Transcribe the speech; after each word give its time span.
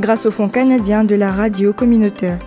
grâce 0.00 0.26
au 0.26 0.30
Fonds 0.30 0.48
canadien 0.48 1.04
de 1.04 1.14
la 1.14 1.30
radio 1.30 1.72
communautaire. 1.72 2.38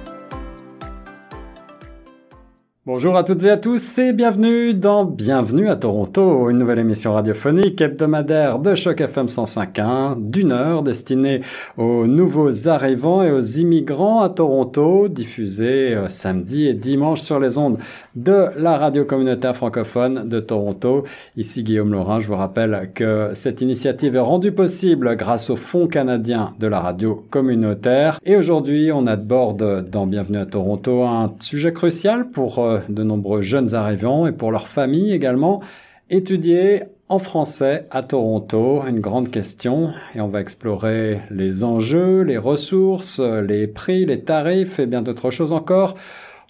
Bonjour 2.87 3.15
à 3.15 3.23
toutes 3.23 3.43
et 3.43 3.51
à 3.51 3.57
tous 3.57 3.99
et 3.99 4.11
bienvenue 4.11 4.73
dans 4.73 5.05
Bienvenue 5.05 5.69
à 5.69 5.75
Toronto, 5.75 6.49
une 6.49 6.57
nouvelle 6.57 6.79
émission 6.79 7.13
radiophonique 7.13 7.79
hebdomadaire 7.79 8.57
de 8.57 8.73
Choc 8.73 9.01
FM 9.01 9.27
105.1 9.27 10.15
d'une 10.17 10.51
heure 10.51 10.81
destinée 10.81 11.41
aux 11.77 12.07
nouveaux 12.07 12.67
arrivants 12.67 13.21
et 13.21 13.29
aux 13.29 13.39
immigrants 13.39 14.21
à 14.21 14.29
Toronto, 14.29 15.09
diffusée 15.09 15.93
euh, 15.93 16.07
samedi 16.07 16.65
et 16.65 16.73
dimanche 16.73 17.21
sur 17.21 17.39
les 17.39 17.59
ondes 17.59 17.77
de 18.15 18.47
la 18.57 18.79
radio 18.79 19.05
communautaire 19.05 19.55
francophone 19.55 20.27
de 20.27 20.39
Toronto. 20.39 21.03
Ici 21.37 21.61
Guillaume 21.61 21.91
Laurin, 21.91 22.19
je 22.19 22.27
vous 22.27 22.35
rappelle 22.35 22.89
que 22.95 23.29
cette 23.35 23.61
initiative 23.61 24.15
est 24.15 24.19
rendue 24.19 24.53
possible 24.53 25.15
grâce 25.17 25.51
au 25.51 25.55
Fonds 25.55 25.85
canadien 25.85 26.55
de 26.59 26.65
la 26.65 26.79
radio 26.79 27.23
communautaire 27.29 28.19
et 28.25 28.35
aujourd'hui 28.35 28.91
on 28.91 29.05
aborde 29.05 29.87
dans 29.87 30.07
Bienvenue 30.07 30.39
à 30.39 30.47
Toronto 30.47 31.03
un 31.03 31.31
sujet 31.41 31.73
crucial 31.73 32.31
pour 32.31 32.57
euh, 32.57 32.70
de 32.89 33.03
nombreux 33.03 33.41
jeunes 33.41 33.73
arrivants 33.73 34.27
et 34.27 34.31
pour 34.31 34.51
leurs 34.51 34.67
familles 34.67 35.13
également. 35.13 35.61
Étudier 36.09 36.83
en 37.09 37.19
français 37.19 37.87
à 37.91 38.03
Toronto, 38.03 38.81
une 38.87 38.99
grande 38.99 39.31
question, 39.31 39.91
et 40.15 40.21
on 40.21 40.29
va 40.29 40.39
explorer 40.39 41.21
les 41.29 41.63
enjeux, 41.63 42.21
les 42.21 42.37
ressources, 42.37 43.19
les 43.19 43.67
prix, 43.67 44.05
les 44.05 44.21
tarifs 44.21 44.79
et 44.79 44.85
bien 44.85 45.01
d'autres 45.01 45.29
choses 45.29 45.51
encore. 45.51 45.95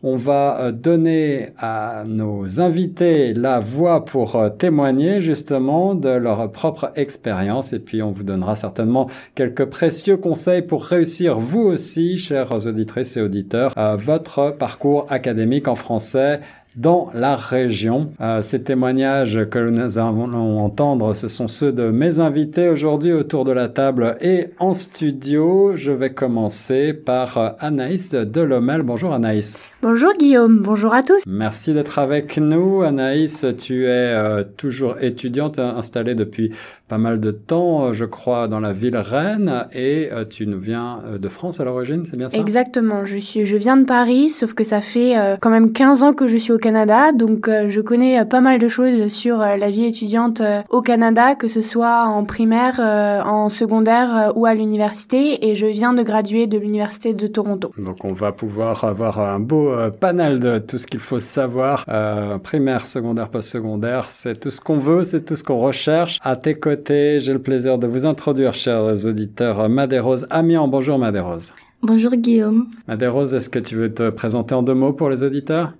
On 0.03 0.15
va 0.15 0.59
euh, 0.59 0.71
donner 0.71 1.49
à 1.59 2.03
nos 2.07 2.59
invités 2.59 3.35
la 3.35 3.59
voix 3.59 4.03
pour 4.03 4.35
euh, 4.35 4.49
témoigner 4.49 5.21
justement 5.21 5.93
de 5.93 6.09
leur 6.09 6.51
propre 6.51 6.91
expérience. 6.95 7.71
Et 7.71 7.79
puis 7.79 8.01
on 8.01 8.11
vous 8.11 8.23
donnera 8.23 8.55
certainement 8.55 9.11
quelques 9.35 9.65
précieux 9.65 10.17
conseils 10.17 10.63
pour 10.63 10.85
réussir 10.85 11.37
vous 11.37 11.61
aussi, 11.61 12.17
chers 12.17 12.65
auditrices 12.65 13.15
et 13.15 13.21
auditeurs, 13.21 13.73
euh, 13.77 13.95
votre 13.95 14.49
parcours 14.49 15.05
académique 15.11 15.67
en 15.67 15.75
français 15.75 16.39
dans 16.75 17.09
la 17.13 17.35
région. 17.35 18.13
Euh, 18.21 18.41
ces 18.41 18.63
témoignages 18.63 19.47
que 19.49 19.59
nous 19.59 19.97
allons 19.97 20.59
entendre, 20.59 21.13
ce 21.13 21.27
sont 21.27 21.47
ceux 21.47 21.71
de 21.71 21.89
mes 21.89 22.19
invités 22.19 22.69
aujourd'hui 22.69 23.13
autour 23.13 23.43
de 23.43 23.51
la 23.51 23.67
table 23.67 24.17
et 24.21 24.49
en 24.59 24.73
studio. 24.73 25.73
Je 25.75 25.91
vais 25.91 26.13
commencer 26.13 26.93
par 26.93 27.55
Anaïs 27.59 28.11
Delomel. 28.11 28.83
Bonjour 28.83 29.13
Anaïs. 29.13 29.59
Bonjour 29.83 30.13
Guillaume, 30.13 30.59
bonjour 30.59 30.93
à 30.93 31.01
tous. 31.01 31.23
Merci 31.25 31.73
d'être 31.73 31.97
avec 31.97 32.37
nous. 32.37 32.83
Anaïs, 32.83 33.47
tu 33.57 33.85
es 33.85 34.13
euh, 34.13 34.43
toujours 34.43 34.97
étudiante 35.01 35.57
installée 35.57 36.13
depuis 36.13 36.51
pas 36.87 36.99
mal 36.99 37.19
de 37.19 37.31
temps, 37.31 37.85
euh, 37.85 37.91
je 37.91 38.05
crois, 38.05 38.47
dans 38.47 38.59
la 38.59 38.73
ville 38.73 38.97
Rennes 38.97 39.65
et 39.73 40.09
euh, 40.11 40.23
tu 40.23 40.45
nous 40.45 40.59
viens 40.59 40.99
de 41.19 41.27
France 41.27 41.59
à 41.59 41.65
l'origine, 41.65 42.05
c'est 42.05 42.15
bien 42.15 42.29
ça? 42.29 42.37
Exactement, 42.37 43.05
je, 43.05 43.17
suis, 43.17 43.47
je 43.47 43.57
viens 43.57 43.75
de 43.75 43.85
Paris, 43.85 44.29
sauf 44.29 44.53
que 44.53 44.63
ça 44.63 44.81
fait 44.81 45.15
quand 45.41 45.49
même 45.49 45.73
15 45.73 46.03
ans 46.03 46.13
que 46.13 46.27
je 46.27 46.37
suis 46.37 46.51
au 46.51 46.59
Canada, 46.61 47.11
donc 47.11 47.49
je 47.49 47.81
connais 47.81 48.23
pas 48.25 48.39
mal 48.39 48.59
de 48.59 48.67
choses 48.69 49.07
sur 49.07 49.39
la 49.39 49.69
vie 49.69 49.85
étudiante 49.85 50.41
au 50.69 50.81
Canada, 50.81 51.35
que 51.35 51.47
ce 51.47 51.61
soit 51.61 52.05
en 52.05 52.23
primaire, 52.23 52.79
en 53.25 53.49
secondaire 53.49 54.31
ou 54.35 54.45
à 54.45 54.53
l'université, 54.53 55.49
et 55.49 55.55
je 55.55 55.65
viens 55.65 55.93
de 55.93 56.03
graduer 56.03 56.47
de 56.47 56.57
l'université 56.57 57.13
de 57.13 57.27
Toronto. 57.27 57.71
Donc 57.77 58.05
on 58.05 58.13
va 58.13 58.31
pouvoir 58.31 58.83
avoir 58.83 59.19
un 59.19 59.39
beau 59.39 59.69
euh, 59.69 59.89
panel 59.89 60.39
de 60.39 60.59
tout 60.59 60.77
ce 60.77 60.87
qu'il 60.87 60.99
faut 60.99 61.19
savoir. 61.19 61.85
Euh, 61.89 62.37
primaire, 62.37 62.85
secondaire, 62.85 63.29
post-secondaire, 63.29 64.05
c'est 64.09 64.39
tout 64.39 64.51
ce 64.51 64.61
qu'on 64.61 64.77
veut, 64.77 65.03
c'est 65.03 65.25
tout 65.25 65.35
ce 65.35 65.43
qu'on 65.43 65.59
recherche. 65.59 66.19
À 66.23 66.35
tes 66.35 66.55
côtés, 66.55 67.19
j'ai 67.19 67.33
le 67.33 67.41
plaisir 67.41 67.77
de 67.77 67.87
vous 67.87 68.05
introduire, 68.05 68.53
chers 68.53 69.05
auditeurs, 69.05 69.67
Madérose 69.69 70.27
Amiens. 70.29 70.67
Bonjour 70.67 70.97
Madérose. 70.97 71.53
Bonjour 71.81 72.11
Guillaume. 72.11 72.67
Madérose, 72.87 73.33
est-ce 73.33 73.49
que 73.49 73.59
tu 73.59 73.75
veux 73.75 73.91
te 73.93 74.09
présenter 74.09 74.53
en 74.53 74.61
deux 74.61 74.75
mots 74.75 74.93
pour 74.93 75.09
les 75.09 75.23
auditeurs? 75.23 75.73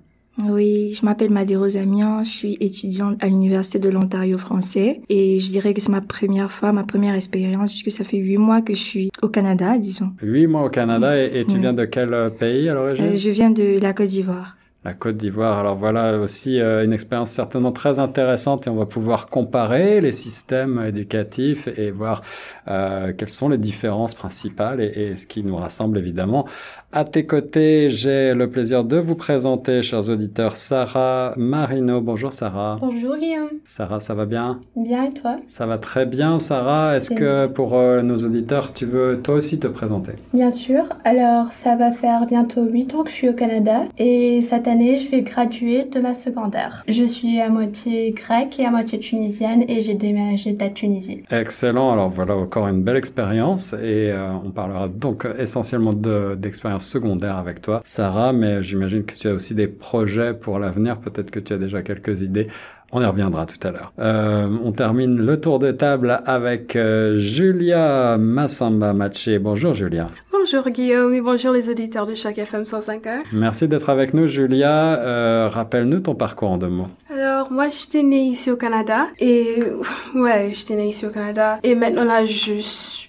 Oui, 0.49 0.93
je 0.93 1.05
m'appelle 1.05 1.31
Amiens, 1.35 2.23
je 2.23 2.29
suis 2.29 2.57
étudiante 2.59 3.21
à 3.23 3.27
l'Université 3.27 3.79
de 3.79 3.89
l'Ontario 3.89 4.37
français 4.37 5.01
et 5.09 5.39
je 5.39 5.47
dirais 5.47 5.73
que 5.73 5.81
c'est 5.81 5.91
ma 5.91 6.01
première 6.01 6.51
fois, 6.51 6.71
ma 6.71 6.83
première 6.83 7.15
expérience 7.15 7.71
puisque 7.71 7.91
ça 7.91 8.03
fait 8.03 8.17
huit 8.17 8.37
mois 8.37 8.61
que 8.61 8.73
je 8.73 8.81
suis 8.81 9.11
au 9.21 9.29
Canada, 9.29 9.77
disons. 9.77 10.11
Huit 10.21 10.47
mois 10.47 10.65
au 10.65 10.69
Canada 10.69 11.21
et, 11.21 11.45
tu 11.47 11.57
viens 11.57 11.73
de 11.73 11.85
quel 11.85 12.13
euh, 12.13 12.29
pays 12.29 12.69
à 12.69 12.73
l'origine? 12.73 13.05
Euh, 13.05 13.15
Je 13.15 13.29
viens 13.29 13.51
de 13.51 13.79
la 13.79 13.93
Côte 13.93 14.07
d'Ivoire 14.07 14.55
la 14.83 14.93
Côte 14.93 15.17
d'Ivoire. 15.17 15.59
Alors 15.59 15.75
voilà 15.75 16.17
aussi 16.17 16.59
euh, 16.59 16.83
une 16.83 16.91
expérience 16.91 17.29
certainement 17.29 17.71
très 17.71 17.99
intéressante 17.99 18.65
et 18.65 18.69
on 18.71 18.75
va 18.75 18.87
pouvoir 18.87 19.27
comparer 19.27 20.01
les 20.01 20.11
systèmes 20.11 20.81
éducatifs 20.83 21.67
et 21.77 21.91
voir 21.91 22.23
euh, 22.67 23.13
quelles 23.15 23.29
sont 23.29 23.49
les 23.49 23.59
différences 23.59 24.15
principales 24.15 24.81
et, 24.81 25.11
et, 25.11 25.15
ce 25.15 25.27
qui 25.27 25.43
nous 25.43 25.55
rassemble 25.55 25.99
évidemment. 25.99 26.47
À 26.93 27.05
tes 27.05 27.25
côtés, 27.25 27.89
j'ai 27.89 28.33
le 28.33 28.49
plaisir 28.49 28.83
de 28.83 28.97
vous 28.97 29.15
présenter, 29.15 29.81
chers 29.81 30.09
auditeurs, 30.09 30.55
Sarah 30.55 31.33
Marino. 31.37 32.01
Bonjour 32.01 32.33
Sarah. 32.33 32.77
Bonjour 32.81 33.15
Guillaume. 33.17 33.49
Sarah, 33.65 33.99
ça 33.99 34.13
va 34.15 34.25
bien? 34.25 34.59
Bien 34.75 35.03
et 35.03 35.13
toi? 35.13 35.37
Ça 35.47 35.67
va 35.67 35.77
très 35.77 36.07
bien 36.07 36.39
Sarah. 36.39 36.97
Est-ce 36.97 37.11
que 37.11 37.45
pour 37.45 37.75
euh, 37.75 38.01
nos 38.01 38.17
auditeurs, 38.17 38.73
tu 38.73 38.87
veux 38.87 39.21
toi 39.21 39.35
aussi 39.35 39.59
te 39.59 39.67
présenter? 39.67 40.13
Bien 40.33 40.51
sûr. 40.51 40.83
Alors 41.05 41.51
ça 41.51 41.75
va 41.75 41.91
faire 41.91 42.25
bientôt 42.25 42.65
8 42.65 42.95
ans 42.95 43.03
que 43.03 43.11
je 43.11 43.15
suis 43.15 43.29
au 43.29 43.33
Canada 43.33 43.83
et 43.97 44.41
cette 44.41 44.67
année 44.71 44.97
je 44.97 45.09
vais 45.09 45.21
graduer 45.21 45.83
de 45.83 45.99
ma 45.99 46.13
secondaire. 46.13 46.83
Je 46.87 47.03
suis 47.03 47.39
à 47.41 47.49
moitié 47.49 48.11
grecque 48.11 48.59
et 48.59 48.65
à 48.65 48.71
moitié 48.71 48.99
tunisienne 48.99 49.65
et 49.67 49.81
j'ai 49.81 49.93
déménagé 49.93 50.53
de 50.53 50.59
la 50.59 50.69
Tunisie. 50.69 51.23
Excellent. 51.29 51.91
Alors 51.91 52.09
voilà 52.09 52.35
encore 52.35 52.67
une 52.67 52.81
belle 52.81 52.95
expérience 52.95 53.73
et 53.73 54.09
euh, 54.11 54.31
on 54.45 54.51
parlera 54.51 54.87
donc 54.87 55.27
essentiellement 55.37 55.93
d'expérience 55.93 56.85
secondaire 56.85 57.37
avec 57.37 57.61
toi, 57.61 57.81
Sarah, 57.83 58.33
mais 58.33 58.63
j'imagine 58.63 59.03
que 59.03 59.15
tu 59.15 59.27
as 59.27 59.33
aussi 59.33 59.53
des 59.53 59.67
projets 59.67 60.33
pour 60.33 60.57
l'avenir. 60.59 60.97
Peut-être 60.99 61.31
que 61.31 61.39
tu 61.39 61.53
as 61.53 61.57
déjà 61.57 61.81
quelques 61.81 62.21
idées. 62.21 62.47
On 62.93 63.01
y 63.01 63.05
reviendra 63.05 63.45
tout 63.45 63.65
à 63.65 63.71
l'heure. 63.71 63.93
Euh, 63.99 64.49
on 64.63 64.73
termine 64.73 65.17
le 65.17 65.39
tour 65.39 65.59
de 65.59 65.71
table 65.71 66.21
avec 66.25 66.75
euh, 66.75 67.17
Julia 67.17 68.17
Massamba 68.17 68.91
Maché. 68.91 69.39
Bonjour 69.39 69.73
Julia. 69.73 70.07
Bonjour 70.31 70.69
Guillaume 70.69 71.13
et 71.13 71.21
bonjour 71.21 71.53
les 71.53 71.69
auditeurs 71.69 72.05
de 72.05 72.15
chaque 72.15 72.37
FM 72.37 72.63
105.1. 72.63 73.21
Merci 73.31 73.69
d'être 73.69 73.89
avec 73.89 74.13
nous 74.13 74.27
Julia. 74.27 74.99
Euh, 74.99 75.47
rappelle-nous 75.47 76.01
ton 76.01 76.15
parcours 76.15 76.49
en 76.49 76.57
deux 76.57 76.67
mots. 76.67 76.87
Alors 77.09 77.49
moi 77.49 77.69
j'étais 77.69 78.03
née 78.03 78.23
ici 78.23 78.51
au 78.51 78.57
Canada 78.57 79.07
et 79.19 79.63
ouais 80.15 80.51
j'étais 80.51 80.75
née 80.75 80.89
ici 80.89 81.05
au 81.05 81.11
Canada 81.11 81.59
et 81.63 81.75
maintenant 81.75 82.03
là 82.03 82.25
je 82.25 82.53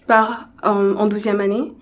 pars 0.07 0.49
en, 0.63 0.95
en 0.95 1.09
12e 1.09 1.41
année 1.41 1.73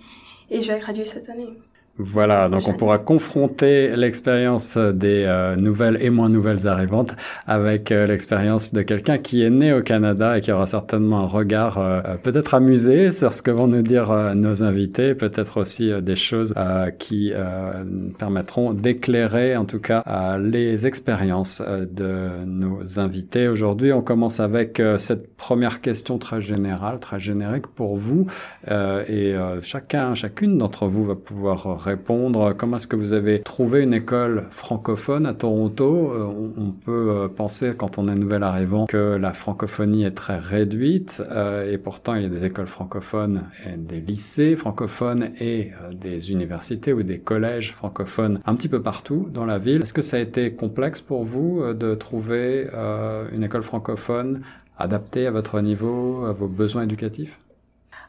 et 0.50 0.62
je 0.62 0.72
vais 0.72 0.78
graduer 0.78 1.04
cette 1.04 1.28
année. 1.28 1.58
Voilà, 1.98 2.48
donc 2.48 2.66
on 2.66 2.72
pourra 2.72 2.96
confronter 2.98 3.94
l'expérience 3.94 4.78
des 4.78 5.24
euh, 5.26 5.54
nouvelles 5.56 5.98
et 6.00 6.08
moins 6.08 6.30
nouvelles 6.30 6.66
arrivantes 6.66 7.14
avec 7.46 7.92
euh, 7.92 8.06
l'expérience 8.06 8.72
de 8.72 8.80
quelqu'un 8.80 9.18
qui 9.18 9.42
est 9.42 9.50
né 9.50 9.74
au 9.74 9.82
Canada 9.82 10.38
et 10.38 10.40
qui 10.40 10.50
aura 10.50 10.66
certainement 10.66 11.20
un 11.20 11.26
regard 11.26 11.76
euh, 11.76 12.00
peut-être 12.22 12.54
amusé 12.54 13.12
sur 13.12 13.34
ce 13.34 13.42
que 13.42 13.50
vont 13.50 13.66
nous 13.66 13.82
dire 13.82 14.10
nos 14.34 14.64
invités, 14.64 15.14
peut-être 15.14 15.60
aussi 15.60 15.90
des 16.00 16.16
choses 16.16 16.54
qui 16.98 17.32
permettront 18.18 18.72
d'éclairer 18.72 19.56
en 19.56 19.64
tout 19.64 19.80
cas 19.80 20.02
les 20.38 20.86
expériences 20.86 21.62
de 21.62 22.44
nos 22.46 22.98
invités. 22.98 23.48
Aujourd'hui, 23.48 23.92
on 23.92 24.02
commence 24.02 24.40
avec 24.40 24.82
cette 24.98 25.36
première 25.36 25.80
question 25.80 26.18
très 26.18 26.40
générale, 26.40 26.98
très 26.98 27.18
générique 27.18 27.66
pour 27.66 27.96
vous 27.96 28.26
et 28.70 29.34
chacun, 29.62 30.14
chacune 30.14 30.58
d'entre 30.58 30.86
vous 30.86 31.04
va 31.04 31.14
pouvoir 31.14 31.78
répondre. 31.78 31.89
Comment 31.96 32.76
est-ce 32.76 32.86
que 32.86 32.96
vous 32.96 33.12
avez 33.12 33.40
trouvé 33.42 33.82
une 33.82 33.94
école 33.94 34.46
francophone 34.50 35.26
à 35.26 35.34
Toronto 35.34 36.12
euh, 36.12 36.50
on, 36.58 36.70
peut 36.70 37.10
euh, 37.10 37.28
penser 37.28 37.72
quand 37.76 37.98
on 37.98 38.08
est 38.08 38.14
nouvel 38.14 38.42
arrivant 38.42 38.86
que 38.86 39.16
la 39.16 39.32
francophonie 39.32 40.04
est 40.04 40.12
très 40.12 40.38
réduite 40.38 41.22
euh, 41.30 41.70
et 41.70 41.78
pourtant 41.78 42.14
il 42.14 42.22
y 42.22 42.26
a 42.26 42.28
des 42.28 42.44
écoles 42.44 42.66
francophones 42.66 43.44
et 43.66 43.76
des 43.76 44.00
lycées 44.00 44.56
francophones 44.56 45.30
et 45.40 45.72
des 45.94 46.30
universités 46.30 46.92
ou 46.92 47.02
des 47.02 47.18
collèges 47.18 47.72
francophones 47.74 48.40
un 48.46 48.54
petit 48.54 48.68
peu 48.68 48.82
partout 48.82 49.28
dans 49.32 49.44
la 49.44 49.58
ville. 49.58 49.82
Est-ce 49.82 49.94
que 49.94 50.02
ça 50.02 50.16
a 50.16 50.20
été 50.20 50.52
complexe 50.52 51.00
pour 51.00 51.24
vous 51.24 51.62
de 51.74 51.94
trouver 51.94 52.66
une 53.32 53.42
école 53.42 53.62
francophone 53.62 54.42
adaptée 54.78 55.26
à 55.26 55.30
votre 55.30 55.60
niveau, 55.60 56.24
à 56.26 56.32
vos 56.32 56.48
besoins 56.48 56.82
éducatifs? 56.82 57.38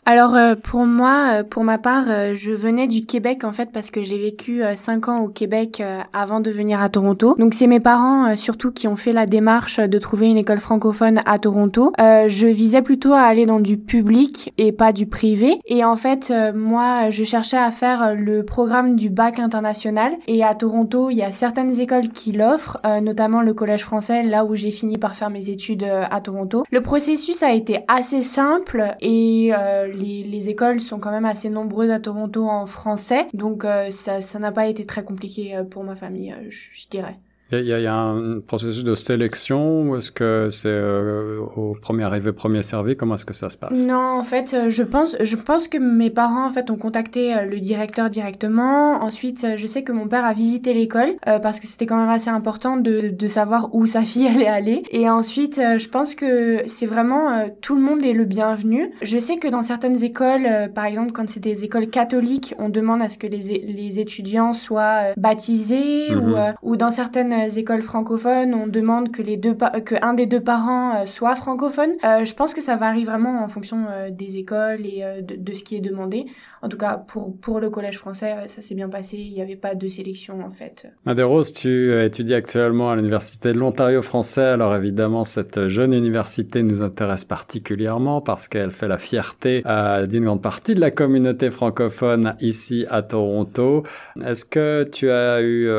Alors 0.03 0.35
euh, 0.35 0.55
pour 0.55 0.87
moi, 0.87 1.27
euh, 1.31 1.43
pour 1.43 1.63
ma 1.63 1.77
part, 1.77 2.05
euh, 2.07 2.33
je 2.33 2.51
venais 2.51 2.87
du 2.87 3.05
Québec 3.05 3.43
en 3.43 3.51
fait 3.51 3.71
parce 3.71 3.91
que 3.91 4.01
j'ai 4.01 4.17
vécu 4.17 4.63
cinq 4.75 5.07
ans 5.07 5.19
au 5.19 5.27
Québec 5.27 5.83
avant 6.13 6.39
de 6.39 6.49
venir 6.49 6.81
à 6.81 6.89
Toronto. 6.89 7.35
Donc 7.37 7.53
c'est 7.53 7.67
mes 7.67 7.79
parents 7.79 8.35
surtout 8.35 8.71
qui 8.71 8.87
ont 8.87 8.95
fait 8.95 9.11
la 9.11 9.25
démarche 9.25 9.79
de 9.79 9.97
trouver 9.99 10.27
une 10.27 10.37
école 10.37 10.59
francophone 10.59 11.21
à 11.25 11.39
Toronto. 11.39 11.93
je 11.99 12.47
visais 12.47 12.81
plutôt 12.81 13.13
à 13.13 13.21
aller 13.21 13.45
dans 13.45 13.59
du 13.59 13.77
public 13.77 14.53
et 14.57 14.71
pas 14.71 14.91
du 14.91 15.05
privé. 15.05 15.59
Et 15.65 15.83
en 15.83 15.95
fait, 15.95 16.33
moi, 16.55 17.09
je 17.09 17.23
cherchais 17.23 17.57
à 17.57 17.71
faire 17.71 18.15
le 18.15 18.43
programme 18.43 18.95
du 18.95 19.09
bac 19.09 19.39
international. 19.39 20.13
Et 20.27 20.43
à 20.43 20.55
Toronto, 20.55 21.09
il 21.09 21.17
y 21.17 21.23
a 21.23 21.31
certaines 21.31 21.79
écoles 21.79 22.09
qui 22.09 22.31
l'offrent, 22.31 22.79
notamment 23.01 23.41
le 23.41 23.53
Collège 23.53 23.83
français, 23.83 24.23
là 24.23 24.45
où 24.45 24.55
j'ai 24.55 24.71
fini 24.71 24.97
par 24.97 25.15
faire 25.15 25.29
mes 25.29 25.49
études 25.49 25.83
à 25.83 26.21
Toronto. 26.21 26.63
Le 26.71 26.81
processus 26.81 27.43
a 27.43 27.53
été 27.53 27.79
assez 27.87 28.21
simple 28.21 28.95
et 29.01 29.51
les, 29.93 30.49
écoles 30.49 30.79
sont 30.79 30.99
quand 30.99 31.11
même 31.11 31.25
assez 31.25 31.49
nombreuses 31.49 31.91
à 31.91 31.99
Toronto 31.99 32.47
en 32.47 32.65
français, 32.65 33.27
donc 33.33 33.65
euh, 33.65 33.89
ça 33.91 34.39
n'a 34.39 34.51
pas 34.51 34.67
été 34.67 34.85
très 34.85 35.03
compliqué 35.03 35.55
euh, 35.55 35.63
pour 35.63 35.83
ma 35.83 35.95
famille, 35.95 36.31
euh, 36.31 36.49
je 36.49 36.87
dirais. 36.89 37.17
Il 37.53 37.65
y, 37.65 37.85
a 37.85 37.95
un 37.95 38.39
processus 38.39 38.83
de 38.85 38.95
sélection 38.95 39.89
ou 39.89 39.97
est-ce 39.97 40.11
que 40.11 40.47
c'est 40.49 40.69
euh, 40.69 41.39
au 41.57 41.73
premier 41.73 42.03
arrivé, 42.03 42.31
premier 42.31 42.63
servi? 42.63 42.95
Comment 42.95 43.15
est-ce 43.15 43.25
que 43.25 43.33
ça 43.33 43.49
se 43.49 43.57
passe? 43.57 43.85
Non, 43.85 44.19
en 44.19 44.23
fait, 44.23 44.53
euh, 44.53 44.69
je 44.69 44.83
pense, 44.83 45.17
je 45.19 45.35
pense 45.35 45.67
que 45.67 45.77
mes 45.77 46.09
parents 46.09 46.45
en 46.45 46.49
fait 46.49 46.71
ont 46.71 46.77
contacté 46.77 47.35
euh, 47.35 47.45
le 47.45 47.59
directeur 47.59 48.09
directement. 48.09 49.03
Ensuite, 49.03 49.45
je 49.57 49.67
sais 49.67 49.83
que 49.83 49.91
mon 49.91 50.07
père 50.07 50.23
a 50.23 50.31
visité 50.31 50.73
l'école 50.73 51.15
parce 51.43 51.59
que 51.59 51.67
c'était 51.67 51.85
quand 51.85 51.97
même 51.97 52.09
assez 52.09 52.29
important 52.29 52.77
de, 52.77 53.09
de 53.09 53.27
savoir 53.27 53.75
où 53.75 53.85
sa 53.85 54.03
fille 54.03 54.27
allait 54.33 54.47
aller. 54.47 54.83
Et 54.91 55.09
ensuite, 55.09 55.59
je 55.77 55.89
pense 55.89 56.15
que 56.15 56.61
c'est 56.67 56.85
vraiment 56.85 57.49
tout 57.59 57.75
le 57.75 57.81
monde 57.81 58.03
est 58.05 58.13
le 58.13 58.23
bienvenu. 58.25 58.91
Je 59.01 59.19
sais 59.19 59.35
que 59.35 59.49
dans 59.49 59.63
certaines 59.63 60.01
écoles, 60.03 60.71
par 60.73 60.85
exemple, 60.85 61.11
quand 61.11 61.27
c'est 61.29 61.41
des 61.41 61.65
écoles 61.65 61.89
catholiques, 61.89 62.55
on 62.59 62.69
demande 62.69 63.01
à 63.01 63.09
ce 63.09 63.17
que 63.17 63.27
les, 63.27 63.39
les 63.39 63.99
étudiants 63.99 64.53
soient 64.53 65.13
baptisés 65.17 66.15
ou, 66.15 66.29
mhm. 66.29 66.53
ou 66.61 66.77
dans 66.77 66.89
certaines 66.89 67.40
écoles 67.47 67.81
francophones, 67.81 68.53
on 68.53 68.67
demande 68.67 69.11
que 69.11 69.21
les 69.21 69.37
deux 69.37 69.53
que 69.53 69.95
un 70.01 70.13
des 70.13 70.25
deux 70.25 70.41
parents 70.41 70.95
euh, 70.95 71.05
soit 71.05 71.35
francophone. 71.35 71.91
Euh, 72.03 72.25
je 72.25 72.33
pense 72.33 72.53
que 72.53 72.61
ça 72.61 72.75
varie 72.75 73.03
vraiment 73.03 73.43
en 73.43 73.47
fonction 73.47 73.85
euh, 73.89 74.09
des 74.09 74.37
écoles 74.37 74.85
et 74.85 75.03
de, 75.21 75.53
ce 75.53 75.63
qui 75.63 75.75
est 75.75 75.81
demandé. 75.81 76.25
En 76.61 76.69
tout 76.69 76.77
cas, 76.77 76.97
pour 76.97 77.35
pour 77.37 77.59
le 77.59 77.69
collège 77.69 77.97
français, 77.97 78.33
ça 78.47 78.61
s'est 78.61 78.75
bien 78.75 78.89
passé. 78.89 79.17
Il 79.17 79.33
n'y 79.33 79.41
avait 79.41 79.55
pas 79.55 79.75
de 79.75 79.87
sélection 79.87 80.43
en 80.43 80.51
fait. 80.51 80.87
Madérose, 81.05 81.53
tu 81.53 81.93
étudies 82.03 82.33
actuellement 82.33 82.91
à 82.91 82.95
l'université 82.95 83.53
de 83.53 83.57
l'Ontario 83.57 84.01
français. 84.01 84.45
Alors 84.45 84.75
évidemment, 84.75 85.25
cette 85.25 85.67
jeune 85.67 85.93
université 85.93 86.63
nous 86.63 86.83
intéresse 86.83 87.25
particulièrement 87.25 88.21
parce 88.21 88.47
qu'elle 88.47 88.71
fait 88.71 88.87
la 88.87 88.97
fierté 88.97 89.63
d'une 90.07 90.25
grande 90.25 90.41
partie 90.41 90.75
de 90.75 90.81
la 90.81 90.91
communauté 90.91 91.49
francophone 91.51 92.35
ici 92.41 92.85
à 92.89 93.01
Toronto. 93.01 93.83
Est-ce 94.23 94.45
que 94.45 94.83
tu 94.91 95.09
as 95.09 95.41
eu 95.41 95.69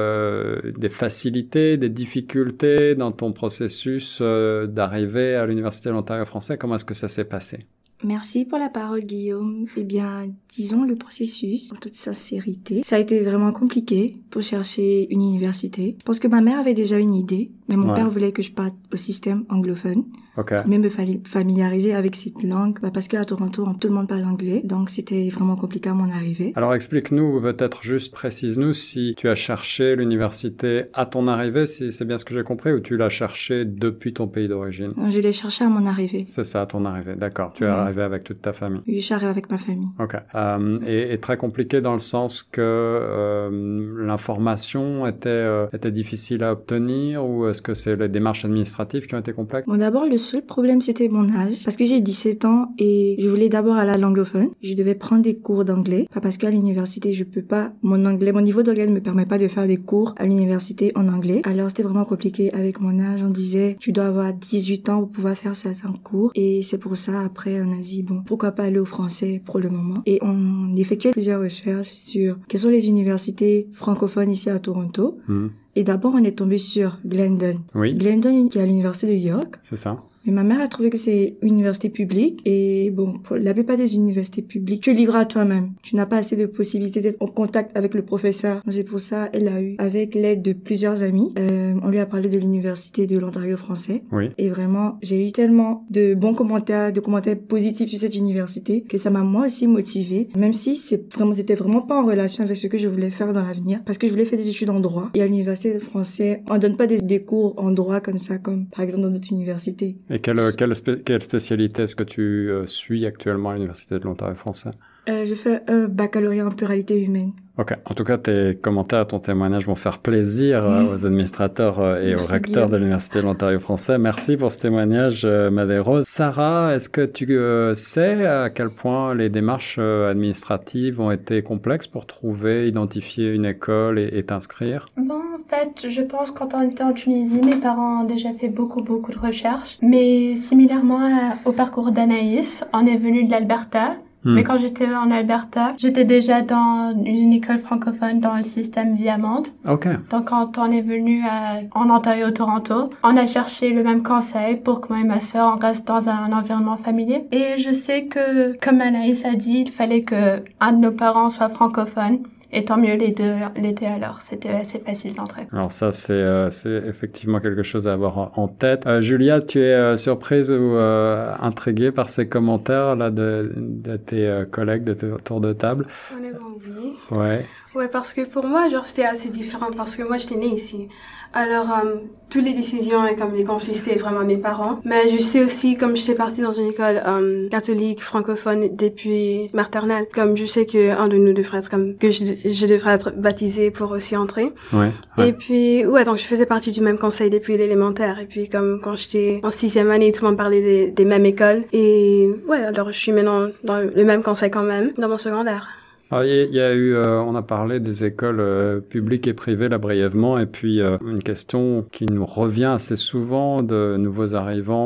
des 0.78 0.88
facilités 0.88 1.76
des 1.76 1.88
difficultés 1.88 2.94
dans 2.94 3.12
ton 3.12 3.32
processus 3.32 4.18
euh, 4.20 4.66
d'arriver 4.66 5.34
à 5.34 5.46
l'Université 5.46 5.88
de 5.88 5.94
l'Ontario 5.94 6.24
français? 6.24 6.56
Comment 6.58 6.76
est-ce 6.76 6.84
que 6.84 6.94
ça 6.94 7.08
s'est 7.08 7.24
passé? 7.24 7.66
Merci 8.04 8.44
pour 8.44 8.58
la 8.58 8.68
parole, 8.68 9.02
Guillaume. 9.02 9.66
Eh 9.76 9.84
bien, 9.84 10.28
disons 10.50 10.84
le 10.84 10.96
processus, 10.96 11.72
en 11.72 11.76
toute 11.76 11.94
sincérité. 11.94 12.82
Ça 12.84 12.96
a 12.96 12.98
été 12.98 13.20
vraiment 13.20 13.52
compliqué 13.52 14.16
pour 14.30 14.42
chercher 14.42 15.12
une 15.12 15.22
université. 15.22 15.96
Je 15.98 16.04
pense 16.04 16.18
que 16.18 16.28
ma 16.28 16.40
mère 16.40 16.58
avait 16.58 16.74
déjà 16.74 16.98
une 16.98 17.14
idée, 17.14 17.50
mais 17.68 17.76
mon 17.76 17.94
père 17.94 18.10
voulait 18.10 18.32
que 18.32 18.42
je 18.42 18.52
parte 18.52 18.74
au 18.92 18.96
système 18.96 19.44
anglophone. 19.48 20.04
Okay. 20.38 20.58
Même 20.66 20.82
me 20.82 20.88
familiariser 20.88 21.94
avec 21.94 22.16
cette 22.16 22.42
langue, 22.42 22.78
bah 22.80 22.90
parce 22.92 23.08
qu'à 23.08 23.24
Toronto, 23.24 23.66
tout 23.78 23.88
le 23.88 23.94
monde 23.94 24.08
parle 24.08 24.24
anglais, 24.24 24.62
donc 24.64 24.88
c'était 24.88 25.28
vraiment 25.28 25.56
compliqué 25.56 25.90
à 25.90 25.94
mon 25.94 26.10
arrivée. 26.10 26.52
Alors 26.56 26.74
explique-nous, 26.74 27.40
peut-être 27.42 27.82
juste 27.82 28.12
précise-nous 28.12 28.72
si 28.72 29.14
tu 29.16 29.28
as 29.28 29.34
cherché 29.34 29.94
l'université 29.94 30.84
à 30.94 31.04
ton 31.04 31.26
arrivée, 31.26 31.66
si 31.66 31.92
c'est 31.92 32.04
bien 32.06 32.16
ce 32.16 32.24
que 32.24 32.34
j'ai 32.34 32.44
compris, 32.44 32.72
ou 32.72 32.80
tu 32.80 32.96
l'as 32.96 33.10
cherché 33.10 33.64
depuis 33.66 34.14
ton 34.14 34.26
pays 34.26 34.48
d'origine? 34.48 34.94
Je 35.10 35.20
l'ai 35.20 35.32
cherché 35.32 35.64
à 35.64 35.68
mon 35.68 35.86
arrivée. 35.86 36.26
C'est 36.30 36.44
ça, 36.44 36.62
à 36.62 36.66
ton 36.66 36.84
arrivée, 36.86 37.14
d'accord. 37.14 37.52
Tu 37.54 37.64
es 37.64 37.66
arrivé 37.66 38.02
avec 38.02 38.24
toute 38.24 38.40
ta 38.40 38.52
famille 38.52 38.80
Oui, 38.86 39.00
je 39.00 39.04
suis 39.04 39.14
arrivé 39.14 39.30
avec 39.30 39.50
ma 39.50 39.58
famille. 39.58 39.88
Ok. 39.98 40.14
Euh, 40.34 40.76
et, 40.86 41.12
et, 41.12 41.18
très 41.18 41.36
compliqué 41.36 41.80
dans 41.80 41.94
le 41.94 42.00
sens 42.00 42.42
que 42.42 42.60
euh, 42.60 44.04
l'information 44.06 45.06
était, 45.06 45.28
euh, 45.28 45.66
était 45.72 45.90
difficile 45.90 46.42
à 46.42 46.52
obtenir, 46.52 47.24
ou 47.24 47.48
est-ce 47.48 47.60
que 47.60 47.74
c'est 47.74 47.96
les 47.96 48.08
démarches 48.08 48.44
administratives 48.44 49.06
qui 49.06 49.14
ont 49.14 49.20
été 49.20 49.32
complexes? 49.32 49.66
Bon, 49.66 49.76
d'abord, 49.76 50.06
le 50.06 50.18
seul 50.22 50.42
problème, 50.42 50.80
c'était 50.80 51.08
mon 51.08 51.28
âge. 51.34 51.62
Parce 51.64 51.76
que 51.76 51.84
j'ai 51.84 52.00
17 52.00 52.44
ans 52.44 52.72
et 52.78 53.16
je 53.18 53.28
voulais 53.28 53.48
d'abord 53.48 53.76
aller 53.76 53.90
à 53.90 53.98
l'anglophone. 53.98 54.48
Je 54.62 54.74
devais 54.74 54.94
prendre 54.94 55.22
des 55.22 55.36
cours 55.36 55.64
d'anglais. 55.64 56.08
Pas 56.12 56.20
parce 56.20 56.36
qu'à 56.36 56.50
l'université, 56.50 57.12
je 57.12 57.24
peux 57.24 57.42
pas, 57.42 57.72
mon 57.82 58.06
anglais, 58.06 58.32
mon 58.32 58.40
niveau 58.40 58.62
d'anglais 58.62 58.86
ne 58.86 58.92
me 58.92 59.00
permet 59.00 59.26
pas 59.26 59.38
de 59.38 59.48
faire 59.48 59.66
des 59.66 59.76
cours 59.76 60.14
à 60.16 60.24
l'université 60.24 60.92
en 60.94 61.08
anglais. 61.08 61.42
Alors, 61.44 61.68
c'était 61.68 61.82
vraiment 61.82 62.04
compliqué 62.04 62.52
avec 62.54 62.80
mon 62.80 62.98
âge. 62.98 63.22
On 63.22 63.30
disait, 63.30 63.76
tu 63.78 63.92
dois 63.92 64.06
avoir 64.06 64.32
18 64.32 64.88
ans 64.88 65.00
pour 65.00 65.10
pouvoir 65.10 65.36
faire 65.36 65.56
certains 65.56 65.92
cours. 65.92 66.30
Et 66.34 66.62
c'est 66.62 66.78
pour 66.78 66.96
ça, 66.96 67.20
après, 67.20 67.60
on 67.60 67.72
a 67.72 67.80
dit, 67.80 68.02
bon, 68.02 68.22
pourquoi 68.24 68.52
pas 68.52 68.64
aller 68.64 68.78
au 68.78 68.86
français 68.86 69.42
pour 69.44 69.58
le 69.58 69.68
moment. 69.68 70.02
Et 70.06 70.18
on 70.22 70.74
effectuait 70.76 71.10
plusieurs 71.10 71.40
recherches 71.40 71.90
sur 71.90 72.38
quelles 72.48 72.60
sont 72.60 72.68
les 72.68 72.88
universités 72.88 73.68
francophones 73.72 74.30
ici 74.30 74.48
à 74.50 74.58
Toronto. 74.58 75.18
Hmm. 75.28 75.48
Et 75.74 75.84
d'abord, 75.84 76.12
on 76.14 76.24
est 76.24 76.38
tombé 76.38 76.58
sur 76.58 76.98
Glendon. 77.04 77.60
Oui. 77.74 77.94
Glendon, 77.94 78.48
qui 78.48 78.58
est 78.58 78.62
à 78.62 78.66
l'université 78.66 79.06
de 79.08 79.18
York. 79.18 79.56
C'est 79.62 79.76
ça. 79.76 80.02
Mais 80.24 80.32
ma 80.32 80.42
mère 80.42 80.60
a 80.60 80.68
trouvé 80.68 80.90
que 80.90 80.98
c'est 80.98 81.36
une 81.42 81.54
université 81.54 81.88
publique 81.88 82.40
et 82.44 82.90
bon, 82.90 83.14
pour 83.14 83.36
la 83.36 83.54
plupart 83.54 83.76
des 83.76 83.96
universités 83.96 84.42
publiques, 84.42 84.82
tu 84.82 84.90
es 84.90 84.94
livré 84.94 85.18
à 85.18 85.24
toi-même. 85.24 85.70
Tu 85.82 85.96
n'as 85.96 86.06
pas 86.06 86.18
assez 86.18 86.36
de 86.36 86.46
possibilités 86.46 87.00
d'être 87.00 87.20
en 87.20 87.26
contact 87.26 87.76
avec 87.76 87.94
le 87.94 88.02
professeur. 88.02 88.62
C'est 88.68 88.84
pour 88.84 89.00
ça, 89.00 89.28
elle 89.32 89.48
a 89.48 89.60
eu, 89.60 89.76
avec 89.78 90.14
l'aide 90.14 90.42
de 90.42 90.52
plusieurs 90.52 91.02
amis, 91.02 91.32
euh, 91.38 91.74
on 91.82 91.88
lui 91.88 91.98
a 91.98 92.06
parlé 92.06 92.28
de 92.28 92.38
l'université 92.38 93.06
de 93.06 93.18
l'Ontario 93.18 93.56
français. 93.56 94.02
Oui. 94.12 94.30
Et 94.38 94.48
vraiment, 94.48 94.98
j'ai 95.02 95.26
eu 95.26 95.32
tellement 95.32 95.86
de 95.90 96.14
bons 96.14 96.34
commentaires, 96.34 96.92
de 96.92 97.00
commentaires 97.00 97.38
positifs 97.38 97.90
sur 97.90 97.98
cette 97.98 98.14
université 98.14 98.82
que 98.82 98.98
ça 98.98 99.10
m'a 99.10 99.22
moi 99.22 99.46
aussi 99.46 99.66
motivée, 99.66 100.28
même 100.36 100.52
si 100.52 100.76
c'est 100.76 101.12
vraiment, 101.14 101.34
c'était 101.34 101.54
vraiment 101.54 101.82
pas 101.82 102.00
en 102.00 102.06
relation 102.06 102.44
avec 102.44 102.56
ce 102.56 102.66
que 102.66 102.78
je 102.78 102.88
voulais 102.88 103.10
faire 103.10 103.32
dans 103.32 103.44
l'avenir, 103.44 103.80
parce 103.84 103.98
que 103.98 104.06
je 104.06 104.12
voulais 104.12 104.24
faire 104.24 104.38
des 104.38 104.48
études 104.48 104.70
en 104.70 104.80
droit. 104.80 105.10
Et 105.14 105.22
à 105.22 105.26
l'université 105.26 105.78
français, 105.78 106.42
on 106.48 106.58
donne 106.58 106.76
pas 106.76 106.86
des, 106.86 107.00
des 107.00 107.22
cours 107.22 107.54
en 107.56 107.70
droit 107.70 108.00
comme 108.00 108.18
ça, 108.18 108.38
comme 108.38 108.66
par 108.66 108.84
exemple 108.84 109.02
dans 109.02 109.10
d'autres 109.10 109.32
universités. 109.32 109.96
Et 110.12 110.20
quelle, 110.20 110.54
quelle, 110.58 110.74
quelle 111.04 111.22
spécialité 111.22 111.84
est-ce 111.84 111.96
que 111.96 112.02
tu 112.04 112.50
euh, 112.50 112.66
suis 112.66 113.06
actuellement 113.06 113.50
à 113.50 113.54
l'Université 113.54 113.98
de 113.98 114.04
l'Ontario 114.04 114.34
français? 114.34 114.68
Euh, 115.08 115.24
Je 115.24 115.34
fais 115.34 115.62
un 115.68 115.88
baccalauréat 115.88 116.46
en 116.46 116.50
pluralité 116.50 117.00
humaine. 117.00 117.32
Ok. 117.58 117.74
En 117.84 117.94
tout 117.94 118.04
cas, 118.04 118.16
tes 118.16 118.56
commentaires, 118.56 119.06
ton 119.06 119.18
témoignage 119.18 119.66
vont 119.66 119.74
faire 119.74 119.98
plaisir 119.98 120.64
euh, 120.64 120.94
aux 120.94 121.04
administrateurs 121.04 121.98
et 121.98 122.14
aux 122.14 122.22
recteurs 122.22 122.70
de 122.70 122.76
l'Université 122.76 123.20
de 123.20 123.24
l'Ontario 123.24 123.60
français. 123.60 123.98
Merci 123.98 124.38
pour 124.38 124.50
ce 124.50 124.58
témoignage, 124.58 125.26
Madérose. 125.26 126.04
Sarah, 126.06 126.74
est-ce 126.74 126.88
que 126.88 127.04
tu 127.04 127.36
sais 127.74 128.26
à 128.26 128.48
quel 128.48 128.70
point 128.70 129.14
les 129.14 129.28
démarches 129.28 129.78
administratives 129.78 131.00
ont 131.00 131.10
été 131.10 131.42
complexes 131.42 131.86
pour 131.86 132.06
trouver, 132.06 132.68
identifier 132.68 133.32
une 133.32 133.44
école 133.44 133.98
et, 133.98 134.08
et 134.12 134.22
t'inscrire? 134.24 134.86
Bon, 134.96 135.14
en 135.14 135.48
fait, 135.48 135.90
je 135.90 136.00
pense 136.00 136.30
quand 136.30 136.54
on 136.54 136.62
était 136.62 136.82
en 136.82 136.94
Tunisie, 136.94 137.40
mes 137.44 137.56
parents 137.56 138.02
ont 138.02 138.06
déjà 138.06 138.30
fait 138.32 138.48
beaucoup, 138.48 138.82
beaucoup 138.82 139.10
de 139.10 139.18
recherches. 139.18 139.78
Mais 139.82 140.36
similairement 140.36 141.36
au 141.44 141.52
parcours 141.52 141.92
d'Anaïs, 141.92 142.64
on 142.72 142.86
est 142.86 142.96
venu 142.96 143.24
de 143.24 143.30
l'Alberta. 143.30 143.96
Hmm. 144.24 144.34
Mais 144.34 144.44
quand 144.44 144.58
j'étais 144.58 144.86
en 144.94 145.10
Alberta, 145.10 145.74
j'étais 145.78 146.04
déjà 146.04 146.42
dans 146.42 146.94
une 147.04 147.32
école 147.32 147.58
francophone 147.58 148.20
dans 148.20 148.36
le 148.36 148.44
système 148.44 148.94
Viamande. 148.94 149.48
Ok. 149.68 149.88
Donc 150.10 150.26
quand 150.26 150.58
on 150.58 150.70
est 150.70 150.80
venu 150.80 151.22
à, 151.24 151.60
en 151.72 151.90
Ontario, 151.90 152.30
Toronto, 152.30 152.90
on 153.02 153.16
a 153.16 153.26
cherché 153.26 153.70
le 153.70 153.82
même 153.82 154.02
conseil 154.02 154.56
pour 154.56 154.80
que 154.80 154.92
moi 154.92 155.02
et 155.02 155.04
ma 155.04 155.20
sœur 155.20 155.56
on 155.56 155.58
reste 155.58 155.86
dans 155.86 156.08
un 156.08 156.32
environnement 156.32 156.76
familier. 156.76 157.24
Et 157.32 157.58
je 157.58 157.72
sais 157.72 158.04
que, 158.04 158.56
comme 158.58 158.80
Anaïs 158.80 159.24
a 159.24 159.34
dit, 159.34 159.64
il 159.66 159.70
fallait 159.72 160.02
que 160.02 160.42
un 160.60 160.72
de 160.72 160.78
nos 160.78 160.92
parents 160.92 161.30
soit 161.30 161.48
francophone. 161.48 162.18
Et 162.54 162.64
tant 162.66 162.76
mieux, 162.76 162.96
les 162.96 163.12
deux 163.12 163.34
l'étaient 163.56 163.86
alors. 163.86 164.20
C'était 164.20 164.50
assez 164.50 164.78
facile 164.78 165.14
d'entrer. 165.14 165.46
Alors 165.52 165.72
ça, 165.72 165.90
c'est 165.90 166.12
euh, 166.12 166.50
c'est 166.50 166.82
effectivement 166.86 167.40
quelque 167.40 167.62
chose 167.62 167.88
à 167.88 167.94
avoir 167.94 168.38
en 168.38 168.46
tête. 168.46 168.86
Euh, 168.86 169.00
Julia, 169.00 169.40
tu 169.40 169.58
es 169.60 169.72
euh, 169.72 169.96
surprise 169.96 170.50
ou 170.50 170.76
euh, 170.76 171.34
intriguée 171.40 171.92
par 171.92 172.10
ces 172.10 172.28
commentaires 172.28 172.94
là 172.94 173.10
de, 173.10 173.52
de 173.56 173.96
tes 173.96 174.44
collègues 174.50 174.84
de 174.84 174.92
tour 175.18 175.40
de 175.40 175.52
table? 175.54 175.86
Honnêtement, 176.14 176.58
oui. 176.66 176.92
Ouais. 177.10 177.46
Ouais, 177.74 177.88
parce 177.88 178.12
que 178.12 178.20
pour 178.26 178.46
moi, 178.46 178.68
genre, 178.68 178.84
c'était 178.84 179.04
assez 179.04 179.30
différent 179.30 179.70
parce 179.74 179.96
que 179.96 180.02
moi, 180.02 180.18
j'étais 180.18 180.36
née 180.36 180.54
ici. 180.54 180.88
Alors, 181.34 181.66
euh, 181.70 181.94
toutes 182.28 182.44
les 182.44 182.52
décisions 182.52 183.06
et 183.06 183.16
comme 183.16 183.34
les 183.34 183.44
conflits, 183.44 183.74
c'était 183.74 183.96
vraiment 183.96 184.24
mes 184.24 184.36
parents. 184.36 184.80
Mais 184.84 185.08
je 185.08 185.22
sais 185.22 185.42
aussi, 185.42 185.76
comme 185.76 185.96
j'étais 185.96 186.14
partie 186.14 186.42
dans 186.42 186.52
une 186.52 186.66
école 186.66 187.02
euh, 187.06 187.48
catholique 187.48 188.02
francophone 188.02 188.68
depuis 188.76 189.48
maternelle, 189.54 190.06
comme 190.12 190.36
je 190.36 190.44
sais 190.44 190.66
que 190.66 190.90
un 190.90 191.08
de 191.08 191.16
nous 191.16 191.32
devrait 191.32 191.58
être 191.58 191.70
comme 191.70 191.96
que 191.96 192.10
je, 192.10 192.24
je 192.44 192.66
devrais 192.66 192.94
être 192.94 193.12
baptisée 193.16 193.70
pour 193.70 193.90
aussi 193.92 194.16
entrer. 194.16 194.52
Ouais. 194.72 194.92
Et 195.18 195.32
puis, 195.32 195.86
ouais, 195.86 196.04
donc 196.04 196.18
je 196.18 196.24
faisais 196.24 196.46
partie 196.46 196.72
du 196.72 196.80
même 196.80 196.98
conseil 196.98 197.30
depuis 197.30 197.56
l'élémentaire. 197.56 198.18
Et 198.18 198.26
puis, 198.26 198.48
comme 198.48 198.80
quand 198.82 198.96
j'étais 198.96 199.40
en 199.42 199.50
sixième 199.50 199.90
année, 199.90 200.12
tout 200.12 200.22
le 200.24 200.28
monde 200.28 200.38
parlait 200.38 200.62
des, 200.62 200.90
des 200.90 201.04
mêmes 201.04 201.26
écoles. 201.26 201.64
Et 201.72 202.28
ouais, 202.46 202.62
alors 202.62 202.92
je 202.92 202.98
suis 202.98 203.12
maintenant 203.12 203.48
dans 203.64 203.78
le 203.78 204.04
même 204.04 204.22
conseil 204.22 204.50
quand 204.50 204.62
même, 204.62 204.92
dans 204.98 205.08
mon 205.08 205.18
secondaire. 205.18 205.81
Alors, 206.12 206.26
il 206.26 206.52
y 206.54 206.60
a 206.60 206.74
eu, 206.74 206.94
euh, 206.94 207.22
on 207.22 207.34
a 207.36 207.40
parlé 207.40 207.80
des 207.80 208.04
écoles 208.04 208.40
euh, 208.40 208.80
publiques 208.80 209.26
et 209.26 209.32
privées 209.32 209.70
là 209.70 209.78
brièvement, 209.78 210.38
et 210.38 210.44
puis 210.44 210.78
euh, 210.78 210.98
une 211.06 211.22
question 211.22 211.86
qui 211.90 212.04
nous 212.04 212.26
revient 212.26 212.66
assez 212.66 212.96
souvent 212.96 213.62
de 213.62 213.96
nouveaux 213.98 214.34
arrivants 214.34 214.82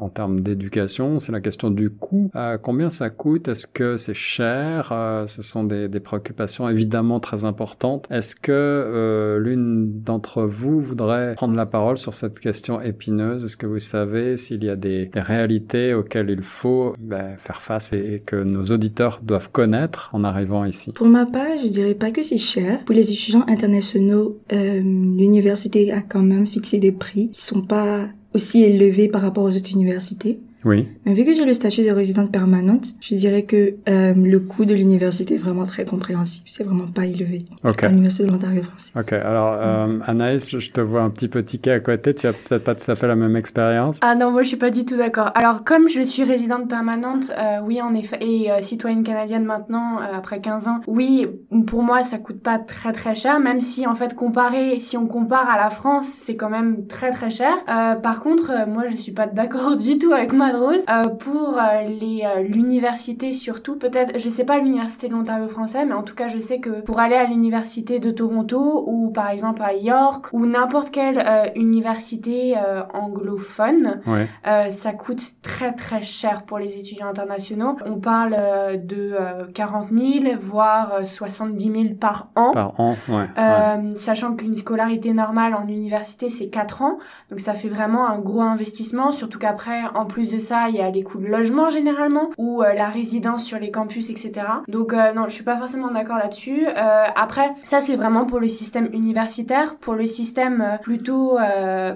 en, 0.00 0.08
termes 0.08 0.40
d'éducation, 0.40 1.20
c'est 1.20 1.30
la 1.30 1.40
question 1.40 1.70
du 1.70 1.90
coût. 1.90 2.32
combien 2.62 2.90
ça 2.90 3.10
coûte? 3.10 3.46
Est-ce 3.46 3.68
que 3.68 3.96
c'est 3.96 4.14
cher? 4.14 4.92
Ce 5.26 5.42
sont 5.42 5.62
des, 5.62 5.88
préoccupations 6.00 6.68
évidemment 6.68 7.20
très 7.20 7.44
importantes. 7.44 8.08
Est-ce 8.10 8.34
que 8.34 9.38
l'une 9.40 10.00
d'entre 10.02 10.42
vous 10.42 10.80
voudrait 10.80 11.34
prendre 11.34 11.54
la 11.54 11.66
parole 11.66 11.98
sur 11.98 12.14
cette 12.14 12.40
question 12.40 12.80
épineuse? 12.80 13.44
Est-ce 13.44 13.56
que 13.56 13.66
vous 13.66 13.80
savez 13.80 14.36
s'il 14.36 14.64
y 14.64 14.70
a 14.70 14.76
des, 14.76 15.10
réalités 15.14 15.94
auxquelles 15.94 16.30
il 16.30 16.42
faut 16.42 16.94
ben, 16.98 17.36
faire 17.38 17.62
face 17.62 17.92
et 17.92 18.22
que 18.24 18.36
nos 18.36 18.64
auditeurs 18.64 19.20
doivent 19.22 19.50
connaître 19.50 20.10
en 20.12 20.24
arrivant 20.24 20.55
Pour 20.94 21.06
ma 21.06 21.26
part, 21.26 21.58
je 21.62 21.66
dirais 21.66 21.94
pas 21.94 22.10
que 22.10 22.22
c'est 22.22 22.38
cher. 22.38 22.84
Pour 22.84 22.94
les 22.94 23.12
étudiants 23.12 23.44
internationaux, 23.48 24.38
euh, 24.52 24.80
l'université 24.80 25.92
a 25.92 26.02
quand 26.02 26.22
même 26.22 26.46
fixé 26.46 26.78
des 26.78 26.92
prix 26.92 27.30
qui 27.30 27.42
sont 27.42 27.62
pas 27.62 28.06
aussi 28.34 28.62
élevés 28.62 29.08
par 29.08 29.22
rapport 29.22 29.44
aux 29.44 29.56
autres 29.56 29.72
universités. 29.72 30.40
Oui. 30.66 30.88
Mais 31.06 31.14
vu 31.14 31.24
que 31.24 31.32
j'ai 31.32 31.44
le 31.44 31.54
statut 31.54 31.82
de 31.82 31.90
résidente 31.90 32.30
permanente, 32.30 32.94
je 33.00 33.14
dirais 33.14 33.44
que 33.44 33.76
euh, 33.88 34.12
le 34.14 34.40
coût 34.40 34.64
de 34.64 34.74
l'université 34.74 35.34
est 35.34 35.38
vraiment 35.38 35.64
très 35.64 35.84
compréhensible. 35.84 36.44
C'est 36.48 36.64
vraiment 36.64 36.88
pas 36.88 37.06
élevé. 37.06 37.46
Ok. 37.64 37.82
L'université 37.82 38.24
de 38.24 38.32
l'Ontario 38.32 38.62
français. 38.62 38.90
Ok. 38.98 39.12
Alors, 39.12 39.54
euh, 39.54 39.92
Anaïs, 40.04 40.58
je 40.58 40.70
te 40.70 40.80
vois 40.80 41.02
un 41.02 41.10
petit 41.10 41.28
peu 41.28 41.42
tiquer 41.44 41.70
à 41.70 41.80
côté. 41.80 42.14
Tu 42.14 42.26
as 42.26 42.32
peut-être 42.32 42.64
pas 42.64 42.74
tout 42.74 42.90
à 42.90 42.96
fait 42.96 43.06
la 43.06 43.16
même 43.16 43.36
expérience. 43.36 43.98
Ah 44.02 44.14
non, 44.14 44.32
moi 44.32 44.42
je 44.42 44.48
suis 44.48 44.56
pas 44.56 44.70
du 44.70 44.84
tout 44.84 44.96
d'accord. 44.96 45.30
Alors, 45.34 45.64
comme 45.64 45.88
je 45.88 46.02
suis 46.02 46.24
résidente 46.24 46.68
permanente, 46.68 47.30
euh, 47.30 47.58
oui, 47.64 47.80
en 47.80 47.94
effet, 47.94 48.18
et 48.20 48.50
euh, 48.50 48.60
citoyenne 48.60 49.04
canadienne 49.04 49.44
maintenant, 49.44 49.98
euh, 50.00 50.16
après 50.16 50.40
15 50.40 50.68
ans, 50.68 50.80
oui, 50.86 51.26
pour 51.66 51.82
moi, 51.82 52.02
ça 52.02 52.18
coûte 52.18 52.42
pas 52.42 52.58
très 52.58 52.92
très 52.92 53.14
cher, 53.14 53.38
même 53.38 53.60
si 53.60 53.86
en 53.86 53.94
fait, 53.94 54.14
comparé, 54.14 54.80
si 54.80 54.96
on 54.96 55.06
compare 55.06 55.48
à 55.48 55.56
la 55.56 55.70
France, 55.70 56.06
c'est 56.06 56.36
quand 56.36 56.50
même 56.50 56.86
très 56.86 57.10
très 57.10 57.30
cher. 57.30 57.52
Euh, 57.68 57.94
par 57.94 58.20
contre, 58.20 58.68
moi, 58.68 58.86
je 58.88 58.96
suis 58.96 59.12
pas 59.12 59.26
d'accord 59.26 59.76
du 59.76 59.98
tout 59.98 60.12
avec 60.12 60.32
ma 60.32 60.55
Rose. 60.56 60.84
Euh, 60.88 61.04
pour 61.04 61.58
euh, 61.58 61.82
les 61.88 62.22
euh, 62.24 62.42
l'université 62.42 63.32
surtout, 63.32 63.76
peut-être, 63.76 64.18
je 64.18 64.28
sais 64.28 64.44
pas 64.44 64.58
l'université 64.58 65.08
de 65.08 65.12
l'Ontario 65.12 65.48
français, 65.48 65.84
mais 65.84 65.94
en 65.94 66.02
tout 66.02 66.14
cas, 66.14 66.28
je 66.28 66.38
sais 66.38 66.58
que 66.58 66.80
pour 66.80 66.98
aller 66.98 67.16
à 67.16 67.24
l'université 67.24 67.98
de 67.98 68.10
Toronto 68.10 68.84
ou 68.86 69.10
par 69.10 69.30
exemple 69.30 69.62
à 69.62 69.74
York 69.74 70.26
ou 70.32 70.46
n'importe 70.46 70.90
quelle 70.90 71.52
université 71.54 72.54
anglophone, 72.94 74.00
ouais. 74.06 74.70
ça 74.70 74.92
coûte 74.92 75.22
très 75.42 75.72
très 75.72 76.02
cher 76.02 76.42
pour 76.42 76.58
les 76.58 76.76
étudiants 76.78 77.08
internationaux. 77.08 77.76
On 77.84 77.98
parle 77.98 78.36
de 78.84 79.16
40 79.54 79.88
000 79.90 80.36
voire 80.40 81.00
70 81.04 81.72
000 81.72 81.94
par 82.00 82.28
an. 82.36 82.52
Par 82.52 82.78
an, 82.80 82.96
ouais. 83.08 83.14
ouais. 83.36 83.96
Sachant 83.96 84.34
qu'une 84.34 84.56
scolarité 84.56 85.12
normale 85.12 85.54
en 85.54 85.66
université 85.66 86.30
c'est 86.30 86.48
4 86.48 86.82
ans, 86.82 86.98
donc 87.30 87.40
ça 87.40 87.54
fait 87.54 87.68
vraiment 87.68 88.08
un 88.08 88.18
gros 88.18 88.42
investissement, 88.42 89.12
surtout 89.12 89.38
qu'après, 89.38 89.82
en 89.94 90.06
plus 90.06 90.30
de 90.30 90.38
ça, 90.46 90.68
il 90.68 90.76
y 90.76 90.80
a 90.80 90.90
les 90.90 91.02
coûts 91.02 91.18
de 91.18 91.26
logement 91.26 91.70
généralement 91.70 92.30
ou 92.38 92.62
euh, 92.62 92.72
la 92.72 92.88
résidence 92.88 93.44
sur 93.44 93.58
les 93.58 93.70
campus, 93.70 94.10
etc. 94.10 94.46
Donc 94.68 94.92
euh, 94.92 95.12
non, 95.12 95.24
je 95.28 95.34
suis 95.34 95.44
pas 95.44 95.58
forcément 95.58 95.90
d'accord 95.90 96.18
là-dessus. 96.18 96.66
Euh, 96.66 97.04
après, 97.14 97.50
ça 97.64 97.80
c'est 97.80 97.96
vraiment 97.96 98.24
pour 98.26 98.38
le 98.38 98.48
système 98.48 98.88
universitaire. 98.92 99.76
Pour 99.76 99.94
le 99.94 100.06
système 100.06 100.78
plutôt 100.82 101.38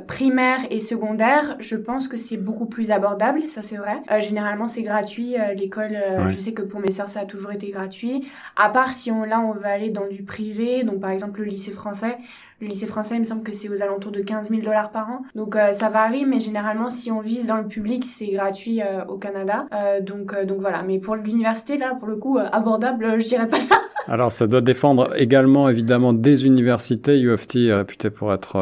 primaire 0.07 0.61
et 0.71 0.81
secondaire, 0.81 1.57
je 1.59 1.77
pense 1.77 2.09
que 2.09 2.17
c'est 2.17 2.37
beaucoup 2.37 2.67
plus 2.67 2.91
abordable, 2.91 3.43
ça 3.49 3.63
c'est 3.63 3.77
vrai. 3.77 4.03
généralement 4.21 4.67
c'est 4.67 4.83
gratuit. 4.83 5.37
L'école, 5.57 5.93
ouais. 5.93 6.31
je 6.31 6.39
sais 6.39 6.53
que 6.53 6.63
pour 6.63 6.81
mes 6.81 6.91
sœurs 6.91 7.09
ça 7.09 7.21
a 7.21 7.25
toujours 7.25 7.53
été 7.53 7.71
gratuit. 7.71 8.27
À 8.57 8.69
part 8.69 8.95
si 8.95 9.11
on 9.11 9.25
là 9.25 9.41
on 9.41 9.53
veut 9.53 9.67
aller 9.67 9.91
dans 9.91 10.09
du 10.09 10.23
privé, 10.23 10.85
donc 10.85 11.01
par 11.01 11.11
exemple 11.11 11.41
le 11.41 11.47
lycée 11.47 11.73
français. 11.73 12.19
Le 12.61 12.67
lycée 12.67 12.87
français, 12.87 13.17
il 13.17 13.21
me 13.21 13.25
semble 13.25 13.43
que 13.43 13.53
c'est 13.53 13.71
aux 13.71 13.83
alentours 13.83 14.13
de 14.13 14.21
15 14.21 14.51
000 14.51 14.61
dollars 14.61 14.91
par 14.91 15.09
an. 15.09 15.23
Donc 15.35 15.57
euh, 15.57 15.73
ça 15.73 15.89
varie, 15.89 16.27
mais 16.27 16.41
généralement, 16.41 16.91
si 16.91 17.11
on 17.11 17.21
vise 17.21 17.47
dans 17.47 17.57
le 17.57 17.67
public, 17.67 18.05
c'est 18.05 18.27
gratuit 18.27 18.83
euh, 18.83 19.03
au 19.07 19.17
Canada. 19.17 19.67
Euh, 19.73 20.03
donc, 20.03 20.39
donc 20.45 20.61
voilà. 20.61 20.83
Mais 20.83 20.99
pour 20.99 21.17
l'université, 21.17 21.79
là, 21.79 21.95
pour 21.95 22.09
le 22.09 22.17
coup, 22.17 22.39
abordable, 22.39 23.19
je 23.19 23.27
dirais 23.27 23.49
pas 23.49 23.61
ça. 23.61 23.77
Alors 24.11 24.33
ça 24.33 24.47
doit 24.47 24.61
défendre 24.61 25.11
également 25.17 25.69
évidemment 25.69 26.13
des 26.13 26.45
universités. 26.45 27.19
UFT 27.19 27.57
est 27.57 27.75
réputé 27.75 28.11
pour 28.11 28.33
être 28.35 28.59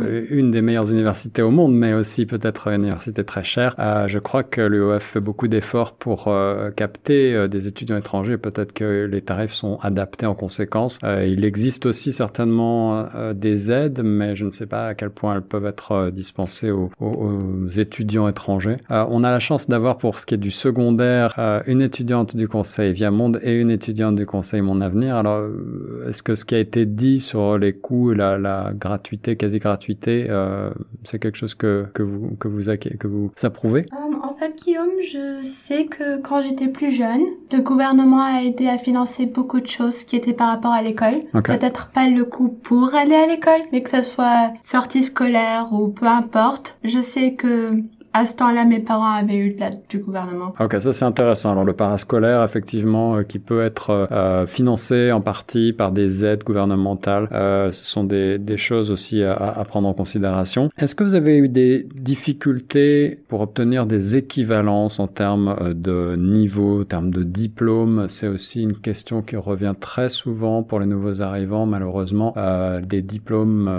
oui. 0.00 0.26
une 0.30 0.50
des 0.50 0.62
meilleures 0.62 0.92
universités 0.92 1.42
au 1.42 1.50
monde, 1.50 1.74
mais 1.74 1.94
aussi 1.94 2.26
peut-être 2.26 2.68
une 2.68 2.82
université 2.82 3.24
très 3.24 3.42
chère. 3.42 3.74
je 4.06 4.18
crois 4.18 4.44
que 4.44 4.60
l'UOF 4.60 5.02
fait 5.02 5.20
beaucoup 5.20 5.48
d'efforts 5.48 5.94
pour 5.94 6.32
capter 6.76 7.48
des 7.48 7.66
étudiants 7.66 7.96
étrangers. 7.96 8.36
Peut-être 8.36 8.72
que 8.72 9.08
les 9.10 9.22
tarifs 9.22 9.52
sont 9.52 9.78
adaptés 9.80 10.26
en 10.26 10.34
conséquence. 10.34 10.98
il 11.02 11.44
existe 11.44 11.86
aussi 11.86 12.12
certainement 12.12 13.08
des 13.34 13.72
aides, 13.72 14.02
mais 14.04 14.36
je 14.36 14.44
ne 14.44 14.50
sais 14.50 14.66
pas 14.66 14.88
à 14.88 14.94
quel 14.94 15.10
point 15.10 15.34
elles 15.34 15.42
peuvent 15.42 15.66
être 15.66 16.10
dispensées 16.10 16.70
aux, 16.70 16.90
aux, 17.00 17.06
aux 17.06 17.68
étudiants 17.70 18.28
étrangers. 18.28 18.76
Euh, 18.90 19.04
on 19.08 19.24
a 19.24 19.30
la 19.30 19.40
chance 19.40 19.68
d'avoir 19.68 19.98
pour 19.98 20.18
ce 20.18 20.26
qui 20.26 20.34
est 20.34 20.38
du 20.38 20.50
secondaire 20.50 21.34
euh, 21.38 21.60
une 21.66 21.82
étudiante 21.82 22.36
du 22.36 22.48
conseil 22.48 22.92
Via 22.92 23.10
Monde 23.10 23.40
et 23.42 23.52
une 23.52 23.70
étudiante 23.70 24.16
du 24.16 24.26
conseil 24.26 24.60
Mon 24.60 24.80
Avenir. 24.82 25.16
Alors, 25.16 25.38
euh, 25.38 26.06
est-ce 26.08 26.22
que 26.22 26.34
ce 26.34 26.44
qui 26.44 26.54
a 26.54 26.58
été 26.58 26.86
dit 26.86 27.18
sur 27.18 27.58
les 27.58 27.72
coûts, 27.72 28.12
la, 28.12 28.38
la 28.38 28.72
gratuité, 28.74 29.36
quasi-gratuité, 29.36 30.26
euh, 30.28 30.70
c'est 31.04 31.18
quelque 31.18 31.38
chose 31.38 31.54
que, 31.54 31.86
que, 31.94 32.02
vous, 32.02 32.36
que, 32.38 32.48
vous, 32.48 32.62
que 32.98 33.06
vous 33.06 33.30
approuvez? 33.42 33.86
Um, 33.92 34.20
En 34.22 34.34
fait, 34.34 34.56
Guillaume, 34.56 34.98
je 35.02 35.42
sais 35.42 35.86
que 35.86 36.20
quand 36.20 36.42
j'étais 36.42 36.68
plus 36.68 36.90
jeune, 36.90 37.22
le 37.52 37.60
gouvernement 37.60 38.22
a 38.22 38.42
aidé 38.42 38.66
à 38.66 38.78
financer 38.78 39.26
beaucoup 39.26 39.60
de 39.60 39.66
choses 39.66 40.04
qui 40.04 40.16
étaient 40.16 40.32
par 40.32 40.48
rapport 40.48 40.72
à 40.72 40.82
l'école. 40.82 41.18
Okay. 41.34 41.56
Peut-être 41.56 41.90
pas 41.92 42.08
le 42.08 42.24
coût 42.24 42.48
pour 42.48 42.94
aller 42.94 43.14
à 43.14 43.26
l'école, 43.26 43.62
mais 43.70 43.82
que 43.82 43.90
ce 43.90 44.02
soit 44.02 44.52
sortie 44.62 45.04
scolaire 45.04 45.68
ou 45.72 45.88
peu 45.88 46.06
importe. 46.06 46.76
Je 46.82 47.00
sais 47.00 47.34
que 47.34 47.74
à 48.14 48.26
ce 48.26 48.36
temps-là, 48.36 48.64
mes 48.64 48.80
parents 48.80 49.12
avaient 49.12 49.38
eu 49.38 49.54
de 49.54 49.60
l'aide 49.60 49.80
du 49.88 49.98
gouvernement. 49.98 50.54
Ok, 50.60 50.76
ça 50.80 50.92
c'est 50.92 51.04
intéressant. 51.04 51.52
Alors 51.52 51.64
le 51.64 51.72
parascolaire, 51.72 52.42
effectivement, 52.44 53.16
euh, 53.16 53.22
qui 53.22 53.38
peut 53.38 53.62
être 53.62 54.08
euh, 54.12 54.46
financé 54.46 55.12
en 55.12 55.20
partie 55.20 55.72
par 55.72 55.92
des 55.92 56.24
aides 56.24 56.44
gouvernementales, 56.44 57.28
euh, 57.32 57.70
ce 57.70 57.84
sont 57.84 58.04
des, 58.04 58.38
des 58.38 58.56
choses 58.56 58.90
aussi 58.90 59.22
à, 59.22 59.62
prendre 59.66 59.88
en 59.88 59.94
considération. 59.94 60.68
Est-ce 60.76 60.94
que 60.94 61.04
vous 61.04 61.14
avez 61.14 61.38
eu 61.38 61.48
des 61.48 61.86
difficultés 61.94 63.18
pour 63.28 63.40
obtenir 63.40 63.86
des 63.86 64.16
équivalences 64.16 65.00
en 65.00 65.08
termes 65.08 65.72
de 65.74 66.16
niveau, 66.16 66.82
en 66.82 66.84
termes 66.84 67.10
de 67.10 67.22
diplôme? 67.22 68.06
C'est 68.08 68.28
aussi 68.28 68.62
une 68.62 68.76
question 68.76 69.22
qui 69.22 69.36
revient 69.36 69.74
très 69.78 70.08
souvent 70.08 70.62
pour 70.62 70.80
les 70.80 70.86
nouveaux 70.86 71.22
arrivants. 71.22 71.66
Malheureusement, 71.66 72.34
euh, 72.36 72.80
des 72.80 73.02
diplômes 73.02 73.70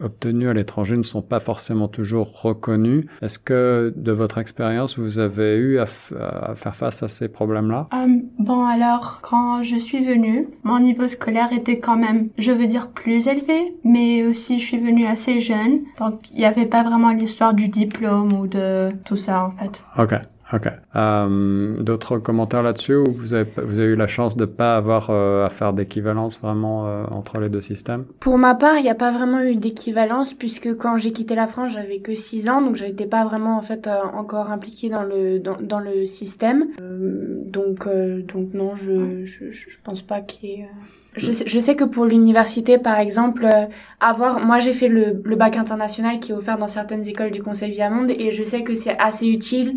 obtenus 0.00 0.48
à 0.48 0.52
l'étranger 0.52 0.96
ne 0.96 1.02
sont 1.02 1.22
pas 1.22 1.40
forcément 1.40 1.88
toujours 1.88 2.42
reconnus. 2.42 3.06
Est-ce 3.20 3.38
que 3.38 3.81
de 3.90 4.12
votre 4.12 4.38
expérience, 4.38 4.98
vous 4.98 5.18
avez 5.18 5.56
eu 5.56 5.78
à, 5.78 5.86
à, 6.20 6.54
faire 6.54 6.76
face 6.76 7.02
à 7.02 7.08
ces 7.08 7.28
problèmes-là? 7.28 7.86
Um, 7.92 8.22
Bon, 8.38 8.64
alors, 8.64 9.20
quand 9.22 9.62
je 9.62 9.76
suis 9.76 10.04
venue, 10.04 10.48
mon 10.64 10.80
niveau 10.80 11.06
scolaire 11.08 11.52
était 11.52 11.78
quand 11.78 11.96
même, 11.96 12.28
je 12.38 12.50
veux 12.50 12.66
dire, 12.66 12.88
plus 12.88 13.26
élevé, 13.28 13.76
mais 13.84 14.24
aussi 14.26 14.58
je 14.58 14.64
suis 14.66 14.78
venue 14.78 15.06
assez 15.06 15.40
jeune, 15.40 15.80
donc 15.98 16.30
il 16.32 16.38
n'y 16.38 16.44
avait 16.44 16.66
pas 16.66 16.82
vraiment 16.82 17.12
l'histoire 17.12 17.54
du 17.54 17.68
diplôme 17.68 18.32
ou 18.32 18.46
de 18.46 18.88
tout 19.04 19.16
ça, 19.16 19.44
en 19.44 19.50
fait. 19.52 19.84
Ok. 19.98 20.14
Ok. 20.52 20.68
Euh, 20.96 21.82
D'autres 21.82 22.18
commentaires 22.18 22.62
là-dessus 22.62 22.96
ou 22.96 23.12
vous 23.12 23.34
avez, 23.34 23.50
vous 23.56 23.80
avez 23.80 23.92
eu 23.92 23.96
la 23.96 24.06
chance 24.06 24.36
de 24.36 24.44
pas 24.44 24.76
avoir 24.76 25.08
euh, 25.10 25.46
à 25.46 25.48
faire 25.48 25.72
d'équivalence 25.72 26.38
vraiment 26.38 26.86
euh, 26.86 27.04
entre 27.10 27.40
les 27.40 27.48
deux 27.48 27.60
systèmes? 27.60 28.02
Pour 28.20 28.38
ma 28.38 28.54
part, 28.54 28.76
il 28.76 28.82
n'y 28.82 28.90
a 28.90 28.94
pas 28.94 29.10
vraiment 29.10 29.42
eu 29.42 29.56
d'équivalence 29.56 30.34
puisque 30.34 30.76
quand 30.76 30.98
j'ai 30.98 31.12
quitté 31.12 31.34
la 31.34 31.46
France, 31.46 31.72
j'avais 31.72 32.00
que 32.00 32.14
6 32.14 32.48
ans, 32.50 32.60
donc 32.60 32.76
j'étais 32.76 33.06
pas 33.06 33.24
vraiment 33.24 33.56
en 33.56 33.62
fait 33.62 33.88
encore 34.14 34.50
impliquée 34.50 34.90
dans 34.90 35.02
le 35.02 35.38
dans, 35.38 35.80
le 35.80 36.06
système. 36.06 36.68
donc 36.78 37.88
donc 38.26 38.54
non, 38.54 38.74
je, 38.74 39.24
je 39.24 39.50
je 39.50 39.76
pense 39.82 40.02
pas 40.02 40.20
qu'il 40.20 40.48
y 40.48 40.52
ait 40.54 40.68
je 41.16 41.32
sais, 41.32 41.44
je 41.46 41.60
sais, 41.60 41.76
que 41.76 41.84
pour 41.84 42.04
l'université, 42.06 42.78
par 42.78 42.98
exemple, 42.98 43.44
euh, 43.44 43.66
avoir, 44.00 44.40
moi 44.40 44.60
j'ai 44.60 44.72
fait 44.72 44.88
le, 44.88 45.20
le, 45.24 45.36
bac 45.36 45.56
international 45.56 46.20
qui 46.20 46.32
est 46.32 46.34
offert 46.34 46.58
dans 46.58 46.68
certaines 46.68 47.06
écoles 47.06 47.30
du 47.30 47.42
Conseil 47.42 47.70
Viamonde 47.70 48.10
et 48.10 48.30
je 48.30 48.42
sais 48.42 48.62
que 48.62 48.74
c'est 48.74 48.98
assez 48.98 49.26
utile 49.26 49.76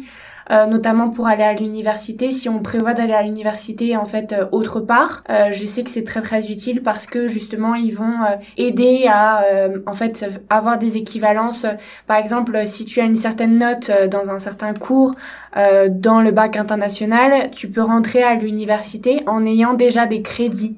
notamment 0.70 1.10
pour 1.10 1.26
aller 1.26 1.44
à 1.44 1.54
l'université. 1.54 2.32
Si 2.32 2.50
on 2.50 2.60
prévoit 2.60 2.94
d'aller 2.94 3.14
à 3.14 3.24
l'université 3.24 3.98
en 3.98 4.06
fait 4.06 4.36
autre 4.52 4.80
part, 4.80 5.24
je 5.28 5.66
sais 5.66 5.84
que 5.84 5.90
c'est 5.90 6.04
très 6.04 6.22
très 6.22 6.52
utile 6.52 6.84
parce 6.84 7.08
que 7.08 7.28
justement 7.28 7.74
ils 7.74 7.96
vont 7.96 8.20
aider 8.56 9.08
à 9.10 9.44
en 9.88 9.94
fait 9.94 10.24
avoir 10.52 10.78
des 10.78 10.98
équivalences. 10.98 11.66
Par 12.06 12.18
exemple, 12.18 12.68
si 12.68 12.86
tu 12.86 13.02
as 13.02 13.06
une 13.06 13.16
certaine 13.16 13.58
note 13.58 13.90
dans 14.12 14.30
un 14.30 14.38
certain 14.38 14.76
cours 14.76 15.16
dans 15.56 16.22
le 16.22 16.30
bac 16.30 16.58
international, 16.58 17.50
tu 17.50 17.68
peux 17.68 17.82
rentrer 17.82 18.22
à 18.22 18.36
l'université 18.36 19.24
en 19.26 19.48
ayant 19.48 19.74
déjà 19.74 20.06
des 20.06 20.22
crédits 20.22 20.76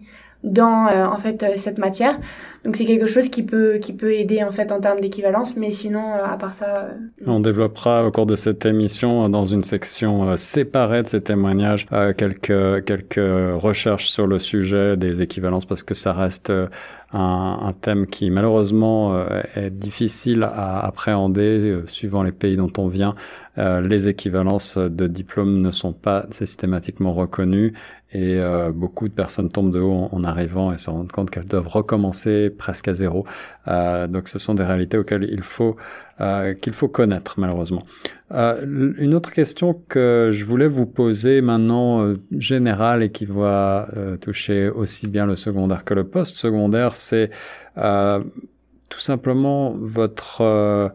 dans 0.48 0.88
euh, 0.88 1.06
en 1.06 1.18
fait 1.18 1.44
euh, 1.44 1.54
cette 1.56 1.77
matière. 1.77 2.20
Donc 2.66 2.75
c'est 2.75 2.86
quelque 2.86 3.06
chose 3.06 3.30
qui 3.30 3.44
peut 3.44 3.77
qui 3.80 3.94
peut 3.94 4.13
aider 4.13 4.44
en 4.44 4.51
fait 4.51 4.72
en 4.72 4.80
termes 4.80 5.00
d'équivalence, 5.00 5.56
mais 5.56 5.72
sinon 5.72 6.13
euh, 6.13 6.25
à 6.25 6.38
part 6.38 6.54
ça. 6.54 6.89
On 7.25 7.39
développera 7.39 8.06
au 8.06 8.12
cours 8.12 8.25
de 8.25 8.36
cette 8.36 8.66
émission 8.66 9.30
dans 9.30 9.46
une 9.46 9.63
section 9.63 10.36
séparée 10.36 11.04
de 11.04 11.08
ces 11.08 11.22
témoignages 11.22 11.88
quelques 12.18 12.86
quelques 12.86 13.62
recherches 13.62 14.08
sur 14.08 14.27
le 14.27 14.39
sujet 14.39 14.98
des 14.98 15.22
équivalences 15.22 15.66
parce 15.66 15.84
que 15.84 15.94
ça 15.94 16.13
reste 16.13 16.51
un, 17.14 17.60
un, 17.62 17.74
thème 17.74 18.08
qui 18.08 18.30
malheureusement 18.30 19.18
est 19.56 19.70
difficile 19.70 20.44
à 20.44 20.86
appréhender 20.86 21.82
suivant 21.88 22.24
les 22.24 22.32
pays 22.32 22.58
dont 22.58 22.72
on 22.78 22.88
vient. 22.88 23.16
les 23.58 24.10
équivalences 24.10 24.78
de 24.78 25.08
diplômes 25.08 25.60
ne 25.60 25.72
sont 25.72 25.94
pas 25.94 26.26
systématiquement 26.32 27.14
reconnues 27.14 27.74
et 28.12 28.40
euh, 28.40 28.72
beaucoup 28.72 29.08
de 29.10 29.14
personnes 29.14 29.50
tombent 29.50 29.74
de 29.74 29.80
haut 29.80 30.08
en, 30.12 30.24
arrivant 30.24 30.72
et 30.72 30.78
se 30.78 30.90
rendent 30.90 31.12
compte 31.12 31.30
qu'elles 31.30 31.46
doivent 31.46 31.68
recommencer 31.68 32.50
presque 32.50 32.88
à 32.88 32.94
zéro. 32.94 33.26
Euh, 33.68 34.08
donc 34.08 34.30
ce 34.30 34.40
sont 34.40 34.54
des 34.54 34.64
réalités 34.64 34.98
auxquelles 34.98 35.28
il 35.30 35.44
faut 35.44 35.76
euh, 36.22 36.54
qu'il 36.54 36.74
faut 36.74 36.88
connaître 36.88 37.36
malheureusement. 37.38 37.84
Euh, 38.31 38.93
une 38.98 39.13
autre 39.13 39.31
question 39.31 39.74
que 39.88 40.29
je 40.34 40.43
voulais 40.43 40.67
vous 40.67 40.86
poser 40.86 41.41
maintenant 41.41 42.03
euh, 42.03 42.19
générale 42.38 43.01
et 43.03 43.12
qui 43.12 43.25
va 43.25 43.88
toucher 44.22 44.69
aussi 44.69 45.07
bien 45.07 45.25
le 45.25 45.36
secondaire 45.36 45.86
que 45.86 45.93
le 45.93 46.03
post-secondaire, 46.03 46.93
c'est 46.93 47.31
tout 47.75 49.00
simplement 49.00 49.72
votre 49.72 50.91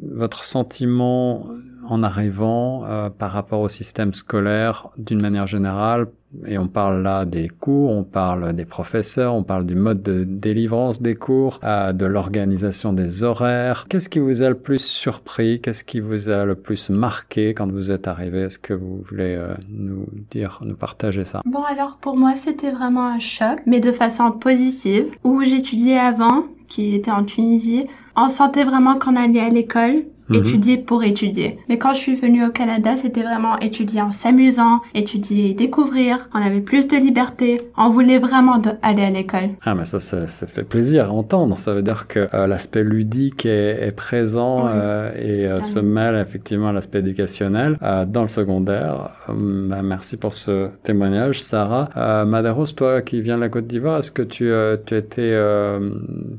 votre 0.00 0.44
sentiment 0.44 1.46
en 1.92 2.02
arrivant 2.02 2.84
par 3.18 3.32
rapport 3.32 3.60
au 3.60 3.68
système 3.68 4.14
scolaire 4.14 4.88
d'une 4.96 5.20
manière 5.20 5.46
générale 5.46 6.06
et 6.46 6.58
on 6.58 6.66
parle 6.66 7.02
là 7.02 7.24
des 7.24 7.48
cours, 7.48 7.90
on 7.90 8.04
parle 8.04 8.54
des 8.54 8.64
professeurs, 8.64 9.34
on 9.34 9.42
parle 9.42 9.66
du 9.66 9.74
mode 9.74 10.02
de 10.02 10.24
délivrance 10.24 11.02
des 11.02 11.14
cours, 11.14 11.60
euh, 11.62 11.92
de 11.92 12.06
l'organisation 12.06 12.92
des 12.92 13.22
horaires. 13.22 13.86
Qu'est-ce 13.88 14.08
qui 14.08 14.18
vous 14.18 14.42
a 14.42 14.48
le 14.48 14.56
plus 14.56 14.82
surpris? 14.82 15.60
Qu'est-ce 15.60 15.84
qui 15.84 16.00
vous 16.00 16.30
a 16.30 16.44
le 16.44 16.54
plus 16.54 16.90
marqué 16.90 17.54
quand 17.54 17.70
vous 17.70 17.90
êtes 17.90 18.08
arrivé? 18.08 18.42
Est-ce 18.42 18.58
que 18.58 18.72
vous 18.74 19.02
voulez 19.04 19.34
euh, 19.36 19.54
nous 19.68 20.06
dire, 20.30 20.60
nous 20.62 20.76
partager 20.76 21.24
ça? 21.24 21.42
Bon 21.44 21.62
alors 21.62 21.98
pour 22.00 22.16
moi 22.16 22.34
c'était 22.36 22.70
vraiment 22.70 23.06
un 23.06 23.18
choc, 23.18 23.60
mais 23.66 23.80
de 23.80 23.92
façon 23.92 24.30
positive. 24.32 25.06
Où 25.24 25.42
j'étudiais 25.42 25.98
avant, 25.98 26.46
qui 26.68 26.94
était 26.94 27.10
en 27.10 27.24
Tunisie, 27.24 27.86
on 28.16 28.28
sentait 28.28 28.64
vraiment 28.64 28.98
qu'on 28.98 29.16
allait 29.16 29.40
à 29.40 29.50
l'école 29.50 30.04
Mhm. 30.28 30.36
étudier 30.36 30.78
pour 30.78 31.02
étudier. 31.04 31.58
Mais 31.68 31.78
quand 31.78 31.94
je 31.94 31.98
suis 31.98 32.14
venue 32.14 32.44
au 32.44 32.50
Canada, 32.50 32.96
c'était 32.96 33.22
vraiment 33.22 33.58
étudier 33.58 34.00
en 34.00 34.12
s'amusant, 34.12 34.80
étudier 34.94 35.50
et 35.50 35.54
découvrir. 35.54 36.28
On 36.34 36.40
avait 36.40 36.60
plus 36.60 36.88
de 36.88 36.96
liberté. 36.96 37.60
On 37.76 37.90
voulait 37.90 38.18
vraiment 38.18 38.60
aller 38.82 39.02
à 39.02 39.10
l'école. 39.10 39.50
Ah, 39.64 39.74
mais 39.74 39.84
ça, 39.84 40.00
ça, 40.00 40.26
fait 40.46 40.62
plaisir 40.62 41.06
à 41.06 41.10
entendre. 41.10 41.56
Ça 41.58 41.74
veut 41.74 41.82
dire 41.82 42.06
que 42.06 42.28
euh, 42.34 42.46
l'aspect 42.46 42.84
ludique 42.84 43.46
est, 43.46 43.88
est 43.88 43.92
présent 43.92 44.66
euh, 44.68 45.12
et 45.16 45.46
euh, 45.46 45.60
se 45.60 45.78
mêle 45.78 46.16
effectivement 46.16 46.68
à 46.68 46.72
l'aspect 46.72 47.00
éducationnel 47.00 47.78
dans 48.06 48.22
le 48.22 48.28
secondaire. 48.28 49.10
Bah, 49.28 49.82
merci 49.82 50.16
pour 50.16 50.34
ce 50.34 50.68
témoignage, 50.82 51.42
Sarah. 51.42 52.24
Madaros, 52.24 52.66
toi 52.66 53.02
qui 53.02 53.20
viens 53.20 53.36
de 53.36 53.42
la 53.42 53.48
Côte 53.48 53.66
d'Ivoire, 53.66 53.98
est-ce 53.98 54.10
que 54.10 54.22
tu, 54.22 54.50
tu, 54.86 54.94
as 54.94 54.98
été, 54.98 55.40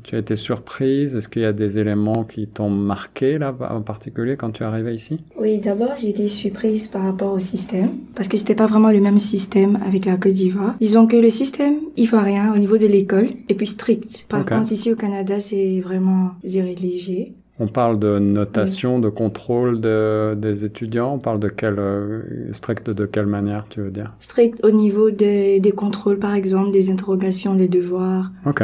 tu 0.04 0.16
as 0.16 0.20
été 0.20 0.36
surprise? 0.36 1.16
Est-ce 1.16 1.28
qu'il 1.28 1.42
y 1.42 1.46
a 1.46 1.54
des 1.54 1.80
éléments 1.80 2.24
qui 2.24 2.48
t'ont 2.48 2.70
marqué 2.70 3.38
là 3.38 3.54
en 3.74 3.82
particulier 3.82 4.38
quand 4.38 4.52
tu 4.52 4.64
es 4.64 4.96
ici 4.96 5.20
Oui, 5.40 5.60
d'abord 5.60 5.94
j'ai 6.00 6.10
été 6.10 6.28
surprise 6.28 6.88
par 6.88 7.04
rapport 7.04 7.34
au 7.34 7.40
système 7.40 7.90
parce 8.16 8.28
que 8.28 8.38
c'était 8.38 8.56
pas 8.56 8.66
vraiment 8.66 8.92
le 8.92 9.00
même 9.00 9.20
système 9.20 9.80
avec 9.86 10.06
la 10.06 10.18
Côte 10.18 10.34
d'Ivoire. 10.34 10.76
Disons 10.80 11.08
que 11.08 11.18
le 11.18 11.30
système 11.30 11.76
ivoirien 11.98 12.54
au 12.54 12.58
niveau 12.58 12.78
de 12.78 12.88
l'école 12.88 13.28
est 13.50 13.54
plus 13.54 13.68
strict. 13.68 14.26
Par 14.30 14.46
contre 14.46 14.72
ici 14.72 14.92
au 14.92 14.96
Canada 14.96 15.40
c'est 15.40 15.80
vraiment 15.80 16.32
zéro 16.44 16.68
léger. 16.82 17.34
On 17.60 17.68
parle 17.68 18.00
de 18.00 18.18
notation, 18.18 19.00
de 19.00 19.10
contrôle 19.10 19.80
de, 19.80 20.34
des 20.36 20.66
étudiants. 20.66 21.14
On 21.14 21.20
parle 21.20 21.40
de 21.40 21.50
quel 21.50 21.78
euh, 21.78 22.52
strict 22.52 22.90
de 22.90 23.06
quelle 23.06 23.28
manière, 23.28 23.68
tu 23.70 23.80
veux 23.82 23.92
dire? 23.92 24.16
Strict 24.22 24.60
au 24.66 24.72
niveau 24.72 25.12
des, 25.12 25.60
des 25.60 25.72
contrôles, 25.72 26.18
par 26.18 26.34
exemple, 26.34 26.72
des 26.72 26.90
interrogations, 26.90 27.54
des 27.54 27.68
devoirs. 27.68 28.32
Ok. 28.48 28.64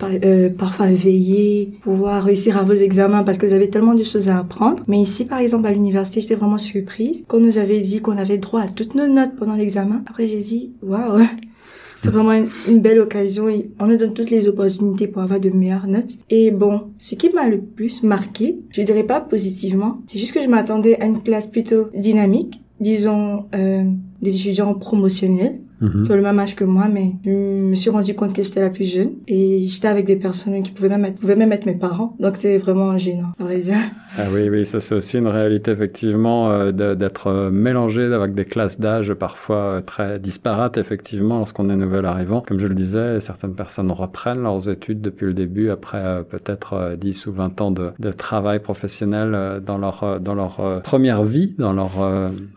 Devez 0.00 0.20
euh, 0.24 0.50
parfois 0.50 0.88
veiller, 0.88 1.72
pouvoir 1.82 2.24
réussir 2.24 2.56
à 2.56 2.62
vos 2.62 2.74
examens 2.74 3.24
parce 3.24 3.38
que 3.38 3.46
vous 3.46 3.52
avez 3.52 3.70
tellement 3.70 3.94
de 3.94 4.02
choses 4.02 4.28
à 4.28 4.38
apprendre. 4.38 4.82
Mais 4.86 5.00
ici, 5.00 5.24
par 5.24 5.38
exemple, 5.38 5.66
à 5.66 5.72
l'université, 5.72 6.20
j'étais 6.20 6.34
vraiment 6.34 6.58
surprise. 6.58 7.24
Quand 7.28 7.40
nous 7.40 7.58
avait 7.58 7.80
dit 7.80 8.00
qu'on 8.00 8.18
avait 8.18 8.38
droit 8.38 8.62
à 8.62 8.68
toutes 8.68 8.94
nos 8.94 9.06
notes 9.06 9.36
pendant 9.38 9.54
l'examen, 9.54 10.02
après 10.06 10.26
j'ai 10.26 10.40
dit, 10.40 10.72
waouh, 10.82 11.22
c'est 11.96 12.10
vraiment 12.10 12.46
une, 12.68 12.80
belle 12.80 13.00
occasion 13.00 13.48
et 13.48 13.70
on 13.80 13.86
nous 13.86 13.96
donne 13.96 14.12
toutes 14.12 14.30
les 14.30 14.48
opportunités 14.48 15.08
pour 15.08 15.22
avoir 15.22 15.40
de 15.40 15.50
meilleures 15.50 15.86
notes. 15.86 16.18
Et 16.28 16.50
bon, 16.50 16.90
ce 16.98 17.14
qui 17.14 17.30
m'a 17.30 17.48
le 17.48 17.60
plus 17.60 18.02
marqué, 18.02 18.58
je 18.70 18.82
dirais 18.82 19.04
pas 19.04 19.20
positivement, 19.20 20.02
c'est 20.08 20.18
juste 20.18 20.34
que 20.34 20.42
je 20.42 20.48
m'attendais 20.48 21.00
à 21.00 21.06
une 21.06 21.22
classe 21.22 21.46
plutôt 21.46 21.88
dynamique, 21.94 22.60
disons 22.80 23.46
euh, 23.54 23.84
des 24.20 24.36
étudiants 24.36 24.74
promotionnels 24.74 25.58
Mhm. 25.80 26.04
qui 26.04 26.12
ont 26.12 26.16
le 26.16 26.22
même 26.22 26.38
âge 26.38 26.56
que 26.56 26.64
moi, 26.64 26.88
mais 26.88 27.12
je 27.24 27.30
me 27.30 27.74
suis 27.74 27.90
rendu 27.90 28.14
compte 28.14 28.34
que 28.34 28.42
j'étais 28.42 28.60
la 28.60 28.70
plus 28.70 28.84
jeune 28.84 29.12
et 29.28 29.66
j'étais 29.66 29.88
avec 29.88 30.06
des 30.06 30.16
personnes 30.16 30.62
qui 30.62 30.72
pouvaient 30.72 30.88
même 30.88 31.04
être, 31.04 31.18
pouvaient 31.18 31.36
même 31.36 31.52
être 31.52 31.66
mes 31.66 31.74
parents. 31.74 32.16
Donc 32.18 32.36
c'est 32.36 32.56
vraiment 32.58 32.96
gênant, 32.98 33.32
à 33.38 33.44
vrai 33.44 33.58
dire. 33.58 33.76
Ah 34.18 34.24
oui, 34.32 34.48
oui, 34.48 34.64
ça 34.64 34.80
c'est 34.80 34.94
aussi 34.94 35.18
une 35.18 35.26
réalité 35.26 35.70
effectivement 35.72 36.50
euh, 36.50 36.72
d'être 36.72 37.26
euh, 37.26 37.50
mélangé 37.50 38.04
avec 38.04 38.34
des 38.34 38.44
classes 38.44 38.80
d'âge 38.80 39.12
parfois 39.14 39.56
euh, 39.56 39.80
très 39.80 40.18
disparates 40.18 40.78
effectivement 40.78 41.38
lorsqu'on 41.38 41.68
est 41.68 41.76
nouvel 41.76 42.06
arrivant. 42.06 42.40
Comme 42.40 42.58
je 42.58 42.66
le 42.66 42.74
disais, 42.74 43.20
certaines 43.20 43.54
personnes 43.54 43.90
reprennent 43.90 44.42
leurs 44.42 44.68
études 44.68 45.00
depuis 45.00 45.26
le 45.26 45.34
début 45.34 45.70
après 45.70 46.24
peut-être 46.28 46.96
10 46.98 47.26
ou 47.26 47.32
20 47.32 47.60
ans 47.60 47.70
de, 47.70 47.90
de 47.98 48.12
travail 48.12 48.60
professionnel 48.60 49.60
dans 49.64 49.78
leur 49.78 50.20
dans 50.20 50.34
leur 50.34 50.82
première 50.82 51.24
vie 51.24 51.54
dans 51.58 51.72
leur 51.72 51.92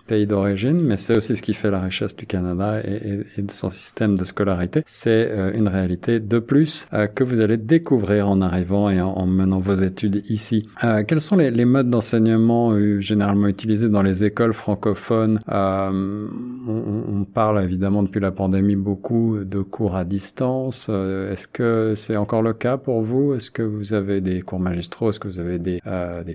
pays 0.08 0.28
d'origine, 0.28 0.82
mais 0.84 0.98
c'est 0.98 1.16
aussi 1.16 1.36
ce 1.36 1.42
qui 1.42 1.54
fait 1.54 1.72
la 1.72 1.82
richesse 1.82 2.16
du 2.16 2.26
Canada 2.26 2.82
et, 2.84 3.09
et, 3.09 3.09
de 3.38 3.52
son 3.52 3.70
système 3.70 4.16
de 4.16 4.24
scolarité. 4.26 4.84
C'est 4.86 5.30
euh, 5.32 5.52
une 5.54 5.68
réalité 5.68 6.20
de 6.20 6.40
plus 6.40 6.88
euh, 6.94 7.08
que 7.08 7.24
vous 7.24 7.42
allez 7.42 7.58
découvrir 7.58 8.30
en 8.30 8.42
arrivant 8.42 8.90
et 8.90 9.02
en, 9.02 9.26
menant 9.26 9.60
vos 9.60 9.74
études 9.74 10.24
ici. 10.30 10.68
Euh, 10.84 11.04
quels 11.08 11.22
sont 11.22 11.36
les, 11.36 11.66
modes 11.66 11.90
d'enseignement 11.90 12.74
généralement 13.00 13.48
utilisés 13.48 13.90
dans 13.90 14.02
les 14.02 14.24
écoles 14.24 14.54
francophones? 14.54 15.40
On, 15.48 17.26
parle 17.34 17.64
évidemment 17.64 18.02
depuis 18.04 18.20
la 18.20 18.32
pandémie 18.32 18.76
beaucoup 18.76 19.40
de 19.44 19.62
cours 19.62 19.96
à 19.96 20.04
distance. 20.04 20.90
Est-ce 20.90 21.48
que 21.48 21.94
c'est 21.96 22.18
encore 22.18 22.42
le 22.42 22.54
cas 22.54 22.78
pour 22.78 23.02
vous? 23.02 23.34
Est-ce 23.34 23.52
que 23.52 23.62
vous 23.62 23.94
avez 23.94 24.22
des 24.22 24.42
cours 24.42 24.60
magistraux? 24.60 25.10
Est-ce 25.10 25.20
que 25.20 25.28
vous 25.28 25.40
avez 25.40 25.60
des, 25.60 25.80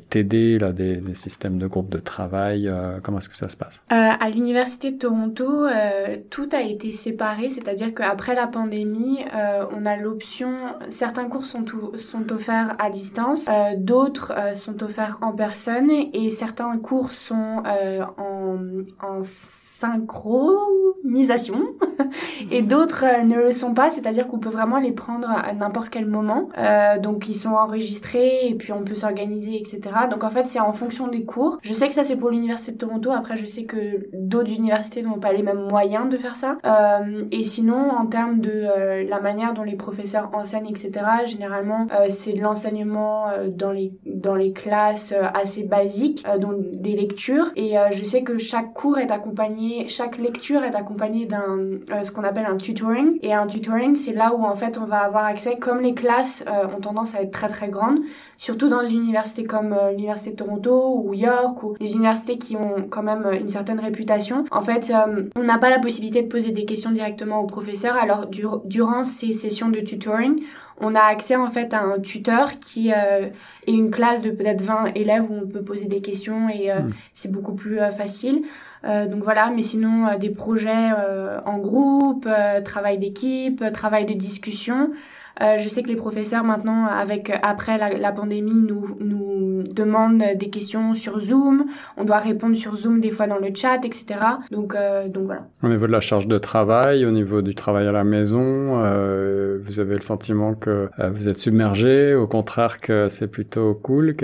TD, 0.08 0.58
là, 0.58 0.72
des, 0.72 0.96
des, 0.96 1.14
systèmes 1.14 1.58
de 1.58 1.66
groupes 1.66 1.90
de 1.90 1.98
travail? 1.98 2.70
Comment 3.02 3.18
est-ce 3.18 3.28
que 3.28 3.36
ça 3.36 3.48
se 3.48 3.56
passe? 3.56 3.82
À 3.88 4.28
l'université 4.30 4.92
de 4.92 4.98
Toronto, 4.98 5.66
tout 6.30 6.48
a 6.52 6.62
été 6.64 6.92
séparé, 6.92 7.50
c'est-à-dire 7.50 7.94
qu'après 7.94 8.34
la 8.34 8.46
pandémie, 8.46 9.18
euh, 9.34 9.66
on 9.76 9.86
a 9.86 9.96
l'option, 9.96 10.54
certains 10.88 11.28
cours 11.28 11.46
sont, 11.46 11.64
sont 11.96 12.32
offerts 12.32 12.76
à 12.78 12.90
distance, 12.90 13.46
euh, 13.48 13.74
d'autres 13.76 14.32
euh, 14.36 14.54
sont 14.54 14.82
offerts 14.82 15.18
en 15.22 15.32
personne 15.32 15.90
et 15.90 16.30
certains 16.30 16.76
cours 16.78 17.12
sont 17.12 17.62
en, 18.18 18.58
en 19.00 19.22
synchronisation 19.22 20.93
et 22.50 22.62
d'autres 22.62 23.04
euh, 23.04 23.22
ne 23.22 23.36
le 23.36 23.52
sont 23.52 23.74
pas, 23.74 23.90
c'est-à-dire 23.90 24.26
qu'on 24.26 24.38
peut 24.38 24.48
vraiment 24.48 24.78
les 24.78 24.92
prendre 24.92 25.28
à 25.28 25.52
n'importe 25.52 25.90
quel 25.90 26.06
moment. 26.06 26.48
Euh, 26.56 26.98
donc 26.98 27.28
ils 27.28 27.34
sont 27.34 27.50
enregistrés 27.50 28.48
et 28.48 28.54
puis 28.54 28.72
on 28.72 28.82
peut 28.82 28.94
s'organiser, 28.94 29.56
etc. 29.56 29.80
Donc 30.10 30.24
en 30.24 30.30
fait 30.30 30.46
c'est 30.46 30.60
en 30.60 30.72
fonction 30.72 31.08
des 31.08 31.24
cours. 31.24 31.58
Je 31.62 31.74
sais 31.74 31.88
que 31.88 31.94
ça 31.94 32.04
c'est 32.04 32.16
pour 32.16 32.30
l'université 32.30 32.72
de 32.72 32.78
Toronto. 32.78 33.10
Après 33.10 33.36
je 33.36 33.44
sais 33.44 33.64
que 33.64 34.08
d'autres 34.12 34.52
universités 34.52 35.02
n'ont 35.02 35.18
pas 35.18 35.32
les 35.32 35.42
mêmes 35.42 35.68
moyens 35.68 36.08
de 36.08 36.16
faire 36.16 36.36
ça. 36.36 36.56
Euh, 36.64 37.24
et 37.30 37.44
sinon 37.44 37.90
en 37.90 38.06
termes 38.06 38.40
de 38.40 39.08
la 39.08 39.20
manière 39.20 39.52
dont 39.54 39.62
les 39.62 39.76
professeurs 39.76 40.30
enseignent, 40.32 40.70
etc. 40.70 40.92
Généralement 41.26 41.86
c'est 42.08 42.32
de 42.32 42.40
l'enseignement 42.40 43.26
dans 43.48 43.72
les 43.72 43.92
dans 44.06 44.34
les 44.34 44.52
classes 44.52 45.12
assez 45.34 45.64
basiques, 45.64 46.24
donc 46.40 46.56
des 46.72 46.96
lectures. 46.96 47.52
Et 47.56 47.74
je 47.90 48.04
sais 48.04 48.22
que 48.22 48.38
chaque 48.38 48.72
cours 48.72 48.98
est 48.98 49.10
accompagné 49.10 49.88
chaque 49.88 50.18
lecture 50.18 50.64
est 50.64 50.74
accompagnée 50.74 50.93
d'un 50.94 52.04
ce 52.04 52.10
qu'on 52.10 52.24
appelle 52.24 52.46
un 52.46 52.56
tutoring. 52.56 53.18
Et 53.22 53.32
un 53.32 53.46
tutoring, 53.46 53.96
c'est 53.96 54.12
là 54.12 54.34
où 54.34 54.44
en 54.44 54.54
fait 54.54 54.78
on 54.78 54.86
va 54.86 54.98
avoir 54.98 55.24
accès, 55.24 55.56
comme 55.56 55.80
les 55.80 55.94
classes 55.94 56.44
ont 56.76 56.80
tendance 56.80 57.14
à 57.14 57.22
être 57.22 57.30
très 57.30 57.48
très 57.48 57.68
grandes, 57.68 58.00
surtout 58.38 58.68
dans 58.68 58.84
une 58.84 59.02
université 59.02 59.44
comme 59.44 59.76
l'université 59.90 60.30
de 60.30 60.36
Toronto 60.36 61.02
ou 61.04 61.14
York 61.14 61.62
ou 61.62 61.76
des 61.78 61.92
universités 61.92 62.38
qui 62.38 62.56
ont 62.56 62.86
quand 62.88 63.02
même 63.02 63.28
une 63.32 63.48
certaine 63.48 63.80
réputation. 63.80 64.44
En 64.50 64.60
fait, 64.60 64.92
on 65.36 65.42
n'a 65.42 65.58
pas 65.58 65.70
la 65.70 65.78
possibilité 65.78 66.22
de 66.22 66.28
poser 66.28 66.52
des 66.52 66.64
questions 66.64 66.90
directement 66.90 67.40
au 67.40 67.46
professeur. 67.46 67.96
Alors 67.96 68.26
durant 68.26 69.04
ces 69.04 69.32
sessions 69.32 69.68
de 69.68 69.80
tutoring, 69.80 70.40
on 70.80 70.94
a 70.94 71.00
accès 71.00 71.36
en 71.36 71.48
fait 71.48 71.72
à 71.72 71.82
un 71.82 72.00
tuteur 72.00 72.58
qui 72.58 72.92
euh, 72.92 73.28
est 73.66 73.72
une 73.72 73.90
classe 73.90 74.20
de 74.22 74.30
peut-être 74.30 74.62
20 74.62 74.92
élèves 74.94 75.24
où 75.28 75.34
on 75.42 75.46
peut 75.46 75.62
poser 75.62 75.86
des 75.86 76.00
questions 76.00 76.48
et 76.48 76.70
euh, 76.70 76.80
hmm. 76.80 76.92
c'est 77.14 77.30
beaucoup 77.30 77.54
plus 77.54 77.80
euh, 77.80 77.90
facile. 77.90 78.42
Donc 78.84 79.22
voilà, 79.24 79.50
mais 79.50 79.62
sinon 79.62 80.18
des 80.18 80.30
projets 80.30 80.90
en 81.46 81.58
groupe, 81.58 82.28
travail 82.64 82.98
d'équipe, 82.98 83.64
travail 83.72 84.04
de 84.06 84.14
discussion. 84.14 84.90
Euh, 85.40 85.58
je 85.58 85.68
sais 85.68 85.82
que 85.82 85.88
les 85.88 85.96
professeurs 85.96 86.44
maintenant, 86.44 86.86
avec 86.86 87.32
après 87.42 87.78
la, 87.78 87.90
la, 87.94 88.12
pandémie, 88.12 88.54
nous 88.54 88.96
nous 89.00 89.62
demandent 89.74 90.24
des 90.36 90.50
questions 90.50 90.94
sur 90.94 91.20
Zoom. 91.20 91.64
On 91.96 92.04
doit 92.04 92.18
répondre 92.18 92.56
sur 92.56 92.76
Zoom 92.76 93.00
des 93.00 93.10
fois 93.10 93.26
dans 93.26 93.38
le 93.38 93.48
chat, 93.54 93.84
etc. 93.84 94.04
Donc 94.50 94.74
euh, 94.74 95.08
donc 95.08 95.24
voilà. 95.24 95.46
Au 95.62 95.68
niveau 95.68 95.86
de 95.86 95.92
la 95.92 96.00
charge 96.00 96.26
de 96.26 96.38
travail, 96.38 97.04
au 97.04 97.10
niveau 97.10 97.42
du 97.42 97.54
travail 97.54 97.86
à 97.86 97.92
la 97.92 98.04
maison, 98.04 98.82
euh, 98.82 99.58
vous 99.64 99.80
avez 99.80 99.94
le 99.94 100.02
sentiment 100.02 100.54
que 100.54 100.88
euh, 100.98 101.10
vous 101.10 101.28
êtes 101.28 101.38
submergé, 101.38 102.14
au 102.14 102.26
contraire 102.26 102.80
que 102.80 103.08
c'est 103.08 103.28
plutôt 103.28 103.74
cool? 103.74 104.16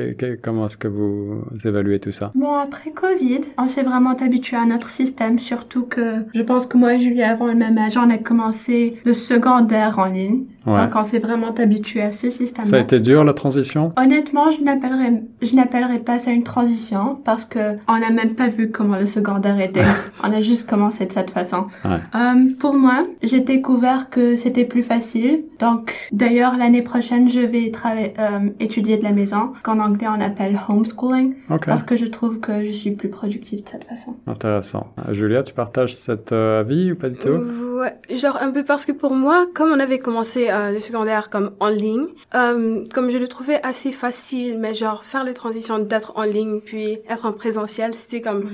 comment 0.42 0.66
est-ce 0.66 0.79
que 0.79 0.88
vous 0.88 1.42
évaluez 1.64 2.01
tout 2.01 2.12
ça? 2.12 2.33
Bon 2.35 2.55
après 2.55 2.90
Covid, 2.90 3.42
on 3.59 3.66
s'est 3.66 3.83
vraiment 3.83 4.14
habitué 4.16 4.57
à 4.57 4.64
notre 4.64 4.90
système, 4.90 5.38
surtout 5.38 5.85
que 5.85 6.25
je 6.35 6.42
pense 6.42 6.66
que 6.66 6.77
moi 6.77 6.94
et 6.94 7.01
Julie 7.01 7.23
avons 7.23 7.46
le 7.46 7.55
même 7.55 7.79
âge, 7.79 7.96
on 7.96 8.11
a 8.11 8.18
commencé 8.18 8.99
le 9.05 9.14
secondaire 9.14 9.99
en 9.99 10.07
ligne. 10.07 10.44
Donc 10.66 10.94
on 10.94 11.05
s'est 11.05 11.18
vraiment 11.18 11.55
habitué 11.55 12.03
à 12.03 12.12
ce 12.12 12.31
système. 12.31 12.64
Ça 12.64 12.77
a 12.77 12.81
été 12.81 13.01
dur 13.01 13.25
la 13.25 13.33
transition? 13.33 13.92
Honnêtement, 13.96 14.51
je 14.51 14.62
n'appellerais 14.62 15.23
je 15.42 15.55
n'appellerais 15.55 15.99
pas 15.99 16.18
ça 16.18 16.31
une 16.31 16.42
transition 16.42 17.18
parce 17.25 17.44
que 17.44 17.77
on 17.88 17.99
n'a 17.99 18.11
même 18.11 18.35
pas 18.35 18.49
vu 18.49 18.70
comment 18.70 18.96
le 18.96 19.07
secondaire 19.07 19.59
était. 19.61 19.83
on 20.23 20.33
a 20.33 20.40
juste 20.40 20.68
commencé 20.68 21.07
de 21.07 21.12
cette 21.12 21.31
façon. 21.31 21.66
Ouais. 21.85 21.99
Euh, 22.14 22.51
pour 22.59 22.75
moi, 22.75 23.07
j'ai 23.23 23.40
découvert 23.40 24.11
que 24.11 24.37
c'était 24.37 24.64
plus 24.64 24.83
facile. 24.83 25.44
Donc 25.59 25.94
d'ailleurs 26.12 26.57
l'année 26.57 26.83
prochaine, 26.83 27.29
je 27.29 27.40
vais 27.40 27.70
travailler 27.70 28.12
euh, 28.18 28.51
étudier 28.61 28.96
de 28.96 29.03
la 29.03 29.12
maison, 29.12 29.53
qu'en 29.62 29.79
anglais 29.79 30.09
on 30.09 30.20
appelle 30.20 30.59
homeschooling 30.68 31.35
parce 31.64 31.83
que 31.83 31.96
je 31.96 32.07
trouve 32.07 32.40
que 32.40 32.64
je 32.64 32.70
suis 32.70 32.90
plus 32.90 33.09
productive 33.09 33.64
de 33.64 33.68
cette 33.68 33.85
façon. 33.85 34.16
Intéressant. 34.27 34.88
Julia, 35.11 35.42
tu 35.42 35.55
partages 35.55 35.94
cet 35.94 36.33
euh, 36.33 36.61
avis 36.61 36.92
ou 36.92 36.96
pas 36.96 37.09
du 37.09 37.18
tout? 37.18 37.29
Ouais, 37.29 37.96
genre 38.14 38.38
un 38.40 38.51
peu 38.51 38.64
parce 38.64 38.85
que 38.85 38.92
pour 38.92 39.14
moi, 39.14 39.46
comme 39.55 39.70
on 39.70 39.81
avait 39.81 39.99
commencé 39.99 40.50
euh, 40.51 40.73
le 40.73 40.81
secondaire 40.81 41.31
comme 41.31 41.53
en 41.61 41.69
ligne, 41.69 42.09
euh, 42.35 42.85
comme 42.93 43.11
je 43.11 43.19
le 43.19 43.29
trouvais 43.29 43.61
assez 43.63 43.93
facile, 43.93 44.59
mais 44.59 44.75
genre 44.75 45.05
faire 45.05 45.25
la 45.25 45.35
transition 45.35 45.79
d'être 45.79 46.13
en 46.17 46.23
ligne 46.23 46.61
puis 46.61 46.99
être 47.09 47.27
en 47.27 47.33
présentiel, 47.33 47.95
c'était 47.95 48.21
comme 48.21 48.51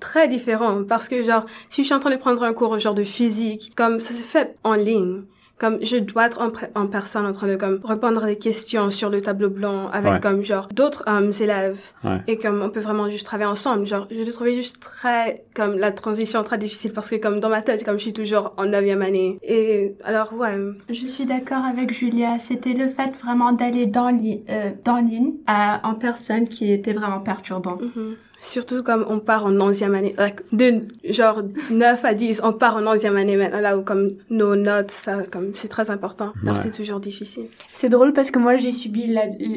très 0.00 0.26
différent 0.28 0.82
parce 0.84 1.08
que 1.08 1.22
genre 1.22 1.46
si 1.68 1.82
je 1.82 1.86
suis 1.86 1.94
en 1.94 2.00
train 2.00 2.10
de 2.10 2.16
prendre 2.16 2.42
un 2.42 2.52
cours 2.52 2.78
genre 2.78 2.94
de 2.94 3.04
physique, 3.04 3.72
comme 3.76 4.00
ça 4.00 4.14
se 4.14 4.22
fait 4.22 4.56
en 4.64 4.74
ligne 4.74 5.22
comme 5.58 5.78
je 5.82 5.96
dois 5.96 6.26
être 6.26 6.40
en, 6.40 6.80
en, 6.80 6.86
personne 6.86 7.26
en 7.26 7.32
train 7.32 7.48
de 7.48 7.56
comme 7.56 7.80
répondre 7.84 8.22
à 8.22 8.26
des 8.26 8.38
questions 8.38 8.90
sur 8.90 9.10
le 9.10 9.20
tableau 9.20 9.50
blanc 9.50 9.88
avec 9.92 10.22
comme 10.22 10.42
genre 10.42 10.68
d'autres 10.72 11.04
euh, 11.08 11.32
élèves 11.32 11.80
et 12.26 12.36
comme 12.36 12.62
on 12.62 12.70
peut 12.70 12.80
vraiment 12.80 13.08
juste 13.08 13.26
travailler 13.26 13.50
ensemble. 13.50 13.86
Genre 13.86 14.06
je 14.10 14.22
le 14.22 14.32
trouvais 14.32 14.54
juste 14.54 14.80
très 14.80 15.44
comme 15.54 15.78
la 15.78 15.92
transition 15.92 16.42
très 16.42 16.58
difficile 16.58 16.92
parce 16.92 17.10
que 17.10 17.16
comme 17.16 17.40
dans 17.40 17.48
ma 17.48 17.62
tête 17.62 17.84
comme 17.84 17.96
je 17.96 18.02
suis 18.02 18.12
toujours 18.12 18.54
en 18.56 18.66
neuvième 18.66 19.02
année. 19.02 19.38
Et 19.42 19.94
alors 20.04 20.32
ouais. 20.34 20.56
Je 20.88 21.06
suis 21.06 21.26
d'accord 21.26 21.64
avec 21.64 21.92
Julia. 21.92 22.38
C'était 22.38 22.74
le 22.74 22.88
fait 22.88 23.10
vraiment 23.22 23.52
d'aller 23.52 23.86
dans, 23.86 24.16
euh, 24.16 24.70
dans 24.84 24.98
ligne 24.98 25.34
en 25.46 25.94
personne 25.94 26.48
qui 26.48 26.72
était 26.72 26.92
vraiment 26.92 27.20
perturbant. 27.20 27.76
Mm-hmm. 27.76 28.14
Surtout 28.40 28.82
comme 28.84 29.04
on 29.08 29.18
part 29.18 29.46
en 29.46 29.60
onzième 29.60 29.94
année, 29.94 30.14
de 30.52 30.82
genre 31.04 31.42
9 31.70 32.04
à 32.04 32.14
10, 32.14 32.40
on 32.44 32.52
part 32.52 32.76
en 32.76 32.86
onzième 32.86 33.16
année 33.16 33.36
maintenant, 33.36 33.60
là 33.60 33.76
où 33.76 33.82
comme 33.82 34.12
nos 34.30 34.54
notes, 34.54 34.92
ça, 34.92 35.24
comme 35.30 35.52
c'est 35.54 35.68
très 35.68 35.90
important. 35.90 36.32
Alors 36.42 36.56
c'est 36.56 36.70
toujours 36.70 37.00
difficile. 37.00 37.46
C'est 37.72 37.88
drôle 37.88 38.12
parce 38.12 38.30
que 38.30 38.38
moi 38.38 38.56
j'ai 38.56 38.72
subi 38.72 39.12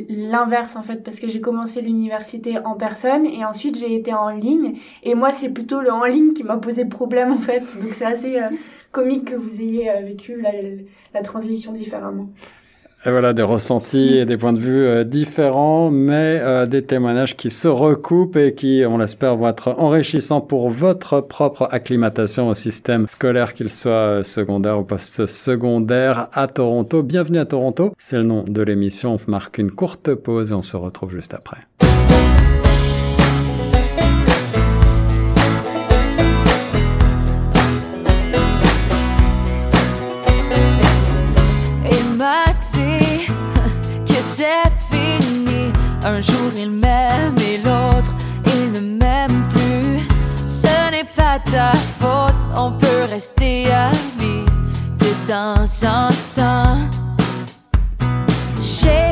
l'inverse 0.10 0.76
en 0.76 0.82
fait, 0.82 1.04
parce 1.04 1.20
que 1.20 1.28
j'ai 1.28 1.42
commencé 1.42 1.82
l'université 1.82 2.58
en 2.58 2.74
personne 2.76 3.26
et 3.26 3.46
ensuite 3.46 3.78
j'ai 3.78 3.96
été 3.96 4.14
en 4.14 4.30
ligne. 4.30 4.78
Et 5.04 5.14
moi 5.14 5.32
c'est 5.32 5.50
plutôt 5.50 5.80
le 5.82 5.92
en 5.92 6.06
ligne 6.06 6.34
qui 6.34 6.44
m'a 6.44 6.58
posé 6.58 6.84
problème 6.86 7.32
en 7.32 7.38
fait. 7.40 7.60
Donc 7.60 7.94
c'est 7.96 8.06
assez 8.06 8.38
euh, 8.38 8.50
comique 8.92 9.26
que 9.26 9.36
vous 9.36 9.62
ayez 9.62 9.92
euh, 9.92 10.02
vécu 10.02 10.42
la, 10.42 10.52
la 11.14 11.22
transition 11.22 11.72
différemment. 11.72 12.30
Et 13.04 13.10
voilà, 13.10 13.34
des 13.34 13.42
ressentis 13.42 14.18
et 14.18 14.26
des 14.26 14.38
points 14.38 14.54
de 14.54 14.60
vue 14.60 14.86
euh, 14.86 15.04
différents, 15.04 15.90
mais 15.90 16.40
euh, 16.40 16.68
des 16.68 16.84
témoignages 16.84 17.36
qui 17.36 17.50
se 17.50 17.68
recoupent 17.68 18.36
et 18.36 18.54
qui, 18.54 18.84
on 18.88 19.00
l'espère, 19.00 19.36
vont 19.38 19.48
être 19.48 19.70
enrichissants 19.80 20.40
pour 20.40 20.70
votre 20.70 21.20
propre 21.20 21.68
acclimatation 21.72 22.50
au 22.50 22.54
système 22.54 23.08
scolaire, 23.08 23.56
qu'il 23.56 23.72
soit 23.72 23.92
euh, 23.92 24.24
secondaire 24.24 24.78
ou 24.78 24.84
post-secondaire 24.84 26.28
à 26.34 26.46
Toronto. 26.46 27.02
Bienvenue 27.02 27.40
à 27.40 27.46
Toronto, 27.46 27.92
c'est 27.98 28.18
le 28.18 28.24
nom 28.24 28.44
de 28.44 28.62
l'émission. 28.62 29.16
On 29.16 29.32
marque 29.32 29.58
une 29.58 29.72
courte 29.72 30.14
pause 30.14 30.52
et 30.52 30.54
on 30.54 30.62
se 30.62 30.78
retrouve 30.78 31.12
juste 31.12 31.34
après. 31.34 31.58
Ta 51.52 51.74
faute, 52.00 52.36
on 52.56 52.72
peut 52.72 53.04
rester 53.10 53.66
amis 53.72 54.46
de 55.00 55.28
temps 55.28 55.66
en 55.86 56.10
temps. 56.34 56.78
J'ai 58.62 59.11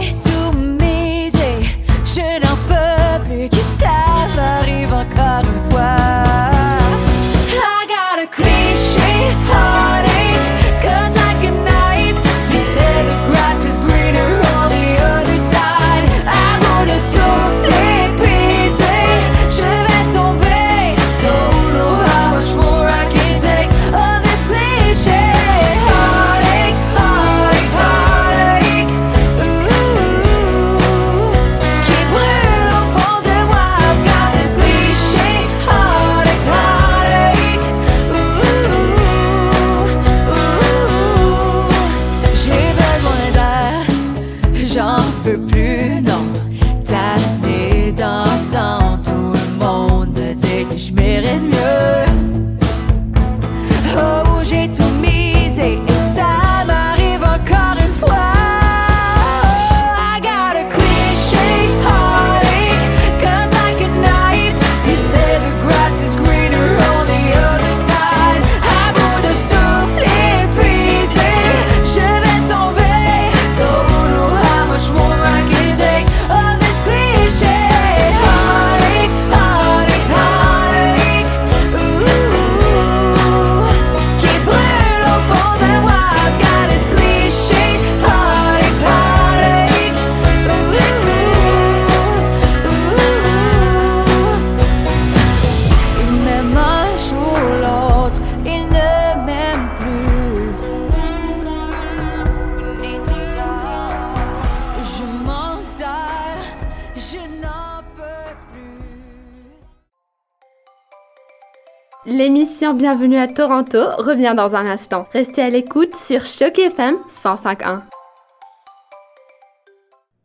Bienvenue 112.89 113.17
à 113.17 113.28
Toronto 113.28 113.78
revient 113.99 114.34
dans 114.36 114.56
un 114.56 114.65
instant. 114.65 115.08
Restez 115.13 115.43
à 115.43 115.52
l'écoute 115.52 115.95
sur 115.95 116.25
Choc 116.25 116.58
FM 116.58 116.95
105.1. 117.08 117.98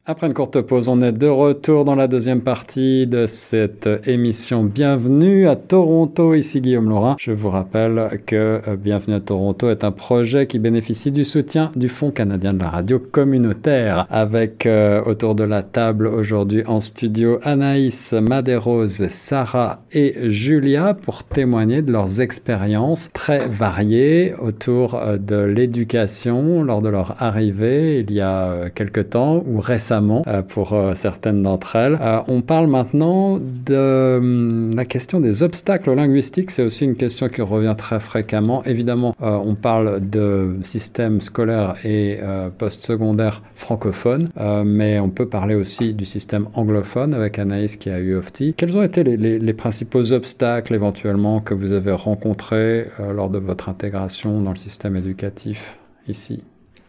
Après 0.07 0.27
une 0.27 0.35
courte 0.35 0.61
pause, 0.61 0.89
on 0.89 1.01
est 1.01 1.13
de 1.13 1.29
retour 1.29 1.87
dans 1.87 1.95
la 1.95 2.09
deuxième 2.09 2.43
partie 2.43 3.07
de 3.07 3.25
cette 3.25 3.89
émission 4.07 4.63
Bienvenue 4.63 5.49
à 5.49 5.57
Toronto. 5.57 6.35
Ici 6.35 6.61
Guillaume 6.61 6.91
Laurent. 6.91 7.17
Je 7.19 7.33
vous 7.33 7.49
rappelle 7.49 8.21
que 8.27 8.61
euh, 8.69 8.77
Bienvenue 8.77 9.17
à 9.17 9.21
Toronto 9.21 9.71
est 9.71 9.83
un 9.83 9.93
projet 9.93 10.47
qui 10.47 10.59
bénéficie 10.59 11.11
du 11.11 11.25
soutien 11.25 11.73
du 11.75 11.89
Fonds 11.89 12.11
canadien 12.11 12.53
de 12.53 12.61
la 12.61 12.69
radio 12.69 12.99
communautaire. 12.99 14.07
Avec 14.11 14.67
euh, 14.67 15.03
autour 15.07 15.35
de 15.35 15.45
la 15.45 15.63
table 15.63 16.07
aujourd'hui 16.07 16.65
en 16.67 16.81
studio 16.81 17.39
Anaïs, 17.43 18.13
Madérose, 18.13 19.09
Sarah 19.09 19.81
et 19.91 20.29
Julia 20.29 20.93
pour 20.93 21.25
témoigner 21.25 21.81
de 21.81 21.93
leurs 21.93 22.21
expériences 22.21 23.11
très 23.15 23.49
variées 23.49 24.35
autour 24.39 24.97
euh, 24.97 25.17
de 25.17 25.37
l'éducation 25.37 26.63
lors 26.63 26.83
de 26.83 26.91
leur 26.91 27.23
arrivée 27.23 28.01
il 28.01 28.13
y 28.13 28.21
a 28.21 28.69
quelque 28.69 29.01
temps 29.01 29.43
ou 29.47 29.61
récemment 29.61 29.94
euh, 30.27 30.43
pour 30.43 30.73
euh, 30.73 30.95
certaines 30.95 31.43
d'entre 31.43 31.77
elles. 31.77 31.99
Euh, 32.01 32.21
on 32.29 32.43
parle 32.43 32.67
maintenant 32.67 33.39
de 33.39 34.17
hum, 34.19 34.75
la 34.75 34.85
question 34.85 35.21
des 35.21 35.43
obstacles 35.43 35.93
linguistiques. 35.95 36.51
C'est 36.51 36.63
aussi 36.63 36.85
une 36.85 36.97
question 36.97 37.29
qui 37.29 37.43
revient 37.43 37.75
très 37.77 38.01
fréquemment. 38.01 38.63
Évidemment, 38.65 39.15
on 39.21 39.55
parle 39.55 40.09
de 40.09 40.57
système 40.63 41.21
scolaire 41.21 41.77
et 41.85 42.19
postsecondaire 42.59 43.43
francophone, 43.55 44.29
mais 44.65 44.99
on 44.99 45.11
peut 45.11 45.27
parler 45.27 45.55
aussi 45.55 45.95
du 45.95 46.05
système 46.05 46.49
anglophone 46.55 47.15
avec 47.15 47.39
Anaïs 47.39 47.77
qui 47.77 47.91
a 47.91 47.99
eu 47.99 48.17
OFTI. 48.17 48.55
Quels 48.55 48.77
ont 48.77 48.83
été 48.83 49.03
les, 49.03 49.53
principaux 49.53 50.13
obstacles 50.13 50.75
éventuellement 50.75 51.41
que 51.41 51.55
vous 51.55 51.73
avez 51.73 51.93
rencontrés 51.93 52.89
lors 53.15 53.31
de 53.31 53.39
votre 53.39 53.69
intégration 53.69 54.41
dans 54.41 54.51
le 54.51 54.57
système 54.57 54.97
éducatif 54.97 55.79
ici? 56.09 56.43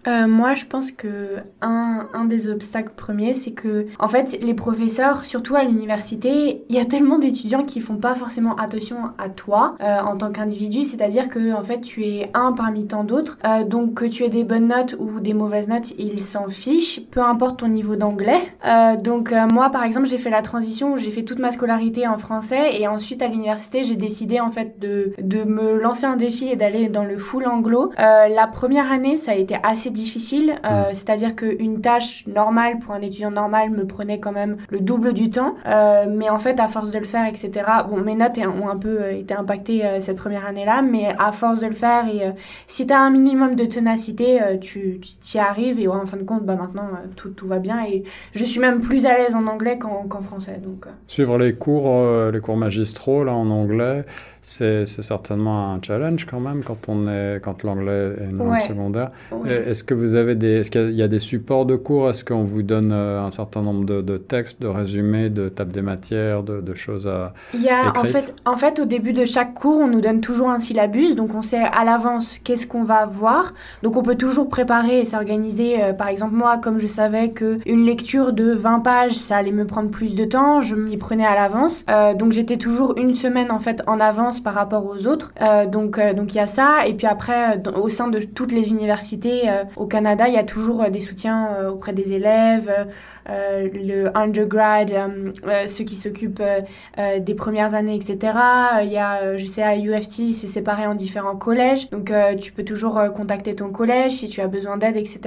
Euh, 0.08 0.28
moi, 0.28 0.54
je 0.54 0.66
pense 0.66 0.92
que 0.92 1.38
un, 1.62 2.08
un 2.14 2.26
des 2.26 2.48
obstacles 2.48 2.94
premiers, 2.96 3.34
c'est 3.34 3.52
que, 3.52 3.88
en 4.00 4.08
fait, 4.08 4.38
les 4.42 4.54
professeurs, 4.54 5.26
surtout 5.26 5.56
à 5.56 5.64
l'université, 5.64 6.64
il 6.70 6.76
y 6.76 6.80
a 6.80 6.86
tellement 6.86 7.18
d'étudiants 7.18 7.64
qui 7.64 7.80
font 7.80 7.98
pas 7.98 8.16
forcément 8.16 8.56
attention 8.56 8.98
à 9.18 9.30
toi 9.30 9.76
euh, 9.82 10.00
en 10.00 10.18
tant 10.18 10.32
qu'individu. 10.32 10.84
C'est-à-dire 10.84 11.30
que, 11.30 11.54
en 11.54 11.64
fait, 11.64 11.82
tu 11.82 12.04
es 12.04 12.30
un 12.34 12.52
parmi 12.52 12.86
tant 12.88 13.04
d'autres. 13.04 13.38
Euh, 13.46 13.64
donc, 13.64 13.96
que 13.96 14.06
tu 14.06 14.24
aies 14.24 14.30
des 14.30 14.44
bonnes 14.44 14.68
notes 14.68 14.96
ou 15.00 15.20
des 15.20 15.34
mauvaises 15.34 15.68
notes, 15.68 15.94
ils 15.98 16.22
s'en 16.22 16.50
fichent, 16.50 17.02
peu 17.10 17.22
importe 17.22 17.60
ton 17.60 17.68
niveau 17.68 17.96
d'anglais. 17.96 18.42
Donc, 19.04 19.34
moi, 19.54 19.70
par 19.70 19.84
exemple, 19.84 20.08
j'ai 20.08 20.18
fait 20.18 20.30
la 20.30 20.42
transition 20.42 20.94
où 20.94 20.98
j'ai 20.98 21.12
fait 21.12 21.24
toute 21.24 21.40
ma 21.40 21.52
scolarité 21.52 22.08
en 22.08 22.18
français 22.18 22.80
et 22.80 22.88
ensuite 22.88 23.22
à 23.22 23.28
l'université, 23.28 23.84
j'ai 23.84 23.96
décidé 23.96 24.40
en 24.40 24.52
fait 24.52 24.80
de, 24.80 25.14
de 25.22 25.44
me 25.44 25.80
lancer 25.80 26.06
un 26.06 26.16
défi 26.16 26.48
et 26.48 26.56
d'aller 26.56 26.90
dans 26.90 27.04
le 27.04 27.18
full 27.18 27.48
anglo. 27.48 27.92
La 27.98 28.48
première 28.48 28.92
année, 28.92 29.16
ça 29.16 29.32
a 29.32 29.36
été 29.36 29.56
assez 29.64 29.90
difficile, 29.96 30.56
euh, 30.66 30.90
c'est-à-dire 30.94 31.36
qu'une 31.36 31.82
tâche 31.82 32.28
normale 32.28 32.78
pour 32.78 32.94
un 32.94 33.02
étudiant 33.02 33.32
normal 33.32 33.72
me 33.72 33.88
prenait 33.88 34.20
quand 34.20 34.32
même 34.32 34.58
le 34.70 34.80
double 34.80 35.14
du 35.14 35.32
temps, 35.32 35.56
euh, 35.66 36.06
mais 36.08 36.30
en 36.30 36.38
fait 36.38 36.60
à 36.60 36.68
force 36.68 36.92
de 36.92 37.00
le 37.00 37.06
faire, 37.06 37.26
etc. 37.26 37.52
Bon, 37.90 37.98
mes 37.98 38.14
notes 38.14 38.38
ont 38.38 38.70
un 38.70 38.78
peu 38.78 39.02
euh, 39.02 39.18
été 39.18 39.34
impactées 39.34 39.82
cette 40.02 40.18
première 40.18 40.46
année-là, 40.46 40.84
mais 40.84 41.16
à 41.18 41.32
force 41.32 41.62
de 41.62 41.68
le 41.68 41.74
faire 41.74 42.08
et 42.08 42.32
si 42.68 42.86
tu 42.86 42.94
as 42.94 43.00
un 43.00 43.10
minimum 43.10 43.56
de 43.56 43.66
ténacité, 43.66 44.40
tu 44.62 45.00
t'y 45.22 45.40
arrives 45.40 45.80
et 45.80 45.88
ouais, 45.88 45.96
en 45.96 46.06
fin 46.06 46.18
de 46.18 46.24
compte, 46.24 46.44
bah 46.44 46.56
maintenant 46.56 46.90
tout, 47.16 47.30
tout 47.30 47.48
va 47.48 47.60
bien 47.60 47.84
et 47.86 48.04
je 48.34 48.46
suis 48.46 48.60
même 48.60 48.82
plus 48.82 49.06
à 49.06 49.18
l'aise 49.18 49.36
en 49.36 49.48
anglais 49.48 49.80
qu'en 49.80 50.22
français. 50.22 50.60
Donc. 50.62 50.86
Suivre 51.08 51.38
les 51.38 51.56
cours, 51.56 51.90
les 52.32 52.40
cours 52.42 52.58
magistraux 52.58 53.24
là 53.24 53.34
en 53.34 53.50
anglais, 53.50 54.06
c'est 54.48 54.86
certainement 54.86 55.74
un 55.74 55.80
challenge 55.82 56.26
quand 56.30 56.40
même 56.40 56.64
quand 56.64 56.78
on 56.88 57.08
est 57.08 57.42
quand 57.44 57.64
l'anglais 57.64 58.14
est 58.22 58.30
une 58.32 58.38
langue 58.38 58.52
Ouais. 58.52 58.60
secondaire. 58.60 59.10
Ouais. 59.32 59.70
Est-ce 59.70 59.84
que 59.84 59.96
vous 59.96 60.14
avez 60.14 60.36
des 60.36 60.60
est-ce 60.60 60.70
qu'il 60.70 60.92
y 60.94 61.02
a 61.02 61.08
des 61.08 61.18
supports 61.20 61.66
de 61.66 61.76
cours? 61.76 62.12
Est-ce 62.12 62.24
qu'on 62.24 62.44
vous 62.44 62.62
donne 62.62 62.92
euh, 62.92 63.24
un 63.24 63.32
certain 63.32 63.64
nombre 63.64 63.86
de, 63.86 64.02
de 64.02 64.18
textes, 64.18 64.62
de 64.62 64.68
résumés, 64.68 65.30
de 65.32 65.50
tables 65.50 65.72
des 65.72 65.82
matières, 65.82 66.44
de, 66.44 66.62
de 66.62 66.76
choses 66.76 67.08
à 67.08 67.34
Il 67.56 67.62
y 67.64 67.70
a, 67.70 67.92
en 67.98 68.04
fait, 68.04 68.36
en 68.46 68.56
fait, 68.56 68.80
au 68.80 68.86
début 68.86 69.14
de 69.14 69.26
chaque 69.26 69.56
cours, 69.56 69.80
on 69.80 69.88
nous 69.88 70.02
donne 70.02 70.22
toujours 70.22 70.50
un 70.52 70.60
syllabus, 70.60 71.16
donc 71.16 71.34
on 71.34 71.42
sait 71.42 71.64
à 71.64 71.84
l'avance 71.84 72.38
qu'est-ce 72.44 72.68
qu'on 72.68 72.84
va 72.84 73.08
voir. 73.08 73.54
Donc 73.82 73.98
on 73.98 74.04
peut 74.04 74.16
toujours 74.16 74.48
préparer 74.48 75.00
et 75.00 75.06
s'organiser. 75.06 75.84
Euh, 75.84 75.94
par 75.94 76.08
exemple, 76.08 76.36
moi, 76.36 76.60
comme 76.60 76.78
je 76.78 76.88
savais 76.88 77.30
que 77.32 77.58
une 77.66 77.84
lecture 77.84 78.32
de 78.32 78.52
20 78.54 78.82
pages, 78.82 79.14
ça 79.16 79.38
allait 79.38 79.52
me 79.52 79.66
prendre 79.66 79.90
plus 79.90 80.14
de 80.14 80.24
temps, 80.26 80.62
je 80.62 80.76
m'y 80.76 80.98
prenais 80.98 81.26
à 81.26 81.34
l'avance. 81.34 81.84
Euh, 81.90 82.14
donc 82.14 82.32
j'étais 82.32 82.58
toujours 82.58 82.96
une 82.98 83.16
semaine 83.16 83.52
en 83.52 83.60
fait 83.60 83.82
en 83.88 84.00
avance 84.00 84.35
par 84.40 84.54
rapport 84.54 84.86
aux 84.86 85.08
autres. 85.08 85.34
Euh, 85.42 85.66
donc 85.66 85.98
euh, 85.98 86.14
donc 86.14 86.34
il 86.34 86.38
y 86.38 86.42
a 86.42 86.48
ça. 86.48 86.86
Et 86.88 86.94
puis 86.94 87.08
après, 87.08 87.56
euh, 87.56 87.58
dans- 87.58 87.80
au 87.80 87.90
sein 87.90 88.08
de 88.08 88.20
toutes 88.20 88.52
les 88.52 88.68
universités 88.70 89.50
euh, 89.50 89.64
au 89.76 89.86
Canada, 89.86 90.28
il 90.28 90.34
y 90.34 90.38
a 90.38 90.44
toujours 90.44 90.90
des 90.90 91.00
soutiens 91.02 91.50
auprès 91.70 91.94
des 91.94 92.12
élèves. 92.14 92.70
le 93.28 94.16
undergrad, 94.16 94.92
ceux 95.68 95.84
qui 95.84 95.96
s'occupent 95.96 96.44
des 97.20 97.34
premières 97.34 97.74
années, 97.74 97.96
etc. 97.96 98.38
Il 98.84 98.92
y 98.92 98.98
a, 98.98 99.36
je 99.38 99.46
sais, 99.48 99.64
à 99.64 99.76
UFT, 99.78 100.32
c'est 100.34 100.48
séparé 100.48 100.86
en 100.86 100.94
différents 100.94 101.36
collèges. 101.36 101.90
Donc, 101.90 102.12
tu 102.40 102.52
peux 102.52 102.64
toujours 102.64 103.02
contacter 103.16 103.56
ton 103.56 103.70
collège 103.72 104.12
si 104.12 104.30
tu 104.30 104.42
as 104.42 104.48
besoin 104.48 104.78
d'aide, 104.78 104.96
etc. 104.98 105.20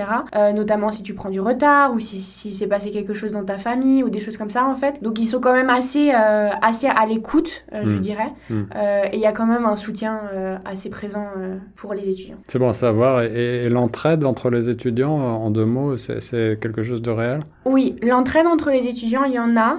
Notamment 0.55 0.90
si 0.90 1.03
tu 1.03 1.14
prends 1.14 1.31
du 1.31 1.40
retard 1.40 1.92
ou 1.92 1.99
si, 1.99 2.21
si 2.21 2.53
s'est 2.55 2.66
passé 2.68 2.90
quelque 2.90 3.14
chose 3.14 3.33
dans 3.33 3.44
ta 3.44 3.59
famille 3.59 4.03
ou 4.05 4.11
des 4.11 4.21
choses 4.21 4.37
comme 4.37 4.51
ça, 4.51 4.64
en 4.64 4.77
fait. 4.77 5.03
Donc, 5.03 5.18
ils 5.18 5.27
sont 5.27 5.40
quand 5.40 5.53
même 5.53 5.71
assez, 5.71 6.11
assez 6.12 6.87
à 6.87 7.05
l'écoute, 7.07 7.64
je 7.73 7.97
Mm. 7.97 8.01
dirais. 8.01 8.33
Mm. 8.51 8.62
Euh, 8.99 9.09
et 9.13 9.17
il 9.17 9.21
y 9.21 9.27
a 9.27 9.33
quand 9.33 9.47
même 9.47 9.67
un 9.67 9.77
soutien 9.77 10.21
euh, 10.33 10.57
assez 10.65 10.91
présent 10.91 11.27
euh, 11.37 11.57
pour 11.77 11.95
les 11.95 12.09
étudiants. 12.09 12.39
C'est 12.47 12.59
bon 12.59 12.69
à 12.69 12.75
savoir. 12.75 13.23
Et, 13.23 13.65
et 13.65 13.69
l'entraide 13.69 14.25
entre 14.25 14.51
les 14.51 14.69
étudiants, 14.69 15.11
en 15.11 15.51
deux 15.51 15.65
mots, 15.65 15.97
c'est 15.97 16.59
quelque 16.61 16.83
chose 16.83 17.03
de 17.03 17.11
réel? 17.11 17.41
Oui, 17.65 17.97
l'entraide 18.03 18.47
entre 18.47 18.71
les 18.71 18.87
étudiants, 18.87 19.25
il 19.25 19.33
y 19.33 19.39
en 19.39 19.57
a. 19.57 19.79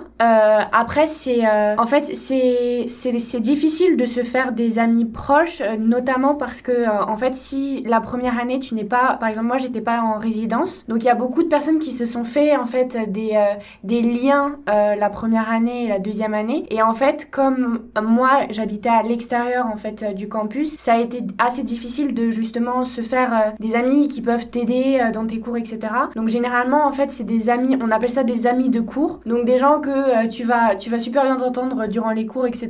Après, 0.71 1.07
c'est 1.07 1.41
en 1.77 1.85
fait 1.85 2.05
c'est 2.15 3.39
difficile 3.39 3.97
de 3.97 4.05
se 4.05 4.23
faire 4.23 4.51
des 4.51 4.79
amis 4.79 5.05
proches, 5.05 5.61
notamment 5.79 6.35
parce 6.35 6.61
que 6.61 6.87
en 6.87 7.15
fait 7.15 7.35
si 7.35 7.81
la 7.83 8.01
première 8.01 8.39
année 8.39 8.59
tu 8.59 8.75
n'es 8.75 8.83
pas, 8.83 9.17
par 9.19 9.29
exemple 9.29 9.47
moi 9.47 9.57
j'étais 9.57 9.81
pas 9.81 10.01
en 10.01 10.19
résidence, 10.19 10.85
donc 10.87 11.03
il 11.03 11.07
y 11.07 11.09
a 11.09 11.15
beaucoup 11.15 11.43
de 11.43 11.47
personnes 11.47 11.79
qui 11.79 11.91
se 11.91 12.05
sont 12.05 12.23
fait 12.23 12.55
en 12.55 12.65
fait 12.65 12.97
des 13.11 13.31
euh, 13.33 13.55
des 13.83 14.01
liens 14.01 14.57
euh, 14.69 14.95
la 14.95 15.09
première 15.09 15.51
année 15.51 15.85
et 15.85 15.87
la 15.87 15.99
deuxième 15.99 16.33
année, 16.33 16.65
et 16.69 16.81
en 16.81 16.91
fait 16.91 17.29
comme 17.31 17.87
moi 18.01 18.41
j'habitais 18.49 18.89
à 18.89 18.98
l'extérieur 19.03 19.65
en 19.67 19.75
fait 19.75 20.03
euh, 20.03 20.13
du 20.13 20.27
campus, 20.27 20.77
ça 20.77 20.93
a 20.93 20.99
été 20.99 21.23
assez 21.37 21.63
difficile 21.63 22.13
de 22.13 22.29
justement 22.29 22.85
se 22.85 23.01
faire 23.01 23.33
euh, 23.33 23.51
des 23.59 23.75
amis 23.75 24.07
qui 24.07 24.21
peuvent 24.21 24.47
t'aider 24.47 24.99
euh, 25.01 25.11
dans 25.11 25.25
tes 25.25 25.39
cours, 25.39 25.57
etc. 25.57 25.79
Donc 26.15 26.27
généralement 26.27 26.85
en 26.85 26.91
fait 26.91 27.11
c'est 27.11 27.23
des 27.23 27.49
amis, 27.49 27.77
on 27.81 27.91
appelle 27.91 28.11
ça 28.11 28.23
des 28.23 28.47
amis 28.47 28.69
de 28.69 28.79
cours, 28.79 29.21
donc 29.25 29.45
des 29.45 29.57
gens 29.57 29.79
que 29.79 30.27
tu 30.27 30.43
vas 30.43 30.75
tu 30.75 30.89
vas 30.89 30.99
super 30.99 31.23
bien 31.23 31.37
t'entendre 31.37 31.87
durant 31.87 32.11
les 32.11 32.25
cours, 32.25 32.47
etc. 32.47 32.69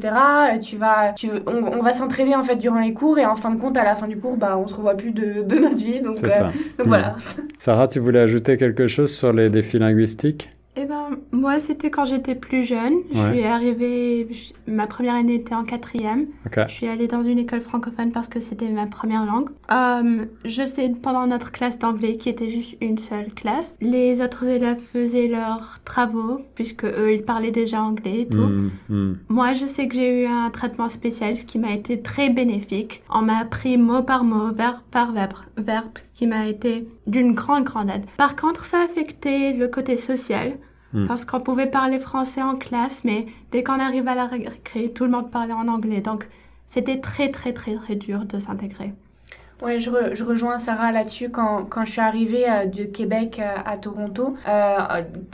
Tu 0.61 0.77
vas 0.77 1.13
tu, 1.15 1.29
on, 1.47 1.79
on 1.79 1.81
va 1.81 1.93
s'entraider 1.93 2.35
en 2.35 2.43
fait 2.43 2.55
durant 2.55 2.79
les 2.79 2.93
cours 2.93 3.19
et 3.19 3.25
en 3.25 3.35
fin 3.35 3.51
de 3.51 3.59
compte 3.59 3.77
à 3.77 3.83
la 3.83 3.95
fin 3.95 4.07
du 4.07 4.17
cours 4.17 4.37
bah 4.37 4.57
on 4.57 4.67
se 4.67 4.73
revoit 4.73 4.95
plus 4.95 5.11
de, 5.11 5.43
de 5.43 5.59
notre 5.59 5.77
vie, 5.77 6.01
donc, 6.01 6.17
C'est 6.19 6.41
euh, 6.41 6.47
donc 6.77 6.87
voilà. 6.87 7.15
Sarah, 7.57 7.87
tu 7.87 7.99
voulais 7.99 8.19
ajouter 8.19 8.57
quelque 8.57 8.87
chose 8.87 9.15
sur 9.15 9.33
les 9.33 9.49
défis 9.49 9.77
linguistiques? 9.79 10.49
Eh 10.81 10.85
ben, 10.85 11.09
moi, 11.33 11.59
c'était 11.59 11.89
quand 11.89 12.05
j'étais 12.05 12.35
plus 12.35 12.63
jeune. 12.63 12.93
Je 13.11 13.17
suis 13.33 13.43
arrivée, 13.43 14.27
je- 14.31 14.71
ma 14.71 14.87
première 14.87 15.15
année 15.15 15.33
était 15.35 15.53
en 15.53 15.63
quatrième. 15.63 16.27
Je 16.67 16.73
suis 16.73 16.87
allée 16.87 17.07
dans 17.07 17.21
une 17.21 17.37
école 17.37 17.59
francophone 17.59 18.11
parce 18.13 18.29
que 18.29 18.39
c'était 18.39 18.69
ma 18.69 18.85
première 18.87 19.25
langue. 19.25 19.49
Euh, 19.73 20.25
je 20.45 20.65
sais, 20.65 20.89
pendant 21.01 21.27
notre 21.27 21.51
classe 21.51 21.79
d'anglais, 21.79 22.15
qui 22.15 22.29
était 22.29 22.49
juste 22.49 22.77
une 22.79 22.97
seule 22.97 23.33
classe, 23.33 23.75
les 23.81 24.21
autres 24.21 24.45
élèves 24.45 24.79
faisaient 24.93 25.27
leurs 25.27 25.79
travaux, 25.83 26.39
puisque 26.55 26.85
eux, 26.85 27.11
ils 27.13 27.23
parlaient 27.23 27.51
déjà 27.51 27.81
anglais 27.81 28.21
et 28.21 28.27
tout. 28.27 28.37
Mm, 28.37 28.71
mm. 28.87 29.17
Moi, 29.27 29.53
je 29.55 29.65
sais 29.65 29.89
que 29.89 29.95
j'ai 29.95 30.23
eu 30.23 30.27
un 30.27 30.49
traitement 30.49 30.87
spécial, 30.87 31.35
ce 31.35 31.43
qui 31.45 31.59
m'a 31.59 31.73
été 31.73 32.01
très 32.01 32.29
bénéfique. 32.29 33.03
On 33.13 33.21
m'a 33.23 33.39
appris 33.39 33.77
mot 33.77 34.01
par 34.01 34.23
mot, 34.23 34.53
verbe 34.53 34.77
par 34.91 35.11
verbe, 35.11 35.33
verbe, 35.57 35.89
ce 35.97 36.17
qui 36.17 36.25
m'a 36.25 36.47
été 36.47 36.87
d'une 37.05 37.33
grande, 37.33 37.65
grande 37.65 37.89
aide. 37.89 38.05
Par 38.15 38.37
contre, 38.37 38.63
ça 38.63 38.79
a 38.79 38.85
affecté 38.85 39.51
le 39.51 39.67
côté 39.67 39.97
social, 39.97 40.57
Hmm. 40.93 41.05
parce 41.07 41.23
qu'on 41.25 41.39
pouvait 41.39 41.67
parler 41.67 41.99
français 41.99 42.41
en 42.41 42.55
classe, 42.55 43.03
mais 43.03 43.27
dès 43.51 43.63
qu'on 43.63 43.79
arrive 43.79 44.07
à 44.07 44.15
la 44.15 44.25
récré, 44.25 44.91
tout 44.91 45.05
le 45.05 45.11
monde 45.11 45.29
parlait 45.29 45.53
en 45.53 45.67
anglais. 45.67 46.01
Donc, 46.01 46.27
c'était 46.67 46.99
très, 46.99 47.29
très, 47.31 47.53
très, 47.53 47.75
très 47.75 47.95
dur 47.95 48.25
de 48.25 48.39
s'intégrer. 48.39 48.93
Ouais, 49.61 49.79
je, 49.81 49.91
re- 49.91 50.15
je 50.15 50.23
rejoins 50.23 50.57
Sarah 50.57 50.91
là-dessus. 50.93 51.29
Quand, 51.29 51.65
quand 51.65 51.83
je 51.85 51.91
suis 51.91 52.01
arrivée 52.01 52.49
euh, 52.49 52.65
de 52.65 52.85
Québec 52.85 53.39
euh, 53.39 53.55
à 53.65 53.77
Toronto, 53.77 54.35
euh, 54.47 54.77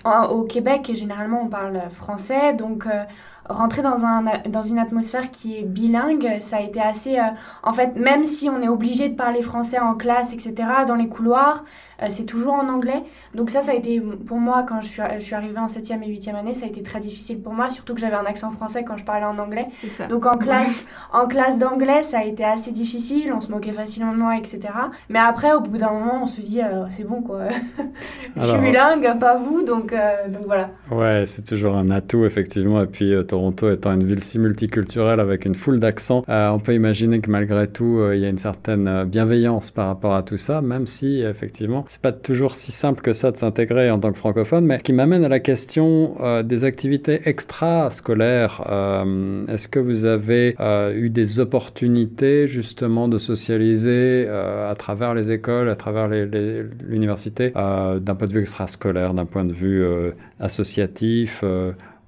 en- 0.03 0.25
au 0.29 0.43
Québec, 0.43 0.91
généralement, 0.95 1.43
on 1.43 1.47
parle 1.47 1.79
français. 1.91 2.53
Donc, 2.53 2.87
euh, 2.87 3.03
rentrer 3.47 3.83
dans, 3.83 4.03
un, 4.03 4.23
dans 4.49 4.63
une 4.63 4.79
atmosphère 4.79 5.29
qui 5.29 5.57
est 5.57 5.63
bilingue, 5.63 6.39
ça 6.41 6.57
a 6.57 6.61
été 6.61 6.81
assez... 6.81 7.17
en 7.61 7.71
fait, 7.73 7.95
même 7.95 8.25
si 8.25 8.49
on 8.49 8.59
est 8.63 8.67
obligé 8.67 9.09
de 9.09 9.15
parler 9.15 9.43
français 9.43 9.77
en 9.79 9.93
classe, 9.93 10.33
etc., 10.33 10.55
dans 10.87 10.95
les 10.95 11.07
couloirs, 11.07 11.63
c'est 12.09 12.25
toujours 12.25 12.53
en 12.53 12.67
anglais. 12.69 13.03
Donc 13.33 13.49
ça, 13.49 13.61
ça 13.61 13.71
a 13.71 13.75
été 13.75 13.99
pour 13.99 14.37
moi, 14.37 14.65
quand 14.67 14.81
je 14.81 14.87
suis, 14.87 15.01
je 15.15 15.23
suis 15.23 15.35
arrivée 15.35 15.57
en 15.57 15.67
7e 15.67 16.01
et 16.03 16.07
8e 16.07 16.35
année, 16.35 16.53
ça 16.53 16.65
a 16.65 16.67
été 16.67 16.83
très 16.83 16.99
difficile 16.99 17.39
pour 17.41 17.53
moi, 17.53 17.69
surtout 17.69 17.93
que 17.93 17.99
j'avais 17.99 18.15
un 18.15 18.25
accent 18.25 18.51
français 18.51 18.83
quand 18.83 18.97
je 18.97 19.03
parlais 19.03 19.25
en 19.25 19.37
anglais. 19.37 19.67
Donc 20.09 20.25
en 20.25 20.37
classe, 20.37 20.85
en 21.13 21.27
classe 21.27 21.57
d'anglais, 21.59 22.03
ça 22.03 22.19
a 22.19 22.23
été 22.23 22.43
assez 22.43 22.71
difficile, 22.71 23.31
on 23.33 23.41
se 23.41 23.51
moquait 23.51 23.71
facilement 23.71 24.11
de 24.13 24.17
moi, 24.17 24.37
etc. 24.37 24.59
Mais 25.09 25.19
après, 25.19 25.53
au 25.53 25.61
bout 25.61 25.77
d'un 25.77 25.91
moment, 25.91 26.23
on 26.23 26.27
se 26.27 26.41
dit, 26.41 26.61
euh, 26.61 26.85
c'est 26.91 27.07
bon 27.07 27.21
quoi. 27.21 27.47
je 28.35 28.45
suis 28.45 28.57
bilingue, 28.59 29.19
pas 29.19 29.37
vous, 29.37 29.63
donc, 29.63 29.93
euh, 29.93 30.27
donc 30.29 30.43
voilà. 30.45 30.71
Ouais, 30.91 31.23
c'est 31.25 31.43
toujours 31.43 31.75
un 31.75 31.89
atout, 31.91 32.25
effectivement. 32.25 32.81
Et 32.81 32.87
puis 32.87 33.13
Toronto 33.27 33.69
étant 33.69 33.93
une 33.93 34.03
ville 34.03 34.23
si 34.23 34.39
multiculturelle 34.39 35.19
avec 35.19 35.45
une 35.45 35.55
foule 35.55 35.79
d'accents, 35.79 36.23
on 36.27 36.59
peut 36.59 36.73
imaginer 36.73 37.19
que 37.19 37.29
malgré 37.29 37.67
tout, 37.67 38.01
il 38.13 38.19
y 38.19 38.25
a 38.25 38.29
une 38.29 38.37
certaine 38.37 39.05
bienveillance 39.05 39.71
par 39.71 39.87
rapport 39.87 40.15
à 40.15 40.23
tout 40.23 40.37
ça, 40.37 40.61
même 40.61 40.87
si 40.87 41.21
effectivement, 41.21 41.84
c'est 41.87 42.01
pas 42.01 42.11
toujours 42.11 42.55
si 42.55 42.71
simple 42.71 43.01
que 43.01 43.13
ça 43.13 43.31
de 43.31 43.37
s'intégrer 43.37 43.89
en 43.91 43.99
tant 43.99 44.11
que 44.11 44.17
francophone, 44.17 44.65
mais 44.65 44.79
ce 44.79 44.83
qui 44.83 44.93
m'amène 44.93 45.23
à 45.23 45.29
la 45.29 45.39
question 45.39 46.15
euh, 46.19 46.43
des 46.43 46.63
activités 46.63 47.21
extra-scolaires. 47.25 48.63
Euh, 48.69 49.45
est-ce 49.47 49.67
que 49.67 49.79
vous 49.79 50.05
avez 50.05 50.55
euh, 50.59 50.93
eu 50.95 51.09
des 51.09 51.39
opportunités 51.39 52.47
justement 52.47 53.07
de 53.07 53.17
socialiser 53.17 54.27
à 54.27 54.73
travers 54.77 55.13
les 55.13 55.31
écoles, 55.31 55.69
à 55.69 55.75
travers 55.75 56.07
l'université, 56.07 57.51
d'un 57.51 58.15
point 58.15 58.27
de 58.27 58.33
vue 58.33 58.41
extrascolaire, 58.41 59.13
d'un 59.13 59.25
point 59.25 59.45
de 59.45 59.53
vue 59.53 59.85
associatif 60.39 61.43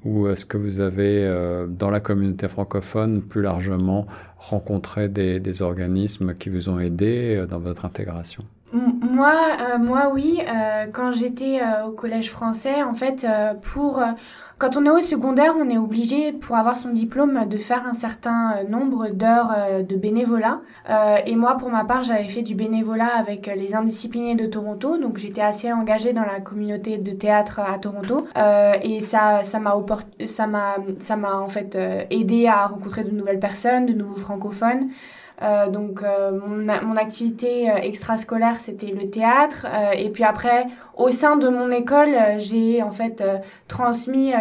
ou 0.03 0.27
est-ce 0.29 0.45
que 0.45 0.57
vous 0.57 0.79
avez, 0.79 1.29
dans 1.69 1.89
la 1.89 1.99
communauté 1.99 2.47
francophone, 2.47 3.21
plus 3.21 3.41
largement, 3.41 4.07
rencontré 4.37 5.09
des 5.09 5.61
organismes 5.61 6.35
qui 6.35 6.49
vous 6.49 6.69
ont 6.69 6.79
aidé 6.79 7.43
dans 7.49 7.59
votre 7.59 7.85
intégration? 7.85 8.43
Moi, 8.73 9.33
euh, 9.61 9.77
moi 9.77 10.09
oui, 10.13 10.39
euh, 10.41 10.87
quand 10.91 11.13
j'étais 11.13 11.59
euh, 11.61 11.87
au 11.87 11.91
collège 11.91 12.29
français, 12.29 12.83
en 12.83 12.93
fait, 12.93 13.25
pour 13.61 14.01
quand 14.57 14.75
on 14.75 14.85
est 14.85 14.89
au 14.89 14.99
secondaire, 14.99 15.53
on 15.57 15.69
est 15.69 15.77
obligé, 15.77 16.33
pour 16.33 16.55
avoir 16.57 16.77
son 16.77 16.89
diplôme, 16.89 17.47
de 17.47 17.57
faire 17.57 17.85
un 17.87 17.93
certain 17.93 18.63
nombre 18.67 19.09
d'heures 19.09 19.53
de 19.87 19.95
bénévolat. 19.95 20.61
et 21.27 21.35
moi, 21.35 21.57
pour 21.57 21.69
ma 21.69 21.85
part, 21.85 22.01
j'avais 22.01 22.27
fait 22.27 22.41
du 22.41 22.55
bénévolat 22.55 23.11
avec 23.15 23.45
les 23.45 23.75
indisciplinés 23.75 24.33
de 24.33 24.47
Toronto, 24.47 24.97
donc 24.97 25.19
j'étais 25.19 25.41
assez 25.41 25.71
engagée 25.71 26.11
dans 26.11 26.25
la 26.25 26.39
communauté 26.39 26.97
de 26.97 27.11
théâtre 27.11 27.59
à 27.59 27.77
Toronto. 27.77 28.27
et 28.81 28.99
ça, 28.99 29.43
ça 29.43 29.59
m'a, 29.59 29.75
ça 30.25 30.47
m'a, 30.47 30.77
ça 30.99 31.15
m'a 31.15 31.37
en 31.37 31.47
fait 31.47 31.77
aidé 32.09 32.47
à 32.47 32.65
rencontrer 32.65 33.03
de 33.03 33.11
nouvelles 33.11 33.39
personnes, 33.39 33.85
de 33.85 33.93
nouveaux 33.93 34.17
francophones. 34.17 34.89
Euh, 35.43 35.69
donc 35.69 36.01
euh, 36.01 36.31
mon, 36.31 36.65
mon, 36.83 36.95
activité 36.95 37.69
euh, 37.69 37.75
extrascolaire 37.75 38.59
c'était 38.59 38.87
le 38.87 39.09
théâtre. 39.09 39.67
Et 39.95 40.09
puis 40.09 40.23
après 40.23 40.65
au 40.95 41.11
sein 41.11 41.37
de 41.37 41.47
mon 41.47 41.69
école 41.69 42.15
j'ai 42.37 42.81
en 42.81 42.89
fait 42.89 43.23
transmis 43.67 44.33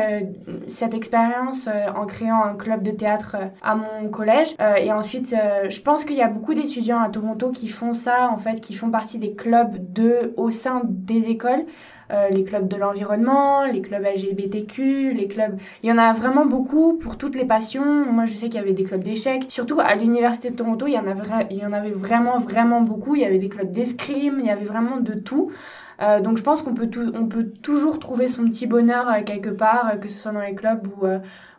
cette 0.67 0.95
expérience 0.95 1.69
en 1.95 2.07
créant 2.07 2.43
un 2.43 2.55
club 2.55 2.83
de 2.83 2.91
théâtre 2.91 3.37
à 3.63 3.75
mon 3.75 4.09
collège. 4.09 4.57
Et 4.79 4.93
ensuite 4.93 5.35
je 5.69 5.81
pense 5.83 6.05
qu'il 6.05 6.17
y 6.17 6.23
a 6.23 6.29
beaucoup 6.29 6.55
d'étudiants 6.55 7.01
à 7.01 7.09
Toronto 7.11 7.51
qui 7.51 7.69
font 7.69 7.93
ça 7.93 8.31
en 8.31 8.39
fait 8.39 8.61
qui 8.61 8.75
font 8.75 8.91
partie 8.91 9.19
des 9.19 9.35
clubs 9.35 9.93
de 9.93 10.33
au 10.37 10.51
sein 10.51 10.83
des 10.85 11.29
écoles 11.29 11.65
euh, 12.13 12.29
les 12.31 12.45
clubs 12.45 12.69
de 12.69 12.77
l'environnement, 12.77 13.65
les 13.65 13.81
clubs 13.81 14.03
LGBTQ, 14.03 15.13
les 15.13 15.27
clubs... 15.27 15.59
Il 15.83 15.91
y 15.91 15.93
en 15.93 15.99
a 15.99 16.13
vraiment 16.13 16.47
beaucoup 16.47 16.95
pour 16.95 17.19
toutes 17.19 17.35
les 17.35 17.45
passions. 17.45 18.07
Moi, 18.13 18.27
je 18.27 18.33
sais 18.33 18.47
qu'il 18.47 18.57
y 18.57 18.63
avait 18.63 18.73
des 18.73 18.85
clubs 18.85 19.03
d'échecs. 19.03 19.47
Surtout 19.49 19.81
à 19.81 19.95
l'Université 19.95 20.51
de 20.51 20.57
Toronto, 20.57 20.87
il 20.87 20.95
y, 20.95 20.99
en 20.99 21.07
avait, 21.07 21.47
il 21.51 21.59
y 21.59 21.67
en 21.67 21.73
avait 21.73 21.91
vraiment, 21.91 22.39
vraiment 22.39 22.81
beaucoup. 22.81 23.17
Il 23.17 23.23
y 23.23 23.25
avait 23.25 23.39
des 23.39 23.49
clubs 23.49 23.71
d'escrime, 23.71 24.37
il 24.41 24.47
y 24.47 24.51
avait 24.51 24.65
vraiment 24.65 24.99
de 24.99 25.15
tout. 25.15 25.51
Euh, 26.03 26.21
donc 26.21 26.37
je 26.37 26.43
pense 26.43 26.63
qu'on 26.63 26.75
peut, 26.75 26.91
on 27.15 27.27
peut 27.27 27.47
toujours 27.63 27.99
trouver 27.99 28.29
son 28.29 28.45
petit 28.45 28.67
bonheur 28.67 29.09
euh, 29.09 29.23
quelque 29.25 29.49
part, 29.49 29.99
que 29.99 30.09
ce 30.09 30.19
soit 30.19 30.33
dans 30.33 30.41
les 30.41 30.55
clubs 30.55 30.87
ou, 31.01 31.07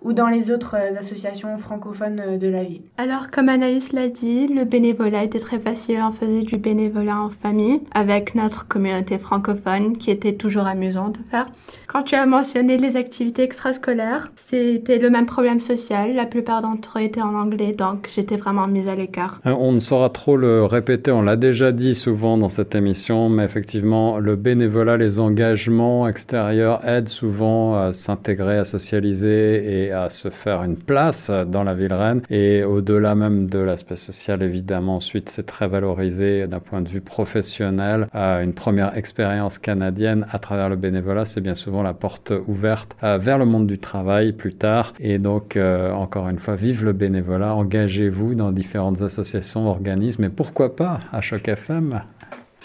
ou 0.01 0.13
dans 0.13 0.27
les 0.27 0.51
autres 0.51 0.75
euh, 0.75 0.97
associations 0.97 1.57
francophones 1.57 2.21
euh, 2.25 2.37
de 2.37 2.47
la 2.47 2.63
ville. 2.63 2.81
Alors, 2.97 3.31
comme 3.31 3.49
Anaïs 3.49 3.93
l'a 3.93 4.09
dit, 4.09 4.47
le 4.47 4.63
bénévolat 4.63 5.23
était 5.23 5.39
très 5.39 5.59
facile. 5.59 5.99
On 6.01 6.11
faisait 6.11 6.41
du 6.41 6.57
bénévolat 6.57 7.19
en 7.19 7.29
famille 7.29 7.81
avec 7.93 8.35
notre 8.35 8.67
communauté 8.67 9.17
francophone 9.17 9.97
qui 9.97 10.11
était 10.11 10.33
toujours 10.33 10.67
amusant 10.67 11.09
de 11.09 11.19
faire. 11.31 11.47
Quand 11.87 12.03
tu 12.03 12.15
as 12.15 12.25
mentionné 12.25 12.77
les 12.77 12.97
activités 12.97 13.43
extrascolaires, 13.43 14.31
c'était 14.35 14.99
le 14.99 15.09
même 15.09 15.25
problème 15.25 15.61
social. 15.61 16.13
La 16.13 16.25
plupart 16.25 16.61
d'entre 16.61 16.99
eux 16.99 17.01
étaient 17.01 17.21
en 17.21 17.33
anglais, 17.33 17.73
donc 17.73 18.09
j'étais 18.13 18.35
vraiment 18.35 18.67
mise 18.67 18.87
à 18.87 18.95
l'écart. 18.95 19.39
Euh, 19.45 19.55
on 19.57 19.71
ne 19.71 19.79
saura 19.79 20.09
trop 20.09 20.37
le 20.37 20.65
répéter, 20.65 21.11
on 21.11 21.21
l'a 21.21 21.37
déjà 21.37 21.71
dit 21.71 21.95
souvent 21.95 22.37
dans 22.37 22.49
cette 22.49 22.75
émission, 22.75 23.29
mais 23.29 23.45
effectivement, 23.45 24.19
le 24.19 24.35
bénévolat, 24.35 24.97
les 24.97 25.19
engagements 25.19 26.07
extérieurs 26.07 26.85
aident 26.87 27.07
souvent 27.07 27.75
à 27.75 27.93
s'intégrer, 27.93 28.57
à 28.57 28.65
socialiser 28.65 29.85
et 29.85 29.86
à 29.91 30.09
se 30.09 30.29
faire 30.29 30.63
une 30.63 30.77
place 30.77 31.29
dans 31.29 31.63
la 31.63 31.73
ville 31.73 31.93
reine. 31.93 32.21
Et 32.29 32.63
au-delà 32.63 33.15
même 33.15 33.47
de 33.47 33.59
l'aspect 33.59 33.95
social, 33.95 34.43
évidemment, 34.43 34.97
ensuite, 34.97 35.29
c'est 35.29 35.45
très 35.45 35.67
valorisé 35.67 36.47
d'un 36.47 36.59
point 36.59 36.81
de 36.81 36.89
vue 36.89 37.01
professionnel. 37.01 38.07
Euh, 38.15 38.43
une 38.43 38.53
première 38.53 38.97
expérience 38.97 39.59
canadienne 39.59 40.25
à 40.31 40.39
travers 40.39 40.69
le 40.69 40.75
bénévolat, 40.75 41.25
c'est 41.25 41.41
bien 41.41 41.55
souvent 41.55 41.83
la 41.83 41.93
porte 41.93 42.33
ouverte 42.47 42.95
euh, 43.03 43.17
vers 43.17 43.37
le 43.37 43.45
monde 43.45 43.67
du 43.67 43.79
travail 43.79 44.33
plus 44.33 44.53
tard. 44.53 44.93
Et 44.99 45.17
donc, 45.17 45.55
euh, 45.55 45.91
encore 45.91 46.29
une 46.29 46.39
fois, 46.39 46.55
vive 46.55 46.83
le 46.85 46.93
bénévolat, 46.93 47.55
engagez-vous 47.55 48.35
dans 48.35 48.51
différentes 48.51 49.01
associations, 49.01 49.67
organismes, 49.67 50.25
et 50.25 50.29
pourquoi 50.29 50.75
pas 50.75 50.99
à 51.11 51.21
Choc 51.21 51.47
FM 51.47 52.01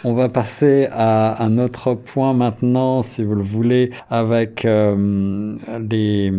on 0.04 0.14
va 0.14 0.28
passer 0.28 0.88
à 0.90 1.44
un 1.44 1.58
autre 1.58 1.94
point 1.94 2.34
maintenant, 2.34 3.02
si 3.02 3.22
vous 3.22 3.36
le 3.36 3.42
voulez, 3.44 3.92
avec 4.10 4.64
les 4.64 6.32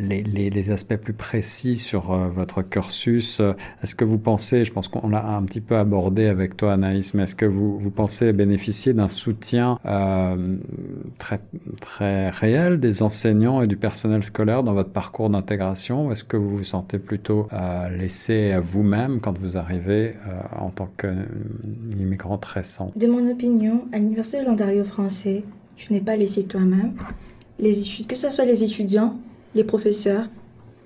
les, 0.00 0.70
aspects 0.70 0.96
plus 0.96 1.12
précis 1.12 1.76
sur 1.76 2.12
euh, 2.12 2.28
votre 2.28 2.62
cursus. 2.62 3.40
Est-ce 3.82 3.94
que 3.94 4.04
vous 4.04 4.18
pensez, 4.18 4.64
je 4.64 4.72
pense 4.72 4.88
qu'on 4.88 5.08
l'a 5.08 5.26
un 5.26 5.42
petit 5.42 5.60
peu 5.60 5.76
abordé 5.76 6.26
avec 6.26 6.56
toi 6.56 6.72
Anaïs, 6.72 7.14
mais 7.14 7.24
est-ce 7.24 7.34
que 7.34 7.46
vous, 7.46 7.78
vous 7.78 7.90
pensez 7.90 8.32
bénéficier 8.32 8.94
d'un 8.94 9.08
soutien 9.08 9.78
euh, 9.86 10.56
très, 11.18 11.40
très 11.80 12.30
réel 12.30 12.80
des 12.80 13.02
enseignants 13.02 13.62
et 13.62 13.66
du 13.66 13.76
personnel 13.76 14.22
scolaire 14.22 14.62
dans 14.62 14.74
votre 14.74 14.90
parcours 14.90 15.30
d'intégration 15.30 16.06
ou 16.06 16.12
est-ce 16.12 16.24
que 16.24 16.36
vous 16.36 16.56
vous 16.56 16.64
sentez 16.64 16.98
plutôt 16.98 17.48
euh, 17.52 17.88
laissé 17.88 18.52
à 18.52 18.60
vous-même 18.60 19.20
quand 19.20 19.36
vous 19.38 19.56
arrivez 19.56 20.14
euh, 20.28 20.40
en 20.58 20.70
tant 20.70 20.88
qu'immigrante 20.98 22.44
récent 22.44 22.92
De 22.96 23.06
mon 23.06 23.30
opinion, 23.30 23.86
à 23.92 23.98
l'Université 23.98 24.40
de 24.40 24.46
l'Ontario 24.46 24.84
français, 24.84 25.44
je 25.76 25.92
n'ai 25.92 26.00
pas 26.00 26.16
laissé 26.16 26.44
toi-même. 26.44 26.94
Les, 27.58 27.72
que 28.06 28.16
ce 28.16 28.28
soit 28.28 28.44
les 28.44 28.62
étudiants 28.62 29.16
les 29.56 29.64
professeurs 29.64 30.28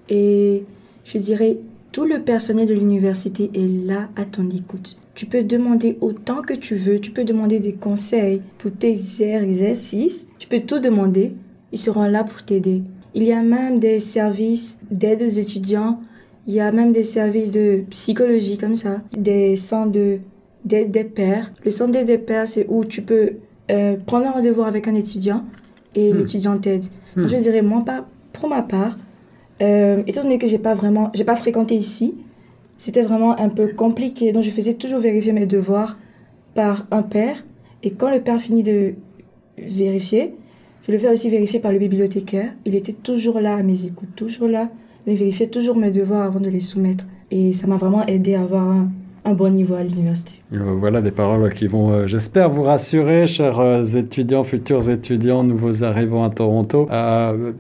et 0.09 0.65
je 1.05 1.19
dirais 1.19 1.59
tout 1.93 2.05
le 2.05 2.21
personnel 2.23 2.69
de 2.69 2.75
l'université 2.75 3.51
est 3.53 3.87
là 3.87 4.09
à 4.17 4.25
ton 4.25 4.49
écoute. 4.49 4.99
Tu 5.15 5.27
peux 5.27 5.43
demander 5.43 5.99
autant 6.01 6.41
que 6.41 6.55
tu 6.55 6.77
veux, 6.77 7.01
tu 7.01 7.11
peux 7.11 7.25
demander 7.25 7.59
des 7.59 7.73
conseils 7.73 8.43
pour 8.59 8.71
tes 8.71 8.97
exercices, 9.23 10.29
tu 10.39 10.47
peux 10.47 10.61
tout 10.61 10.79
demander, 10.79 11.35
ils 11.73 11.79
seront 11.79 12.05
là 12.05 12.25
pour 12.25 12.45
t'aider. 12.45 12.83
Il 13.15 13.25
y 13.25 13.33
a 13.33 13.43
même 13.43 13.81
des 13.81 13.99
services 13.99 14.79
d'aide 14.91 15.23
aux 15.23 15.29
étudiants, 15.29 16.01
il 16.47 16.55
y 16.55 16.61
a 16.61 16.71
même 16.71 16.93
des 16.93 17.03
services 17.03 17.51
de 17.51 17.83
psychologie 17.91 18.57
comme 18.57 18.77
ça, 18.77 19.03
des 19.17 19.57
centres 19.57 19.99
d'aide 20.65 20.91
des 20.91 21.05
pairs. 21.05 21.53
Le 21.65 21.71
centre 21.71 21.93
d'aide 21.93 22.07
des 22.07 22.19
pairs, 22.19 22.49
c'est 22.49 22.67
où 22.69 22.85
tu 22.85 23.03
peux 23.03 23.33
euh, 23.71 23.97
prendre 24.07 24.27
un 24.27 24.31
rendez-vous 24.31 24.63
avec 24.63 24.87
un 24.89 24.95
étudiant 24.95 25.45
et 25.95 26.13
hmm. 26.13 26.19
l'étudiant 26.19 26.59
t'aide. 26.59 26.85
Hmm. 27.17 27.27
Je 27.27 27.37
dirais, 27.37 27.63
moi, 27.63 27.85
pas, 27.85 28.07
pour 28.33 28.49
ma 28.49 28.63
part, 28.63 28.97
euh, 29.63 30.03
étant 30.07 30.23
donné 30.23 30.39
que 30.39 30.47
j'ai 30.47 30.59
pas 30.59 30.75
vraiment, 30.75 31.11
j'ai 31.15 31.25
pas 31.25 31.37
fréquenté 31.37 31.77
ici, 31.77 32.15
c'était 32.79 33.03
vraiment 33.03 33.39
un 33.39 33.49
peu 33.49 33.69
compliqué. 33.69 34.33
Donc 34.33 34.43
je 34.43 34.51
faisais 34.51 34.75
toujours 34.75 35.01
vérifier 35.01 35.33
mes 35.33 35.47
devoirs 35.47 35.99
par 36.55 36.87
un 36.91 37.03
père. 37.03 37.45
Et 37.83 37.93
quand 37.93 38.11
le 38.11 38.21
père 38.21 38.41
finit 38.41 38.63
de 38.63 38.95
vérifier, 39.59 40.35
je 40.87 40.93
le 40.93 40.99
fais 40.99 41.09
aussi 41.09 41.29
vérifier 41.29 41.61
par 41.61 41.73
le 41.73 41.79
bibliothécaire. 41.79 42.53
Il 42.65 42.75
était 42.75 42.95
toujours 42.95 43.41
là 43.41 43.57
à 43.57 43.63
mes 43.63 43.85
écoutes, 43.85 44.15
toujours 44.17 44.49
là. 44.49 44.71
Il 45.07 45.15
vérifiait 45.15 45.49
toujours 45.49 45.77
mes 45.77 45.91
devoirs 45.91 46.23
avant 46.23 46.41
de 46.41 46.49
les 46.49 46.61
soumettre. 46.61 47.05
Et 47.31 47.53
ça 47.53 47.67
m'a 47.67 47.77
vraiment 47.77 48.05
aidé 48.07 48.35
à 48.35 48.43
avoir 48.43 48.67
un, 48.67 48.91
un 49.25 49.35
bon 49.35 49.53
niveau 49.53 49.75
à 49.75 49.85
l'université. 49.85 50.40
Euh, 50.53 50.75
voilà 50.77 51.01
des 51.01 51.13
paroles 51.13 51.53
qui 51.55 51.69
vont, 51.69 51.93
euh, 51.93 52.07
j'espère, 52.07 52.51
vous 52.51 52.63
rassurer, 52.63 53.29
chers 53.29 53.61
euh, 53.61 53.85
étudiants, 53.85 54.43
futurs 54.43 54.91
étudiants, 54.91 55.45
nouveaux 55.45 55.85
arrivants 55.85 56.25
à 56.25 56.31
Toronto. 56.31 56.89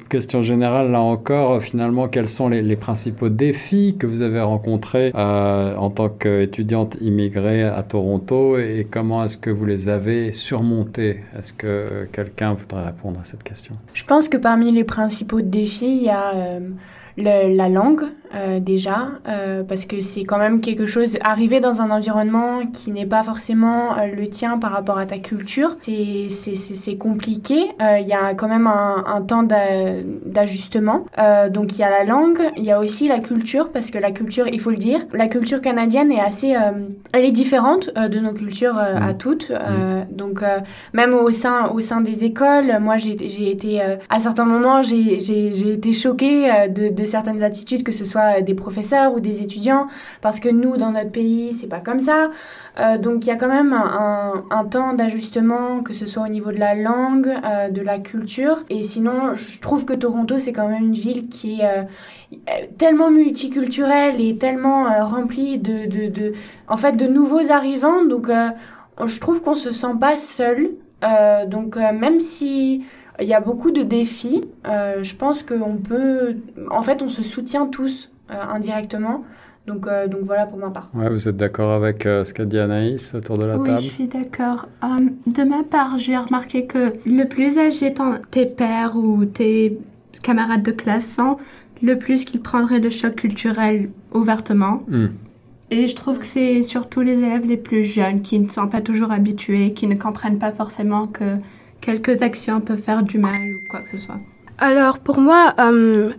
question 0.08 0.42
générale, 0.42 0.90
là 0.90 1.00
encore, 1.00 1.62
finalement, 1.62 2.08
quels 2.08 2.28
sont 2.28 2.48
les, 2.48 2.76
principaux 2.76 3.28
défis 3.28 3.96
que 3.98 4.06
vous 4.06 4.22
avez 4.22 4.40
rencontrés 4.40 5.12
en 5.14 5.90
tant 5.90 6.08
qu'étudiante 6.08 6.96
immigrée 7.00 7.62
à 7.64 7.82
Toronto 7.82 8.58
et, 8.58 8.86
comment 8.90 9.24
est-ce 9.24 9.36
que 9.36 9.50
vous 9.50 9.66
les 9.66 9.88
avez 9.88 10.32
surmontés? 10.32 11.20
Est-ce 11.38 11.52
que 11.52 12.08
quelqu'un 12.12 12.54
voudrait 12.54 12.86
répondre 12.86 13.20
à 13.20 13.24
cette 13.24 13.42
question? 13.42 13.74
Je 13.92 14.04
pense 14.04 14.28
que 14.28 14.36
parmi 14.36 14.72
les 14.72 14.84
principaux 14.84 15.42
défis, 15.42 15.98
il 15.98 16.04
y 16.04 16.10
a 16.10 16.60
la 17.16 17.68
langue 17.68 18.04
euh, 18.34 18.60
déjà, 18.60 19.08
euh, 19.28 19.62
parce 19.62 19.86
que 19.86 20.00
c'est 20.00 20.24
quand 20.24 20.38
même 20.38 20.60
quelque 20.60 20.86
chose, 20.86 21.18
arriver 21.22 21.60
dans 21.60 21.80
un 21.82 21.90
environnement 21.90 22.60
qui 22.72 22.90
n'est 22.92 23.06
pas 23.06 23.22
forcément 23.22 23.96
euh, 23.98 24.06
le 24.14 24.26
tien 24.28 24.58
par 24.58 24.72
rapport 24.72 24.98
à 24.98 25.06
ta 25.06 25.18
culture, 25.18 25.76
c'est- 25.80 26.28
compliqué. 26.98 27.68
Il 27.80 28.06
y 28.06 28.12
a 28.12 28.34
quand 28.34 28.48
même 28.48 28.66
un, 28.66 29.04
un 29.06 29.22
temps 29.22 29.42
d'a- 29.42 30.02
d'ajustement. 30.26 31.06
Donc 31.50 31.72
il 31.72 31.80
y 31.80 31.84
a 31.84 31.90
la 31.90 32.04
langue, 32.04 32.40
il 32.56 32.64
y 32.64 32.70
a 32.72 32.78
aussi 32.78 33.08
la 33.08 33.20
culture, 33.20 33.70
parce 33.70 33.90
que 33.90 33.98
la 33.98 34.10
culture, 34.10 34.46
il 34.48 34.60
faut 34.60 34.70
le 34.70 34.76
dire, 34.76 35.00
la 35.12 35.28
culture 35.28 35.60
canadienne 35.60 36.10
est 36.12 36.20
assez, 36.20 36.54
elle 37.12 37.24
est 37.24 37.32
différente 37.32 37.90
de 37.94 38.18
nos 38.18 38.32
cultures 38.32 38.76
à 38.78 39.12
Mm. 39.12 39.18
toutes. 39.18 39.50
Euh, 39.50 40.02
Donc 40.10 40.42
même 40.92 41.14
au 41.14 41.30
sein, 41.30 41.68
au 41.68 41.80
sein 41.80 42.00
des 42.00 42.24
écoles, 42.24 42.78
moi 42.80 42.96
j'ai 42.96 43.50
été, 43.50 43.80
à 44.08 44.20
certains 44.20 44.44
moments, 44.44 44.82
j'ai 44.82 45.14
été 45.72 45.92
choquée 45.92 46.48
de, 46.68 46.88
de 46.88 47.04
certaines 47.04 47.42
attitudes, 47.42 47.82
que 47.82 47.92
ce 47.92 48.04
soit 48.04 48.19
des 48.42 48.54
professeurs 48.54 49.14
ou 49.14 49.20
des 49.20 49.42
étudiants, 49.42 49.86
parce 50.20 50.40
que 50.40 50.48
nous, 50.48 50.76
dans 50.76 50.92
notre 50.92 51.10
pays, 51.10 51.52
c'est 51.52 51.66
pas 51.66 51.80
comme 51.80 52.00
ça. 52.00 52.30
Euh, 52.78 52.98
donc 52.98 53.26
il 53.26 53.28
y 53.28 53.32
a 53.32 53.36
quand 53.36 53.48
même 53.48 53.72
un, 53.72 54.64
temps 54.70 54.92
d'ajustement, 54.92 55.82
que 55.82 55.92
ce 55.92 56.06
soit 56.06 56.24
au 56.24 56.28
niveau 56.28 56.52
de 56.52 56.58
la 56.58 56.74
langue, 56.74 57.28
euh, 57.28 57.68
de 57.68 57.80
la 57.80 57.98
culture. 57.98 58.64
Et 58.70 58.82
sinon, 58.82 59.34
je 59.34 59.58
trouve 59.60 59.84
que 59.84 59.92
Toronto, 59.94 60.38
c'est 60.38 60.52
quand 60.52 60.68
même 60.68 60.84
une 60.84 60.94
ville 60.94 61.28
qui 61.28 61.60
est 61.60 61.64
euh, 61.64 62.66
tellement 62.78 63.10
multiculturelle 63.10 64.20
et 64.20 64.36
tellement 64.36 64.84
remplie 65.06 65.58
de, 65.58 65.86
de, 65.86 66.08
de, 66.08 66.32
en 66.68 66.76
fait, 66.76 66.92
de 66.92 67.06
nouveaux 67.06 67.50
arrivants. 67.50 68.04
Donc 68.04 68.28
je 69.04 69.20
trouve 69.20 69.40
qu'on 69.40 69.54
se 69.56 69.72
sent 69.72 69.94
pas 70.00 70.16
seul. 70.16 70.70
Donc 71.48 71.76
même 71.76 72.20
si 72.20 72.84
il 73.18 73.26
y 73.26 73.34
a 73.34 73.40
beaucoup 73.40 73.72
de 73.72 73.82
défis, 73.82 74.42
je 74.64 75.14
pense 75.16 75.42
qu'on 75.42 75.76
peut... 75.76 76.36
En 76.70 76.82
fait, 76.82 77.02
on 77.02 77.08
se 77.08 77.22
soutient 77.22 77.66
tous 77.66 78.09
indirectement. 78.30 79.24
Donc, 79.66 79.86
euh, 79.86 80.08
donc 80.08 80.22
voilà 80.24 80.46
pour 80.46 80.58
ma 80.58 80.70
part. 80.70 80.88
Ouais, 80.94 81.08
vous 81.08 81.28
êtes 81.28 81.36
d'accord 81.36 81.72
avec 81.72 82.06
euh, 82.06 82.24
ce 82.24 82.32
qu'a 82.34 82.44
dit 82.44 82.58
Anaïs 82.58 83.14
autour 83.14 83.38
de 83.38 83.44
la 83.44 83.58
Oui, 83.58 83.68
table 83.68 83.82
je 83.82 83.88
suis 83.88 84.08
d'accord. 84.08 84.68
De 85.26 85.44
ma 85.44 85.62
part, 85.62 85.98
j'ai 85.98 86.16
remarqué 86.16 86.66
que 86.66 86.94
le 87.06 87.24
plus 87.24 87.58
âgé 87.58 87.94
tes 88.30 88.46
pères 88.46 88.96
ou 88.96 89.24
tes 89.26 89.78
camarades 90.22 90.62
de 90.62 90.72
classe 90.72 91.06
sont, 91.06 91.36
le 91.82 91.96
plus 91.96 92.24
qu'ils 92.24 92.40
prendraient 92.40 92.80
le 92.80 92.90
choc 92.90 93.14
culturel 93.14 93.90
ouvertement. 94.12 94.82
Hmm. 94.88 95.08
Et 95.70 95.86
je 95.86 95.94
trouve 95.94 96.18
que 96.18 96.26
c'est 96.26 96.62
surtout 96.62 97.00
les 97.00 97.12
élèves 97.12 97.46
les 97.46 97.56
plus 97.56 97.84
jeunes 97.84 98.22
qui 98.22 98.40
ne 98.40 98.48
sont 98.48 98.66
pas 98.66 98.80
toujours 98.80 99.12
habitués, 99.12 99.72
qui 99.72 99.86
ne 99.86 99.94
comprennent 99.94 100.38
pas 100.38 100.50
forcément 100.50 101.06
que 101.06 101.36
quelques 101.80 102.22
actions 102.22 102.60
peuvent 102.60 102.82
faire 102.82 103.02
du 103.02 103.18
mal 103.18 103.54
ou 103.54 103.60
quoi 103.70 103.80
que 103.80 103.96
ce 103.96 104.04
soit. 104.04 104.18
Alors 104.58 104.98
pour 104.98 105.20
moi, 105.20 105.54
euh, 105.58 106.10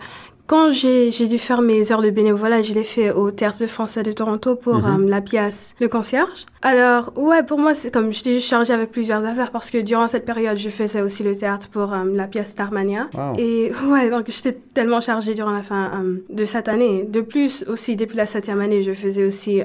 quand 0.51 0.69
j'ai 0.71 1.27
dû 1.33 1.37
faire 1.39 1.61
mes 1.61 1.91
heures 1.93 2.01
de 2.01 2.09
bénévolat, 2.09 2.61
je 2.61 2.73
l'ai 2.73 2.83
fait 2.83 3.09
au 3.11 3.31
Théâtre 3.31 3.65
français 3.67 4.03
de 4.03 4.11
Toronto 4.11 4.55
pour 4.57 4.75
Mhm. 4.79 5.05
euh, 5.05 5.09
la 5.09 5.21
pièce 5.21 5.75
Le 5.79 5.87
Concierge. 5.87 6.45
Alors 6.61 7.13
ouais, 7.15 7.41
pour 7.41 7.57
moi 7.57 7.73
c'est 7.73 7.89
comme 7.95 8.11
j'étais 8.11 8.39
chargée 8.39 8.73
avec 8.73 8.91
plusieurs 8.91 9.23
affaires 9.25 9.51
parce 9.51 9.71
que 9.71 9.77
durant 9.79 10.07
cette 10.13 10.25
période, 10.25 10.57
je 10.57 10.69
faisais 10.69 11.01
aussi 11.01 11.23
le 11.23 11.35
théâtre 11.35 11.69
pour 11.69 11.87
euh, 11.93 12.03
la 12.21 12.27
pièce 12.27 12.49
Starmania. 12.51 13.03
Wow. 13.13 13.33
Et 13.39 13.71
ouais, 13.91 14.09
donc 14.09 14.25
j'étais 14.27 14.55
tellement 14.73 14.99
chargée 14.99 15.33
durant 15.33 15.51
la 15.51 15.63
fin 15.63 15.83
euh, 16.03 16.17
de 16.29 16.43
cette 16.45 16.67
année. 16.67 17.05
De 17.05 17.21
plus, 17.21 17.63
aussi 17.73 17.95
depuis 17.95 18.17
la 18.17 18.25
septième 18.25 18.59
année, 18.59 18.83
je 18.83 18.93
faisais 18.93 19.25
aussi 19.25 19.61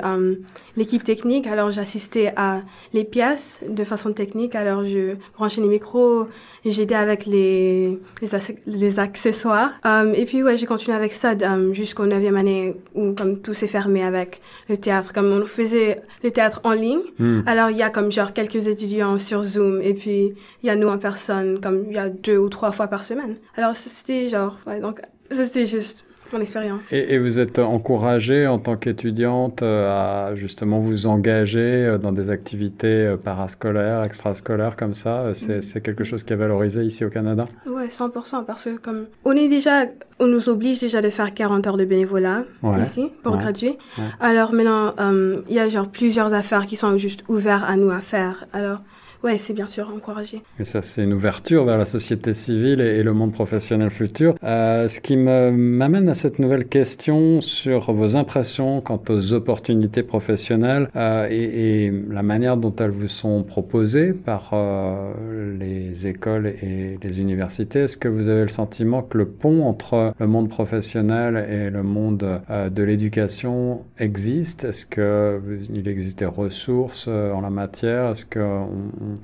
l'équipe 0.77 1.03
technique. 1.03 1.47
Alors 1.49 1.71
j'assistais 1.73 2.33
à 2.37 2.61
les 2.95 3.05
pièces 3.05 3.61
de 3.69 3.83
façon 3.85 4.13
technique. 4.13 4.55
Alors 4.55 4.85
je 4.85 5.17
branchais 5.37 5.61
les 5.61 5.69
micros, 5.69 6.29
j'aidais 6.65 6.95
avec 7.07 7.27
les 7.27 7.99
les, 8.23 8.31
ac- 8.39 8.57
les 8.67 8.99
accessoires. 9.01 9.73
Et 10.15 10.25
puis 10.25 10.43
ouais, 10.45 10.57
j'ai 10.57 10.67
continué 10.77 10.95
avec 10.95 11.15
ça 11.15 11.31
euh, 11.31 11.73
jusqu'au 11.73 12.05
neuvième 12.05 12.37
année 12.37 12.77
où 12.95 13.15
comme 13.15 13.41
tout 13.41 13.55
s'est 13.55 13.67
fermé 13.67 14.03
avec 14.03 14.43
le 14.69 14.77
théâtre. 14.77 15.15
Comme 15.15 15.33
on 15.33 15.47
faisait 15.47 16.03
le 16.23 16.31
théâtre 16.31 16.61
en 16.65 16.73
ligne. 16.73 17.01
Hmm. 17.19 17.41
Alors, 17.47 17.71
il 17.71 17.79
y 17.79 17.83
a 17.83 17.89
comme 17.89 18.13
genre 18.13 18.35
quelques 18.35 18.67
étudiants 18.67 19.17
sur 19.17 19.43
Zoom 19.43 19.81
et 19.81 19.95
puis 19.95 20.35
il 20.63 20.67
y 20.67 20.69
a 20.69 20.77
nous 20.77 20.89
en 20.89 20.99
personne, 20.99 21.61
comme 21.63 21.85
il 21.89 21.95
y 21.95 21.99
a 21.99 22.11
deux 22.11 22.37
ou 22.37 22.51
trois 22.51 22.73
fois 22.73 22.89
par 22.89 23.05
semaine. 23.05 23.37
Alors, 23.57 23.75
c'était 23.75 24.29
genre, 24.29 24.59
ouais, 24.67 24.81
donc, 24.81 25.01
c'était 25.31 25.65
juste 25.65 26.05
mon 26.33 26.41
expérience. 26.41 26.93
Et, 26.93 27.15
et 27.15 27.19
vous 27.19 27.39
êtes 27.39 27.59
encouragée 27.59 28.47
en 28.47 28.59
tant 28.59 28.77
qu'étudiante 28.77 29.63
euh, 29.63 29.89
à 30.31 30.35
justement 30.35 30.79
vous 30.81 31.07
engager 31.07 31.61
euh, 31.87 31.99
dans 31.99 32.13
des 32.13 32.31
activités 32.31 32.87
euh, 33.07 33.17
parascolaires, 33.17 34.03
extrascolaires 34.05 34.77
comme 34.77 34.95
ça? 34.95 35.21
Euh, 35.21 35.35
C'est 35.35 35.81
quelque 35.81 36.05
chose 36.05 36.23
qui 36.25 36.33
est 36.33 36.37
valorisé 36.37 36.83
ici 36.85 37.05
au 37.05 37.11
Canada? 37.11 37.47
Ouais, 37.71 37.87
100%, 37.89 38.45
parce 38.45 38.65
que 38.65 38.77
comme, 38.77 39.07
on 39.25 39.33
est 39.33 39.49
déjà, 39.49 39.85
on 40.19 40.27
nous 40.27 40.49
oblige 40.49 40.81
déjà 40.81 41.03
de 41.03 41.11
faire 41.11 41.33
40 41.35 41.67
heures 41.67 41.77
de 41.77 41.85
bénévolat 41.85 42.45
Ouais. 42.63 42.83
ici 42.83 43.11
pour 43.23 43.33
Ouais. 43.35 43.39
graduer. 43.39 43.79
Ouais. 43.99 44.05
Alors 44.21 44.53
maintenant, 44.53 44.95
euh, 45.01 45.41
il 45.49 45.55
y 45.55 45.59
a 45.61 45.69
genre 45.69 45.89
plusieurs 45.89 46.33
affaires 46.33 46.67
qui 46.67 46.77
sont 46.77 46.97
juste 46.97 47.23
ouvertes 47.29 47.65
à 47.67 47.77
nous 47.77 47.91
à 47.91 48.01
faire. 48.01 48.47
Alors, 48.53 48.81
ouais, 49.25 49.39
c'est 49.39 49.53
bien 49.53 49.67
sûr 49.67 49.89
encouragé. 49.95 50.43
Et 50.59 50.65
ça, 50.65 50.83
c'est 50.83 51.03
une 51.03 51.13
ouverture 51.13 51.65
vers 51.65 51.79
la 51.79 51.85
société 51.85 52.35
civile 52.35 52.81
et, 52.81 53.03
le 53.03 53.13
monde 53.13 53.33
professionnel 53.33 53.91
futur. 53.91 54.35
Euh, 54.43 54.89
ce 54.89 55.01
qui 55.01 55.17
m'amène 55.17 56.09
à 56.09 56.15
cette 56.15 56.39
nouvelle 56.39 56.67
question 56.67 57.41
sur 57.41 57.93
vos 57.93 58.17
impressions 58.17 58.81
quant 58.81 59.01
aux 59.09 59.33
opportunités 59.33 60.03
professionnelles 60.03 60.89
euh, 60.97 61.29
et, 61.31 61.93
la 62.11 62.23
manière 62.23 62.57
dont 62.57 62.75
elles 62.77 62.91
vous 62.91 63.09
sont 63.09 63.43
proposées 63.43 64.13
par 64.13 64.51
euh, 64.53 65.57
les 65.59 66.07
écoles 66.07 66.47
et 66.47 66.99
les 67.01 67.21
universités. 67.21 67.81
Est-ce 67.81 67.97
que 67.97 68.09
vous 68.09 68.29
avez 68.29 68.43
le 68.43 68.49
sentiment 68.49 69.03
que 69.03 69.19
le 69.19 69.27
pont 69.27 69.65
entre 69.65 70.13
le 70.19 70.27
monde 70.27 70.49
professionnel 70.49 71.47
et 71.49 71.71
le 71.71 71.83
monde 71.83 72.41
de 72.49 72.83
l'éducation 72.83 73.83
existe? 73.99 74.65
Est-ce 74.65 74.87
qu'il 74.87 75.89
existe 75.89 76.19
des 76.19 76.27
ressources 76.27 77.09
en 77.09 77.41
la 77.41 77.51
matière? 77.51 78.11
Est-ce 78.11 78.27
que 78.27 78.41
on- 78.41 78.69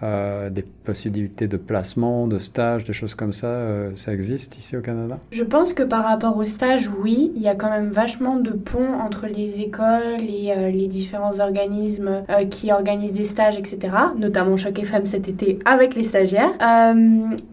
euh, 0.03 0.51
des 0.51 0.63
possibilités 0.63 1.49
de 1.49 1.57
placement, 1.57 2.27
de 2.27 2.39
stage, 2.39 2.85
des 2.85 2.93
choses 2.93 3.15
comme 3.15 3.33
ça, 3.33 3.47
euh, 3.47 3.91
ça 3.97 4.13
existe 4.13 4.59
ici 4.59 4.77
au 4.77 4.81
Canada? 4.81 5.19
Je 5.31 5.45
pense 5.45 5.73
que 5.73 5.83
par 5.83 6.05
rapport 6.05 6.37
au 6.37 6.45
stage, 6.47 6.91
oui, 7.03 7.33
il 7.37 7.43
y 7.43 7.49
a 7.49 7.55
quand 7.55 7.71
même 7.71 7.91
vachement 7.91 8.37
de 8.37 8.51
ponts 8.51 8.95
entre 9.01 9.27
les 9.27 9.61
écoles 9.61 10.21
et 10.21 10.53
euh, 10.53 10.71
les 10.71 10.87
différents 10.87 11.39
organismes 11.39 12.23
qui 12.51 12.73
organisent 12.73 13.13
des 13.13 13.25
stages, 13.25 13.57
etc. 13.57 13.95
Notamment 14.17 14.57
Choc 14.57 14.79
FM 14.79 15.07
cet 15.07 15.29
été 15.29 15.59
avec 15.65 15.95
les 15.95 16.05
stagiaires. 16.05 16.53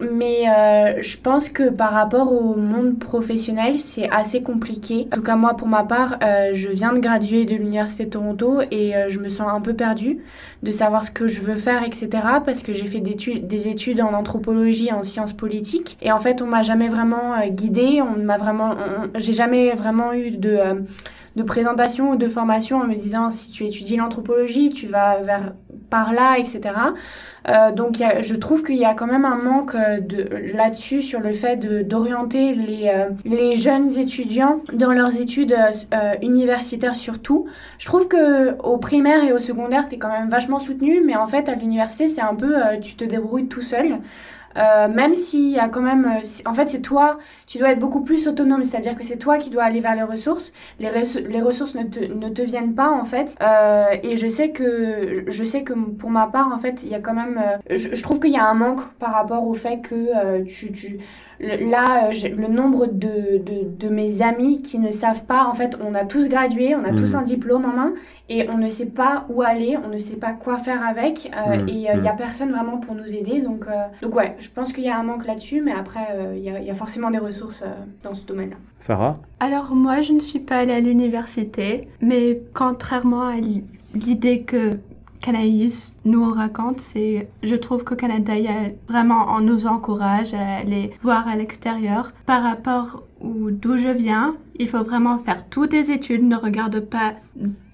Mais 0.00 0.44
je 1.00 1.16
pense 1.18 1.48
que 1.48 1.70
par 1.70 1.92
rapport 1.92 2.32
au 2.32 2.56
monde 2.56 2.98
professionnel, 2.98 3.78
c'est 3.78 4.08
assez 4.10 4.42
compliqué. 4.42 5.08
En 5.12 5.16
tout 5.16 5.22
cas, 5.22 5.36
moi, 5.36 5.54
pour 5.54 5.68
ma 5.68 5.84
part, 5.84 6.18
je 6.20 6.68
viens 6.68 6.92
de 6.92 6.98
graduer 6.98 7.44
de 7.44 7.54
l'Université 7.54 8.04
de 8.04 8.10
Toronto 8.10 8.60
et 8.70 8.92
je 9.08 9.18
me 9.18 9.28
sens 9.28 9.48
un 9.50 9.60
peu 9.60 9.74
perdue 9.74 10.20
de 10.62 10.70
savoir 10.70 11.02
ce 11.02 11.10
que 11.10 11.26
je 11.26 11.40
veux 11.40 11.56
faire, 11.56 11.82
etc. 11.82 12.08
Parce 12.44 12.62
que 12.62 12.72
j'ai 12.72 12.86
fait 12.86 13.00
des 13.00 13.12
études, 13.12 13.46
des 13.46 13.68
études 13.68 14.00
en 14.00 14.12
anthropologie 14.12 14.92
en 14.92 15.04
sciences 15.04 15.32
politiques. 15.32 15.98
Et 16.02 16.12
en 16.12 16.18
fait, 16.18 16.42
on 16.42 16.46
m'a 16.46 16.62
jamais 16.62 16.88
vraiment 16.88 17.34
euh, 17.34 17.48
guidée. 17.48 18.00
On 18.02 18.18
m'a 18.18 18.36
vraiment, 18.36 18.74
j'ai 19.16 19.32
jamais 19.32 19.72
vraiment 19.74 20.12
eu 20.12 20.30
de 20.30 20.50
euh, 20.50 20.74
de 21.36 21.42
présentation 21.42 22.12
ou 22.12 22.16
de 22.16 22.28
formation 22.28 22.78
en 22.78 22.86
me 22.86 22.94
disant 22.94 23.30
si 23.30 23.50
tu 23.50 23.64
étudies 23.64 23.96
l'anthropologie, 23.96 24.70
tu 24.70 24.86
vas 24.86 25.18
vers 25.22 25.54
par 25.90 26.12
là, 26.12 26.38
etc. 26.38 26.60
Euh, 27.48 27.72
donc 27.72 27.96
je 28.20 28.34
trouve 28.34 28.62
qu'il 28.62 28.76
y 28.76 28.84
a 28.84 28.94
quand 28.94 29.06
même 29.06 29.24
un 29.24 29.36
manque 29.36 29.74
euh, 29.74 30.00
de 30.00 30.28
là-dessus 30.54 31.02
sur 31.02 31.20
le 31.20 31.32
fait 31.32 31.56
d'orienter 31.86 32.54
les, 32.54 32.88
euh, 32.88 33.08
les 33.24 33.56
jeunes 33.56 33.98
étudiants 33.98 34.60
dans 34.72 34.92
leurs 34.92 35.16
études 35.16 35.56
universitaires 36.22 36.94
surtout. 36.94 37.46
Je 37.78 37.86
trouve 37.86 38.08
que 38.08 38.56
au 38.62 38.76
primaire 38.76 39.24
et 39.24 39.32
au 39.32 39.38
secondaire, 39.38 39.88
tu 39.88 39.94
es 39.94 39.98
quand 39.98 40.10
même 40.10 40.28
vachement 40.28 40.60
soutenu, 40.60 41.02
mais 41.04 41.16
en 41.16 41.26
fait 41.26 41.48
à 41.48 41.54
l'université, 41.54 42.08
c'est 42.08 42.20
un 42.20 42.34
peu 42.34 42.54
tu 42.82 42.94
te 42.94 43.04
débrouilles 43.04 43.48
tout 43.48 43.62
seul. 43.62 43.98
Euh, 44.56 44.88
même 44.88 45.14
s'il 45.14 45.50
y 45.50 45.58
a 45.58 45.68
quand 45.68 45.80
même, 45.82 46.04
euh, 46.06 46.26
en 46.48 46.54
fait, 46.54 46.68
c'est 46.68 46.80
toi, 46.80 47.18
tu 47.46 47.58
dois 47.58 47.70
être 47.70 47.78
beaucoup 47.78 48.02
plus 48.02 48.26
autonome, 48.28 48.64
c'est-à-dire 48.64 48.96
que 48.96 49.04
c'est 49.04 49.16
toi 49.18 49.38
qui 49.38 49.48
dois 49.50 49.62
aller 49.64 49.80
vers 49.80 49.94
les 49.94 50.02
ressources. 50.02 50.52
Les, 50.80 50.88
res- 50.88 51.26
les 51.26 51.40
ressources 51.40 51.74
ne 51.74 51.84
te, 51.84 52.00
ne 52.00 52.28
te 52.28 52.42
viennent 52.42 52.74
pas, 52.74 52.90
en 52.90 53.04
fait. 53.04 53.36
Euh, 53.42 53.86
et 54.02 54.16
je 54.16 54.26
sais 54.28 54.50
que, 54.50 55.24
je 55.28 55.44
sais 55.44 55.62
que 55.62 55.72
pour 55.74 56.10
ma 56.10 56.26
part, 56.26 56.52
en 56.52 56.58
fait, 56.58 56.82
il 56.82 56.88
y 56.88 56.94
a 56.94 57.00
quand 57.00 57.14
même, 57.14 57.38
euh, 57.38 57.76
je, 57.76 57.94
je 57.94 58.02
trouve 58.02 58.18
qu'il 58.20 58.32
y 58.32 58.36
a 58.38 58.44
un 58.48 58.54
manque 58.54 58.82
par 58.98 59.12
rapport 59.12 59.46
au 59.46 59.54
fait 59.54 59.80
que 59.82 59.94
euh, 59.94 60.44
tu, 60.44 60.72
tu, 60.72 60.98
le- 61.40 61.70
là, 61.70 62.08
euh, 62.10 62.28
le 62.36 62.48
nombre 62.48 62.86
de, 62.86 63.38
de, 63.38 63.64
de 63.78 63.88
mes 63.88 64.22
amis 64.22 64.62
qui 64.62 64.78
ne 64.78 64.90
savent 64.90 65.24
pas, 65.24 65.46
en 65.46 65.54
fait, 65.54 65.76
on 65.84 65.94
a 65.94 66.04
tous 66.04 66.28
gradué, 66.28 66.74
on 66.76 66.84
a 66.84 66.92
tous 66.92 67.14
Mhm. 67.14 67.20
un 67.20 67.22
diplôme 67.22 67.64
en 67.64 67.72
main, 67.72 67.92
et 68.28 68.48
on 68.48 68.58
ne 68.58 68.68
sait 68.68 68.86
pas 68.86 69.24
où 69.28 69.42
aller, 69.42 69.76
on 69.84 69.88
ne 69.88 69.98
sait 69.98 70.16
pas 70.16 70.32
quoi 70.32 70.56
faire 70.58 70.86
avec, 70.86 71.30
euh, 71.36 71.62
Mhm. 71.62 71.68
et 71.68 71.90
euh, 71.90 71.94
il 71.96 72.02
n'y 72.02 72.08
a 72.08 72.12
Mhm. 72.12 72.18
personne 72.18 72.50
vraiment 72.52 72.76
pour 72.78 72.94
nous 72.94 73.06
aider. 73.14 73.40
Donc, 73.40 73.64
euh, 73.68 73.86
donc 74.02 74.14
ouais, 74.14 74.36
je 74.38 74.50
pense 74.50 74.72
qu'il 74.72 74.84
y 74.84 74.88
a 74.88 74.96
un 74.98 75.02
manque 75.02 75.26
là-dessus, 75.26 75.62
mais 75.62 75.72
après, 75.72 76.06
euh, 76.12 76.34
il 76.36 76.42
y, 76.42 76.66
y 76.66 76.70
a 76.70 76.74
forcément 76.74 77.10
des 77.10 77.18
ressources 77.18 77.62
euh, 77.62 77.72
dans 78.04 78.14
ce 78.14 78.24
domaine-là. 78.26 78.56
Sarah? 78.78 79.14
Alors 79.40 79.74
moi, 79.74 80.00
je 80.02 80.12
ne 80.12 80.20
suis 80.20 80.38
pas 80.40 80.58
allée 80.58 80.72
à 80.72 80.80
l'université, 80.80 81.88
mais 82.00 82.40
contrairement 82.54 83.22
à 83.22 83.34
l'idée 83.94 84.42
que 84.42 84.78
Canaïs 85.20 85.94
nous 86.04 86.24
raconte, 86.30 86.80
c'est, 86.80 87.28
je 87.42 87.54
trouve 87.54 87.84
qu'au 87.84 87.94
Canada, 87.94 88.34
il 88.36 88.44
y 88.44 88.48
a 88.48 88.70
vraiment, 88.88 89.26
on 89.28 89.40
nous 89.40 89.66
encourage 89.66 90.34
à 90.34 90.56
aller 90.58 90.90
voir 91.02 91.28
à 91.28 91.36
l'extérieur. 91.36 92.12
Par 92.26 92.42
rapport 92.42 93.04
d'où 93.22 93.76
je 93.76 93.88
viens, 93.88 94.36
il 94.58 94.68
faut 94.68 94.82
vraiment 94.82 95.18
faire 95.18 95.48
toutes 95.48 95.70
tes 95.70 95.92
études, 95.92 96.22
ne 96.22 96.36
regarde 96.36 96.80
pas 96.80 97.14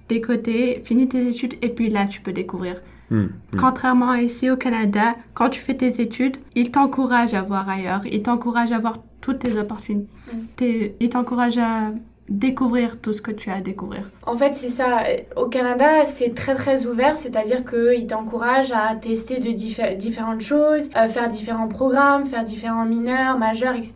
des 0.09 0.21
côtés, 0.21 0.83
finis 0.85 1.09
tes 1.09 1.29
études 1.29 1.55
et 1.63 1.69
puis 1.69 1.91
là 1.91 2.07
tu 2.07 2.21
peux 2.21 2.33
découvrir. 2.33 2.81
Hmm, 3.11 3.23
hmm. 3.23 3.57
Contrairement 3.59 4.11
à 4.11 4.23
ici 4.23 4.51
au 4.51 4.57
Canada, 4.57 5.15
quand 5.35 5.51
tu 5.51 5.61
fais 5.61 5.77
tes 5.77 6.01
études, 6.01 6.37
ils 6.55 6.71
t'encouragent 6.71 7.35
à 7.35 7.43
voir 7.43 7.69
ailleurs, 7.69 8.05
ils 8.07 8.23
t'encouragent 8.23 8.73
à 8.73 8.79
voir 8.79 8.99
toutes 9.21 9.41
tes 9.41 9.57
opportunités, 9.59 10.97
ils 11.01 11.09
t'encouragent 11.09 11.59
à 11.59 11.93
découvrir 12.29 13.01
tout 13.01 13.13
ce 13.13 13.23
que 13.23 13.31
tu 13.31 13.51
as 13.51 13.57
à 13.57 13.61
découvrir. 13.61 14.11
En 14.27 14.37
fait, 14.37 14.55
c'est 14.55 14.69
ça. 14.69 15.05
Au 15.37 15.47
Canada, 15.47 16.05
c'est 16.05 16.35
très 16.35 16.55
très 16.55 16.85
ouvert, 16.85 17.17
c'est-à-dire 17.17 17.65
qu'ils 17.65 18.09
t'encouragent 18.09 18.73
à 18.73 18.97
tester 18.97 19.39
de 19.39 19.53
différentes 19.53 20.41
choses, 20.41 20.91
faire 21.09 21.29
différents 21.29 21.69
programmes, 21.69 22.27
faire 22.27 22.43
différents 22.43 22.85
mineurs, 22.85 23.39
majeurs, 23.39 23.75
etc. 23.77 23.95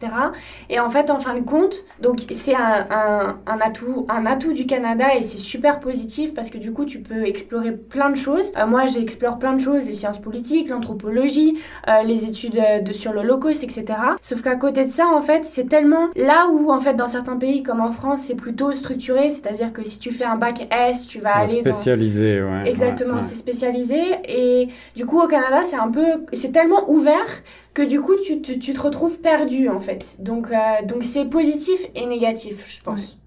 Et 0.68 0.78
en 0.78 0.88
fait, 0.88 1.10
en 1.10 1.18
fin 1.18 1.34
de 1.34 1.40
compte, 1.40 1.84
donc 2.00 2.20
c'est 2.30 2.54
un, 2.54 3.36
atout, 3.46 4.06
un 4.08 4.24
atout 4.24 4.52
du 4.52 4.66
Canada 4.66 5.16
et 5.16 5.24
c'est 5.24 5.38
super 5.38 5.80
positif 5.80 6.32
parce 6.32 6.50
que 6.50 6.58
du 6.58 6.72
coup, 6.72 6.84
tu 6.84 7.00
peux 7.00 7.26
explorer 7.26 7.72
plein 7.72 8.10
de 8.10 8.16
choses. 8.16 8.52
Euh, 8.56 8.66
moi, 8.66 8.86
j'explore 8.86 9.38
plein 9.38 9.54
de 9.54 9.60
choses, 9.60 9.86
les 9.86 9.94
sciences 9.94 10.20
politiques, 10.20 10.68
l'anthropologie, 10.68 11.58
euh, 11.88 12.02
les 12.04 12.24
études 12.24 12.60
de, 12.84 12.92
sur 12.92 13.12
l'Holocauste, 13.12 13.64
etc. 13.64 13.84
Sauf 14.20 14.42
qu'à 14.42 14.56
côté 14.56 14.84
de 14.84 14.90
ça, 14.90 15.08
en 15.08 15.20
fait, 15.20 15.44
c'est 15.44 15.68
tellement 15.68 16.08
là 16.14 16.48
où, 16.52 16.70
en 16.70 16.80
fait, 16.80 16.94
dans 16.94 17.08
certains 17.08 17.36
pays 17.36 17.62
comme 17.62 17.80
en 17.80 17.90
France, 17.90 18.20
c'est 18.22 18.36
plutôt 18.36 18.72
structuré, 18.72 19.30
c'est-à-dire 19.30 19.72
que 19.72 19.82
si 19.82 19.98
tu 19.98 20.12
fais 20.12 20.19
un 20.24 20.36
bac 20.36 20.66
S, 20.70 21.06
tu 21.06 21.20
vas 21.20 21.36
aller 21.36 21.48
spécialisé, 21.48 22.42
ouais. 22.42 22.68
Exactement, 22.68 23.20
c'est 23.20 23.34
spécialisé 23.34 24.00
et 24.28 24.68
du 24.96 25.06
coup 25.06 25.20
au 25.20 25.26
Canada, 25.28 25.62
c'est 25.64 25.76
un 25.76 25.90
peu 25.90 26.24
c'est 26.32 26.52
tellement 26.52 26.90
ouvert 26.90 27.42
que 27.74 27.82
du 27.82 28.00
coup 28.00 28.16
tu, 28.16 28.40
tu, 28.40 28.58
te 28.58 28.80
retrouves 28.80 29.20
perdu 29.20 29.68
en 29.68 29.80
fait. 29.80 30.16
Donc 30.18 30.50
euh, 30.50 30.86
donc 30.86 31.02
c'est 31.02 31.24
positif 31.24 31.80
et 31.94 32.06
négatif, 32.06 32.66
je 32.68 32.82
pense. 32.82 33.19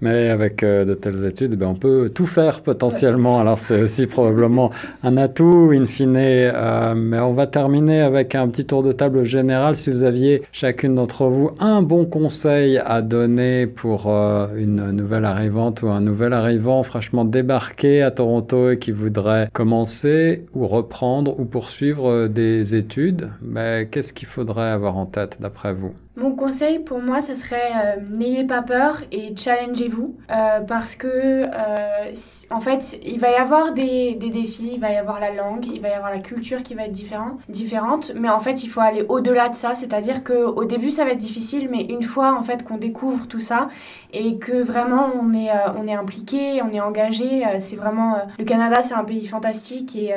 Mais 0.00 0.30
avec 0.30 0.62
euh, 0.62 0.84
de 0.84 0.94
telles 0.94 1.24
études, 1.26 1.56
ben, 1.56 1.66
on 1.68 1.74
peut 1.74 2.08
tout 2.12 2.26
faire 2.26 2.62
potentiellement. 2.62 3.40
Alors 3.40 3.58
c'est 3.58 3.82
aussi 3.82 4.06
probablement 4.06 4.70
un 5.02 5.16
atout 5.16 5.72
in 5.74 5.84
fine. 5.84 6.16
Euh, 6.16 6.94
mais 6.94 7.18
on 7.18 7.32
va 7.32 7.46
terminer 7.46 8.00
avec 8.00 8.34
un 8.34 8.48
petit 8.48 8.64
tour 8.64 8.82
de 8.82 8.92
table 8.92 9.24
général. 9.24 9.76
Si 9.76 9.90
vous 9.90 10.02
aviez 10.02 10.42
chacune 10.52 10.94
d'entre 10.94 11.26
vous 11.26 11.50
un 11.60 11.82
bon 11.82 12.04
conseil 12.04 12.78
à 12.78 13.02
donner 13.02 13.66
pour 13.66 14.06
euh, 14.06 14.46
une 14.56 14.90
nouvelle 14.90 15.24
arrivante 15.24 15.82
ou 15.82 15.88
un 15.88 16.00
nouvel 16.00 16.32
arrivant 16.32 16.82
fraîchement 16.82 17.24
débarqué 17.24 18.02
à 18.02 18.10
Toronto 18.10 18.70
et 18.70 18.78
qui 18.78 18.92
voudrait 18.92 19.48
commencer 19.52 20.46
ou 20.54 20.66
reprendre 20.66 21.38
ou 21.38 21.44
poursuivre 21.44 22.26
des 22.26 22.74
études, 22.74 23.30
ben, 23.42 23.86
qu'est-ce 23.86 24.12
qu'il 24.12 24.28
faudrait 24.28 24.70
avoir 24.70 24.96
en 24.96 25.06
tête 25.06 25.38
d'après 25.40 25.72
vous? 25.72 25.94
Mon 26.20 26.32
conseil 26.32 26.78
pour 26.78 27.00
moi, 27.00 27.22
ce 27.22 27.34
serait 27.34 27.72
euh, 27.74 27.96
n'ayez 28.14 28.44
pas 28.44 28.60
peur 28.60 29.00
et 29.10 29.34
challengez-vous 29.34 30.16
euh, 30.30 30.60
parce 30.60 30.94
que 30.94 31.06
euh, 31.08 32.12
en 32.50 32.60
fait, 32.60 32.98
il 33.02 33.18
va 33.18 33.30
y 33.30 33.34
avoir 33.34 33.72
des, 33.72 34.14
défis, 34.14 34.72
il 34.74 34.80
va 34.80 34.92
y 34.92 34.96
avoir 34.96 35.18
la 35.18 35.32
langue, 35.32 35.64
il 35.66 35.80
va 35.80 35.88
y 35.88 35.92
avoir 35.92 36.10
la 36.10 36.20
culture 36.20 36.62
qui 36.62 36.74
va 36.74 36.84
être 36.84 36.92
différente, 36.92 37.40
différente 37.48 38.12
mais 38.14 38.28
en 38.28 38.38
fait, 38.38 38.62
il 38.62 38.68
faut 38.68 38.80
aller 38.80 39.04
au-delà 39.08 39.48
de 39.48 39.54
ça, 39.54 39.74
c'est-à-dire 39.74 40.22
que 40.22 40.34
au 40.34 40.64
début, 40.64 40.90
ça 40.90 41.04
va 41.04 41.12
être 41.12 41.18
difficile, 41.18 41.68
mais 41.70 41.84
une 41.84 42.02
fois 42.02 42.36
en 42.38 42.42
fait 42.42 42.64
qu'on 42.64 42.76
découvre 42.76 43.26
tout 43.26 43.40
ça 43.40 43.68
et 44.12 44.36
que 44.36 44.62
vraiment 44.62 45.10
on 45.20 45.32
est 45.32 45.50
on 45.78 45.86
est 45.88 45.94
impliqué, 45.94 46.60
on 46.62 46.70
est 46.70 46.80
engagé, 46.80 47.44
c'est 47.58 47.76
vraiment 47.76 48.18
le 48.38 48.44
Canada, 48.44 48.82
c'est 48.82 48.94
un 48.94 49.04
pays 49.04 49.26
fantastique 49.26 49.96
et 49.96 50.14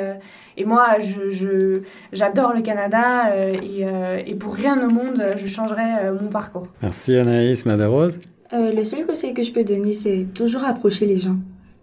et 0.56 0.64
moi, 0.64 0.98
je, 1.00 1.80
j'adore 2.12 2.54
le 2.54 2.62
Canada 2.62 3.32
euh, 3.32 3.52
et, 3.52 3.84
euh, 3.84 4.22
et, 4.24 4.34
pour 4.34 4.54
rien 4.54 4.76
au 4.86 4.92
monde, 4.92 5.22
je 5.36 5.46
changerais 5.46 6.04
euh, 6.04 6.16
mon 6.20 6.28
parcours. 6.28 6.68
Merci 6.82 7.16
Anaïs 7.16 7.66
Madarose. 7.66 8.20
le 8.52 8.82
seul 8.84 9.04
conseil 9.06 9.34
que 9.34 9.42
je 9.42 9.52
peux 9.52 9.64
donner, 9.64 9.92
c'est 9.92 10.26
toujours 10.32 10.64
approcher 10.64 11.06
les 11.06 11.18
gens. 11.18 11.36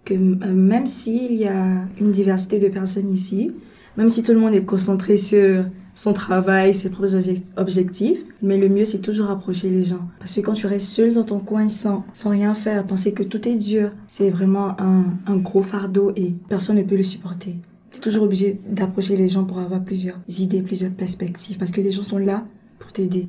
Que 0.05 0.13
même 0.13 0.87
s'il 0.87 1.35
y 1.35 1.45
a 1.45 1.65
une 1.99 2.11
diversité 2.11 2.59
de 2.59 2.69
personnes 2.69 3.13
ici, 3.13 3.51
même 3.97 4.09
si 4.09 4.23
tout 4.23 4.31
le 4.31 4.39
monde 4.39 4.55
est 4.55 4.65
concentré 4.65 5.17
sur 5.17 5.65
son 5.93 6.13
travail, 6.13 6.73
ses 6.73 6.89
propres 6.89 7.13
objectifs, 7.57 8.23
mais 8.41 8.57
le 8.57 8.69
mieux 8.69 8.85
c'est 8.85 9.01
toujours 9.01 9.29
approcher 9.29 9.69
les 9.69 9.83
gens. 9.83 10.07
Parce 10.17 10.33
que 10.33 10.39
quand 10.41 10.53
tu 10.53 10.65
restes 10.65 10.87
seul 10.87 11.13
dans 11.13 11.25
ton 11.25 11.39
coin 11.39 11.67
sans, 11.67 12.05
sans 12.13 12.29
rien 12.29 12.53
faire, 12.53 12.85
penser 12.85 13.13
que 13.13 13.21
tout 13.21 13.47
est 13.47 13.57
dur, 13.57 13.91
c'est 14.07 14.29
vraiment 14.29 14.79
un, 14.81 15.03
un 15.27 15.37
gros 15.37 15.61
fardeau 15.61 16.13
et 16.15 16.33
personne 16.47 16.77
ne 16.77 16.83
peut 16.83 16.95
le 16.95 17.03
supporter. 17.03 17.57
Tu 17.91 17.97
es 17.97 18.01
toujours 18.01 18.23
obligé 18.23 18.59
d'approcher 18.67 19.15
les 19.15 19.29
gens 19.29 19.43
pour 19.43 19.59
avoir 19.59 19.83
plusieurs 19.83 20.19
idées, 20.27 20.61
plusieurs 20.61 20.91
perspectives, 20.91 21.57
parce 21.57 21.71
que 21.71 21.81
les 21.81 21.91
gens 21.91 22.03
sont 22.03 22.17
là 22.17 22.45
pour 22.79 22.91
t'aider. 22.91 23.27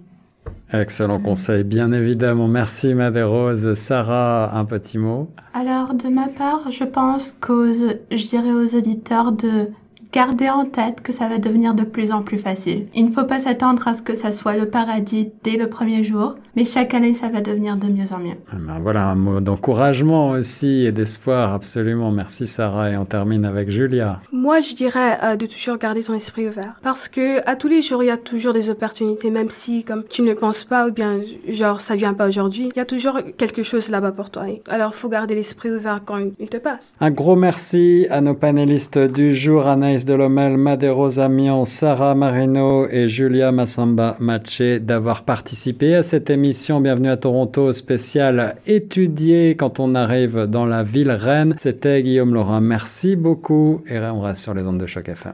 Excellent 0.73 1.21
conseil, 1.21 1.65
bien 1.65 1.93
évidemment. 1.93 2.49
Merci 2.49 2.95
Madérose. 2.95 3.75
Sarah, 3.75 4.57
un 4.57 4.65
petit 4.65 4.99
mot? 4.99 5.29
Alors, 5.53 5.95
de 5.95 6.09
ma 6.09 6.29
part, 6.29 6.71
je 6.71 6.85
pense 6.85 7.37
qu'aux, 7.41 7.73
je 7.75 8.29
dirais 8.29 8.53
aux 8.53 8.75
auditeurs 8.75 9.33
de 9.33 9.69
Gardez 10.13 10.51
en 10.51 10.67
tête 10.67 11.01
que 11.01 11.11
ça 11.11 11.27
va 11.27 11.39
devenir 11.39 11.73
de 11.73 11.85
plus 11.85 12.13
en 12.13 12.21
plus 12.21 12.37
facile. 12.37 12.87
Il 12.95 13.07
ne 13.07 13.11
faut 13.11 13.25
pas 13.25 13.39
s'attendre 13.39 13.89
à 13.89 13.95
ce 13.95 14.03
que 14.03 14.15
ça 14.15 14.31
soit 14.31 14.59
le 14.59 14.69
paradis 14.69 15.31
dès 15.43 15.57
le 15.57 15.71
premier 15.71 16.05
jour, 16.05 16.35
mais 16.55 16.67
chaque 16.67 16.93
année 16.93 17.15
ça 17.15 17.31
va 17.31 17.41
devenir 17.41 17.79
de 17.79 17.87
mieux 17.87 18.13
en 18.13 18.19
mieux. 18.19 18.37
Ah 18.51 18.57
ben 18.59 18.79
voilà 18.83 19.07
un 19.07 19.15
mot 19.15 19.41
d'encouragement 19.41 20.33
aussi 20.33 20.85
et 20.85 20.93
d'espoir, 20.93 21.55
absolument. 21.55 22.11
Merci 22.11 22.47
Sarah 22.47 22.91
et 22.91 22.97
on 22.99 23.07
termine 23.07 23.47
avec 23.47 23.71
Julia. 23.71 24.19
Moi 24.33 24.61
je 24.61 24.75
dirais 24.75 25.19
euh, 25.23 25.37
de 25.37 25.47
toujours 25.47 25.79
garder 25.79 26.03
ton 26.03 26.13
esprit 26.13 26.47
ouvert 26.47 26.75
parce 26.83 27.09
que 27.09 27.41
à 27.49 27.57
tous 27.57 27.69
les 27.69 27.81
jours 27.81 28.03
il 28.03 28.09
y 28.09 28.11
a 28.11 28.19
toujours 28.19 28.53
des 28.53 28.69
opportunités, 28.69 29.31
même 29.31 29.49
si 29.49 29.83
comme 29.83 30.05
tu 30.05 30.21
ne 30.21 30.35
penses 30.35 30.65
pas 30.65 30.89
ou 30.89 30.93
bien 30.93 31.21
genre 31.49 31.81
ça 31.81 31.97
vient 31.97 32.13
pas 32.13 32.29
aujourd'hui, 32.29 32.69
il 32.75 32.77
y 32.77 32.83
a 32.83 32.85
toujours 32.85 33.19
quelque 33.39 33.63
chose 33.63 33.89
là-bas 33.89 34.13
pour 34.13 34.29
toi. 34.29 34.45
Alors 34.69 34.95
faut 34.95 35.09
garder 35.09 35.35
l'esprit 35.35 35.71
ouvert 35.71 36.03
quand 36.05 36.19
il 36.39 36.51
te 36.51 36.59
passe. 36.59 36.97
Un 37.01 37.11
gros 37.11 37.35
merci 37.35 38.07
à 38.11 38.21
nos 38.21 38.35
panélistes 38.35 38.99
du 38.99 39.33
jour, 39.33 39.67
Anaïs 39.67 40.02
de 40.05 40.13
Delomel, 40.13 40.57
Madero 40.57 41.19
Amion, 41.21 41.65
Sarah 41.65 42.15
Marino 42.15 42.89
et 42.89 43.09
Julia 43.09 43.53
Massamba 43.53 44.17
Maché 44.21 44.81
d'avoir 44.81 45.23
participé 45.23 45.95
à 45.95 46.03
cette 46.03 46.31
émission. 46.31 46.81
Bienvenue 46.81 47.11
à 47.11 47.17
Toronto, 47.17 47.73
spécial 47.73 48.57
étudier 48.67 49.57
quand 49.57 49.81
on 49.81 49.95
arrive 49.95 50.47
dans 50.47 50.67
la 50.67 50.83
ville 50.83 51.11
reine. 51.11 51.55
C'était 51.59 52.03
Guillaume 52.03 52.35
Laurent. 52.35 52.61
Merci 52.61 53.17
beaucoup 53.17 53.83
et 53.87 53.99
on 53.99 54.21
reste 54.21 54.43
sur 54.43 54.55
les 54.55 54.63
ondes 54.63 54.79
de 54.79 54.87
choc 54.87 55.09
FM. 55.09 55.33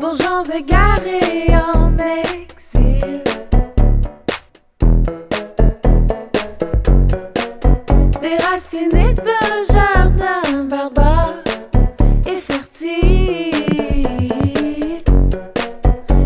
Bonjour. 0.00 0.89
déraciné 8.30 9.14
d'un 9.14 9.56
jardin 9.72 10.64
barbare 10.64 11.34
et 12.24 12.36
fertile. 12.36 13.50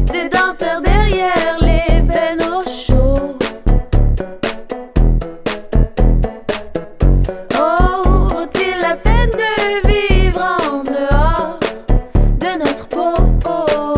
Sédentaire 0.05 0.83
derrière 0.83 1.57
les 1.63 2.03
bennes 2.03 2.43
au 2.43 2.63
chaud. 2.69 3.39
Oh, 7.59 8.29
vaut-il 8.35 8.75
la 8.83 8.97
peine 8.97 9.31
de 9.31 9.89
vivre 9.89 10.43
en 10.43 10.85
dehors 10.85 11.59
de 12.39 12.51
notre 12.59 12.87
peau? 12.89 13.94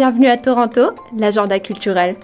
Bienvenue 0.00 0.28
à 0.28 0.38
Toronto, 0.38 0.94
l'agenda 1.14 1.60
culturel. 1.60 2.16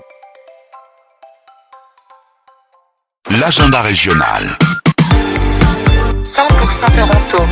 L'agenda 3.38 3.82
régional. 3.82 4.44
100% 6.24 6.86
Toronto. 6.96 7.44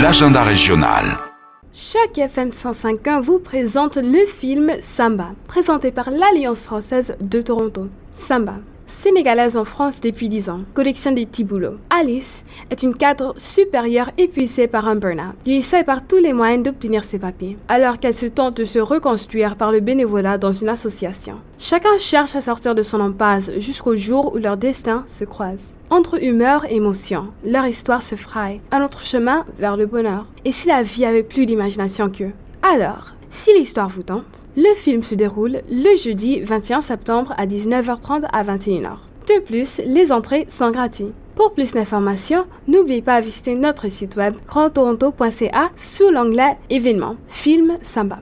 L'agenda 0.00 0.42
régional. 0.42 1.04
Chaque 1.74 2.16
FM 2.16 2.48
105.1 2.48 3.20
vous 3.20 3.40
présente 3.40 3.96
le 3.96 4.24
film 4.24 4.72
Samba, 4.80 5.32
présenté 5.46 5.92
par 5.92 6.10
l'Alliance 6.10 6.62
française 6.62 7.16
de 7.20 7.42
Toronto. 7.42 7.88
Samba, 8.12 8.54
sénégalaise 8.86 9.56
en 9.56 9.64
France 9.64 10.00
depuis 10.00 10.28
10 10.28 10.50
ans, 10.50 10.60
collection 10.74 11.12
des 11.12 11.26
petits 11.26 11.44
boulots. 11.44 11.78
Alice 11.90 12.44
est 12.70 12.82
une 12.82 12.94
cadre 12.94 13.34
supérieure 13.36 14.10
épuisée 14.18 14.66
par 14.66 14.88
un 14.88 14.96
burn-out, 14.96 15.34
qui 15.44 15.56
essaie 15.56 15.84
par 15.84 16.06
tous 16.06 16.18
les 16.18 16.32
moyens 16.32 16.62
d'obtenir 16.62 17.04
ses 17.04 17.18
papiers, 17.18 17.56
alors 17.68 17.98
qu'elle 17.98 18.14
se 18.14 18.26
tente 18.26 18.56
de 18.56 18.64
se 18.64 18.78
reconstruire 18.78 19.56
par 19.56 19.72
le 19.72 19.80
bénévolat 19.80 20.38
dans 20.38 20.52
une 20.52 20.68
association. 20.68 21.36
Chacun 21.58 21.96
cherche 21.98 22.36
à 22.36 22.40
sortir 22.40 22.74
de 22.74 22.82
son 22.82 23.00
impasse 23.00 23.50
jusqu'au 23.58 23.96
jour 23.96 24.34
où 24.34 24.38
leurs 24.38 24.56
destins 24.56 25.04
se 25.08 25.24
croisent. 25.24 25.74
Entre 25.90 26.22
humeur 26.22 26.64
et 26.64 26.76
émotion, 26.76 27.28
leur 27.44 27.66
histoire 27.66 28.02
se 28.02 28.14
fraye, 28.14 28.60
un 28.70 28.84
autre 28.84 29.02
chemin 29.02 29.44
vers 29.58 29.76
le 29.76 29.86
bonheur. 29.86 30.26
Et 30.44 30.52
si 30.52 30.68
la 30.68 30.82
vie 30.82 31.04
avait 31.04 31.22
plus 31.22 31.46
d'imagination 31.46 32.10
qu'eux? 32.10 32.32
Alors, 32.62 33.12
si 33.34 33.52
l'histoire 33.52 33.88
vous 33.88 34.04
tente, 34.04 34.46
le 34.56 34.74
film 34.76 35.02
se 35.02 35.16
déroule 35.16 35.62
le 35.68 35.96
jeudi 35.96 36.40
21 36.40 36.80
septembre 36.80 37.34
à 37.36 37.46
19h30 37.46 38.24
à 38.32 38.44
21h. 38.44 38.92
De 39.28 39.40
plus, 39.40 39.80
les 39.84 40.12
entrées 40.12 40.46
sont 40.48 40.70
gratuites. 40.70 41.12
Pour 41.34 41.52
plus 41.52 41.72
d'informations, 41.72 42.46
n'oubliez 42.68 43.02
pas 43.02 43.20
de 43.20 43.26
visiter 43.26 43.56
notre 43.56 43.88
site 43.88 44.14
web 44.14 44.34
grandtoronto.ca 44.46 45.70
sous 45.74 46.10
l'onglet 46.10 46.56
événements, 46.70 47.16
film 47.26 47.76
Samba. 47.82 48.20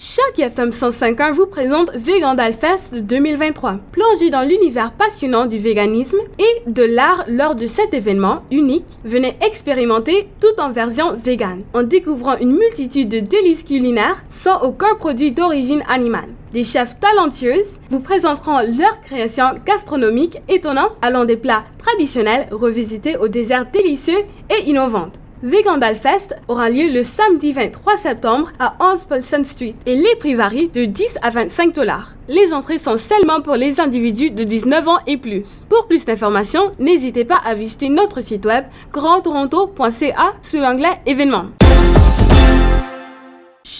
Chaque 0.00 0.38
FM 0.38 0.70
105.1 0.70 1.32
vous 1.32 1.48
présente 1.48 1.90
Vegandal 1.96 2.54
Fest 2.54 2.94
2023. 2.94 3.80
Plongez 3.90 4.30
dans 4.30 4.48
l'univers 4.48 4.92
passionnant 4.92 5.46
du 5.46 5.58
véganisme 5.58 6.20
et 6.38 6.70
de 6.70 6.84
l'art 6.84 7.24
lors 7.26 7.56
de 7.56 7.66
cet 7.66 7.92
événement 7.92 8.44
unique. 8.52 8.86
Venez 9.02 9.36
expérimenter 9.44 10.28
tout 10.40 10.62
en 10.62 10.70
version 10.70 11.14
vegan 11.14 11.64
en 11.74 11.82
découvrant 11.82 12.38
une 12.38 12.56
multitude 12.56 13.08
de 13.08 13.18
délices 13.18 13.64
culinaires 13.64 14.22
sans 14.30 14.62
aucun 14.62 14.94
produit 14.94 15.32
d'origine 15.32 15.82
animale. 15.88 16.28
Des 16.52 16.62
chefs 16.62 17.00
talentueuses 17.00 17.80
vous 17.90 17.98
présenteront 17.98 18.60
leurs 18.78 19.00
créations 19.00 19.58
gastronomiques 19.66 20.38
étonnantes 20.48 20.96
allant 21.02 21.24
des 21.24 21.36
plats 21.36 21.64
traditionnels 21.76 22.46
revisités 22.52 23.16
aux 23.16 23.26
desserts 23.26 23.66
délicieux 23.72 24.20
et 24.48 24.70
innovantes. 24.70 25.18
Vegandal 25.42 25.94
Fest 25.94 26.34
aura 26.48 26.68
lieu 26.68 26.92
le 26.92 27.04
samedi 27.04 27.52
23 27.52 27.96
septembre 27.96 28.50
à 28.58 28.74
11 28.80 29.04
Paulson 29.04 29.42
Street 29.44 29.76
et 29.86 29.94
les 29.94 30.16
prix 30.18 30.34
varient 30.34 30.68
de 30.68 30.84
10 30.84 31.18
à 31.22 31.30
25 31.30 31.74
dollars. 31.76 32.14
Les 32.26 32.52
entrées 32.52 32.78
sont 32.78 32.96
seulement 32.96 33.40
pour 33.40 33.54
les 33.54 33.80
individus 33.80 34.32
de 34.32 34.42
19 34.42 34.88
ans 34.88 34.98
et 35.06 35.16
plus. 35.16 35.64
Pour 35.68 35.86
plus 35.86 36.04
d'informations, 36.04 36.72
n'hésitez 36.80 37.24
pas 37.24 37.38
à 37.44 37.54
visiter 37.54 37.88
notre 37.88 38.20
site 38.20 38.46
web 38.46 38.64
grandtoronto.ca 38.92 40.34
sous 40.42 40.58
l'onglet 40.58 41.00
événements. 41.06 41.46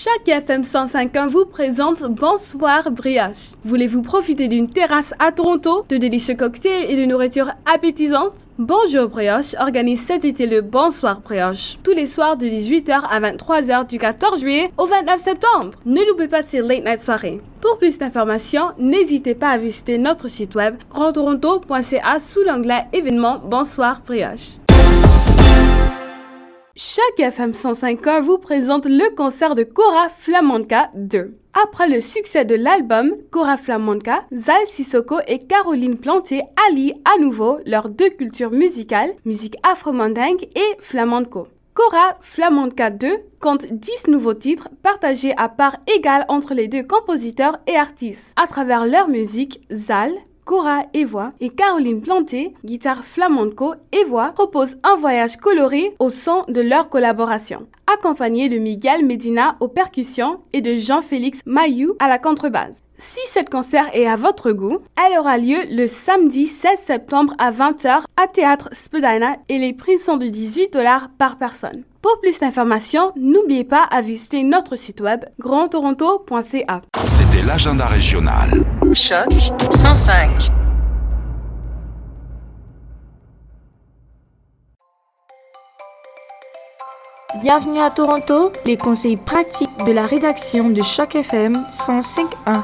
Chaque 0.08 0.28
FM 0.28 0.62
105.1 0.62 1.28
vous 1.28 1.44
présente 1.44 2.02
Bonsoir 2.04 2.90
Brioche. 2.90 3.52
Voulez-vous 3.64 4.00
profiter 4.00 4.48
d'une 4.48 4.68
terrasse 4.68 5.12
à 5.18 5.32
Toronto, 5.32 5.84
de 5.88 5.98
délicieux 5.98 6.34
cocktails 6.34 6.90
et 6.90 6.96
de 6.96 7.04
nourriture 7.04 7.50
appétisante? 7.70 8.32
Bonjour 8.58 9.08
Brioche 9.08 9.54
organise 9.58 10.00
cet 10.00 10.24
été 10.24 10.46
le 10.46 10.62
Bonsoir 10.62 11.20
Brioche, 11.20 11.78
tous 11.82 11.92
les 11.92 12.06
soirs 12.06 12.38
de 12.38 12.46
18h 12.46 13.02
à 13.10 13.20
23h 13.20 13.86
du 13.86 13.98
14 13.98 14.40
juillet 14.40 14.70
au 14.78 14.86
29 14.86 15.20
septembre. 15.20 15.72
Ne 15.84 16.00
loupez 16.08 16.28
pas 16.28 16.42
ces 16.42 16.62
late 16.62 16.84
night 16.84 17.00
soirées. 17.00 17.40
Pour 17.60 17.76
plus 17.76 17.98
d'informations, 17.98 18.70
n'hésitez 18.78 19.34
pas 19.34 19.50
à 19.50 19.58
visiter 19.58 19.98
notre 19.98 20.28
site 20.28 20.54
web 20.54 20.76
grandtoronto.ca 20.90 22.18
sous 22.18 22.44
l'onglet 22.44 22.86
événements 22.94 23.40
Bonsoir 23.44 24.00
Brioche. 24.06 24.58
Chaque 26.80 27.18
FM 27.18 27.50
105.1 27.50 28.20
vous 28.20 28.38
présente 28.38 28.84
le 28.84 29.12
concert 29.16 29.56
de 29.56 29.64
Cora 29.64 30.08
Flamenca 30.08 30.92
2. 30.94 31.36
Après 31.64 31.88
le 31.88 32.00
succès 32.00 32.44
de 32.44 32.54
l'album 32.54 33.16
Cora 33.32 33.56
Flamenca, 33.56 34.22
Zal 34.32 34.64
Sissoko 34.68 35.16
et 35.26 35.40
Caroline 35.40 35.98
Planté 35.98 36.42
allient 36.68 36.94
à 37.04 37.20
nouveau 37.20 37.58
leurs 37.66 37.88
deux 37.88 38.10
cultures 38.10 38.52
musicales, 38.52 39.12
musique 39.24 39.56
afro-mandingue 39.64 40.48
et 40.54 40.76
flamenco. 40.78 41.48
Cora 41.74 42.16
Flamenca 42.20 42.90
2 42.90 43.08
compte 43.40 43.66
10 43.72 44.06
nouveaux 44.06 44.34
titres 44.34 44.68
partagés 44.80 45.32
à 45.36 45.48
part 45.48 45.78
égale 45.96 46.26
entre 46.28 46.54
les 46.54 46.68
deux 46.68 46.84
compositeurs 46.84 47.58
et 47.66 47.74
artistes. 47.74 48.32
À 48.36 48.46
travers 48.46 48.86
leur 48.86 49.08
musique, 49.08 49.60
Zal, 49.72 50.12
Cora 50.48 50.84
et 50.94 51.04
voix 51.04 51.32
et 51.40 51.50
Caroline 51.50 52.00
Planté, 52.00 52.54
guitare 52.64 53.04
flamenco 53.04 53.74
et 53.92 54.04
voix, 54.04 54.32
proposent 54.34 54.78
un 54.82 54.96
voyage 54.96 55.36
coloré 55.36 55.94
au 55.98 56.08
son 56.08 56.44
de 56.48 56.62
leur 56.62 56.88
collaboration, 56.88 57.66
accompagné 57.86 58.48
de 58.48 58.56
Miguel 58.56 59.04
Medina 59.04 59.56
aux 59.60 59.68
percussions 59.68 60.40
et 60.54 60.62
de 60.62 60.76
Jean-Félix 60.76 61.42
Mayou 61.44 61.96
à 61.98 62.08
la 62.08 62.18
contrebasse. 62.18 62.80
Si 62.96 63.20
cette 63.26 63.50
concert 63.50 63.90
est 63.92 64.06
à 64.06 64.16
votre 64.16 64.52
goût, 64.52 64.78
elle 64.96 65.18
aura 65.18 65.36
lieu 65.36 65.58
le 65.70 65.86
samedi 65.86 66.46
16 66.46 66.78
septembre 66.78 67.34
à 67.36 67.50
20h 67.50 68.04
à 68.16 68.26
Théâtre 68.26 68.70
Spadina 68.72 69.36
et 69.50 69.58
les 69.58 69.74
prix 69.74 69.98
sont 69.98 70.16
de 70.16 70.28
18 70.28 70.72
dollars 70.72 71.10
par 71.18 71.36
personne. 71.36 71.84
Pour 72.08 72.20
plus 72.20 72.38
d'informations, 72.38 73.12
n'oubliez 73.16 73.64
pas 73.64 73.82
à 73.82 74.00
visiter 74.00 74.42
notre 74.42 74.76
site 74.76 75.02
web 75.02 75.26
grandtoronto.ca. 75.38 76.80
C'était 77.04 77.42
l'agenda 77.46 77.84
régional. 77.84 78.48
Choc 78.94 79.30
105. 79.30 80.48
Bienvenue 87.42 87.80
à 87.80 87.90
Toronto, 87.90 88.52
les 88.64 88.78
conseils 88.78 89.18
pratiques 89.18 89.84
de 89.86 89.92
la 89.92 90.04
rédaction 90.04 90.70
de 90.70 90.80
Choc 90.82 91.14
FM 91.14 91.62
105.1. 91.70 92.62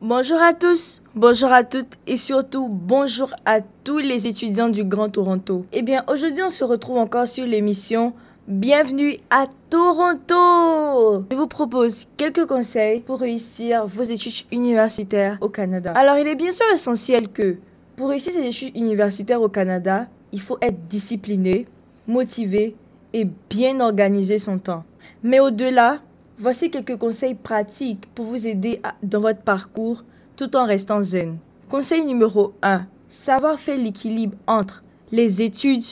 Bonjour 0.00 0.40
à 0.40 0.54
tous, 0.54 1.02
bonjour 1.16 1.50
à 1.50 1.64
toutes 1.64 1.94
et 2.06 2.16
surtout 2.16 2.68
bonjour 2.68 3.34
à 3.46 3.62
tous 3.62 3.98
les 3.98 4.26
étudiants 4.26 4.68
du 4.68 4.84
Grand 4.84 5.08
Toronto. 5.08 5.64
Eh 5.72 5.80
bien, 5.80 6.04
aujourd'hui, 6.08 6.42
on 6.42 6.50
se 6.50 6.62
retrouve 6.62 6.98
encore 6.98 7.26
sur 7.26 7.46
l'émission 7.46 8.12
Bienvenue 8.46 9.16
à 9.30 9.46
Toronto 9.70 11.24
Je 11.30 11.36
vous 11.36 11.46
propose 11.46 12.06
quelques 12.18 12.44
conseils 12.46 13.00
pour 13.00 13.18
réussir 13.18 13.86
vos 13.86 14.02
études 14.02 14.46
universitaires 14.52 15.38
au 15.40 15.48
Canada. 15.48 15.92
Alors, 15.96 16.18
il 16.18 16.28
est 16.28 16.34
bien 16.34 16.50
sûr 16.50 16.66
essentiel 16.70 17.28
que 17.30 17.56
pour 17.96 18.10
réussir 18.10 18.34
ses 18.34 18.46
études 18.46 18.76
universitaires 18.76 19.40
au 19.40 19.48
Canada, 19.48 20.06
il 20.32 20.40
faut 20.42 20.58
être 20.60 20.86
discipliné, 20.86 21.64
motivé 22.06 22.76
et 23.14 23.26
bien 23.48 23.80
organiser 23.80 24.36
son 24.36 24.58
temps. 24.58 24.84
Mais 25.22 25.40
au-delà, 25.40 26.00
voici 26.38 26.70
quelques 26.70 26.98
conseils 26.98 27.34
pratiques 27.34 28.06
pour 28.14 28.26
vous 28.26 28.46
aider 28.46 28.82
dans 29.02 29.20
votre 29.20 29.40
parcours 29.40 30.04
tout 30.36 30.54
en 30.54 30.66
restant 30.66 31.02
zen. 31.02 31.38
Conseil 31.70 32.04
numéro 32.04 32.52
1. 32.62 32.86
Savoir 33.08 33.58
faire 33.58 33.78
l'équilibre 33.78 34.36
entre 34.46 34.84
les 35.10 35.42
études 35.42 35.84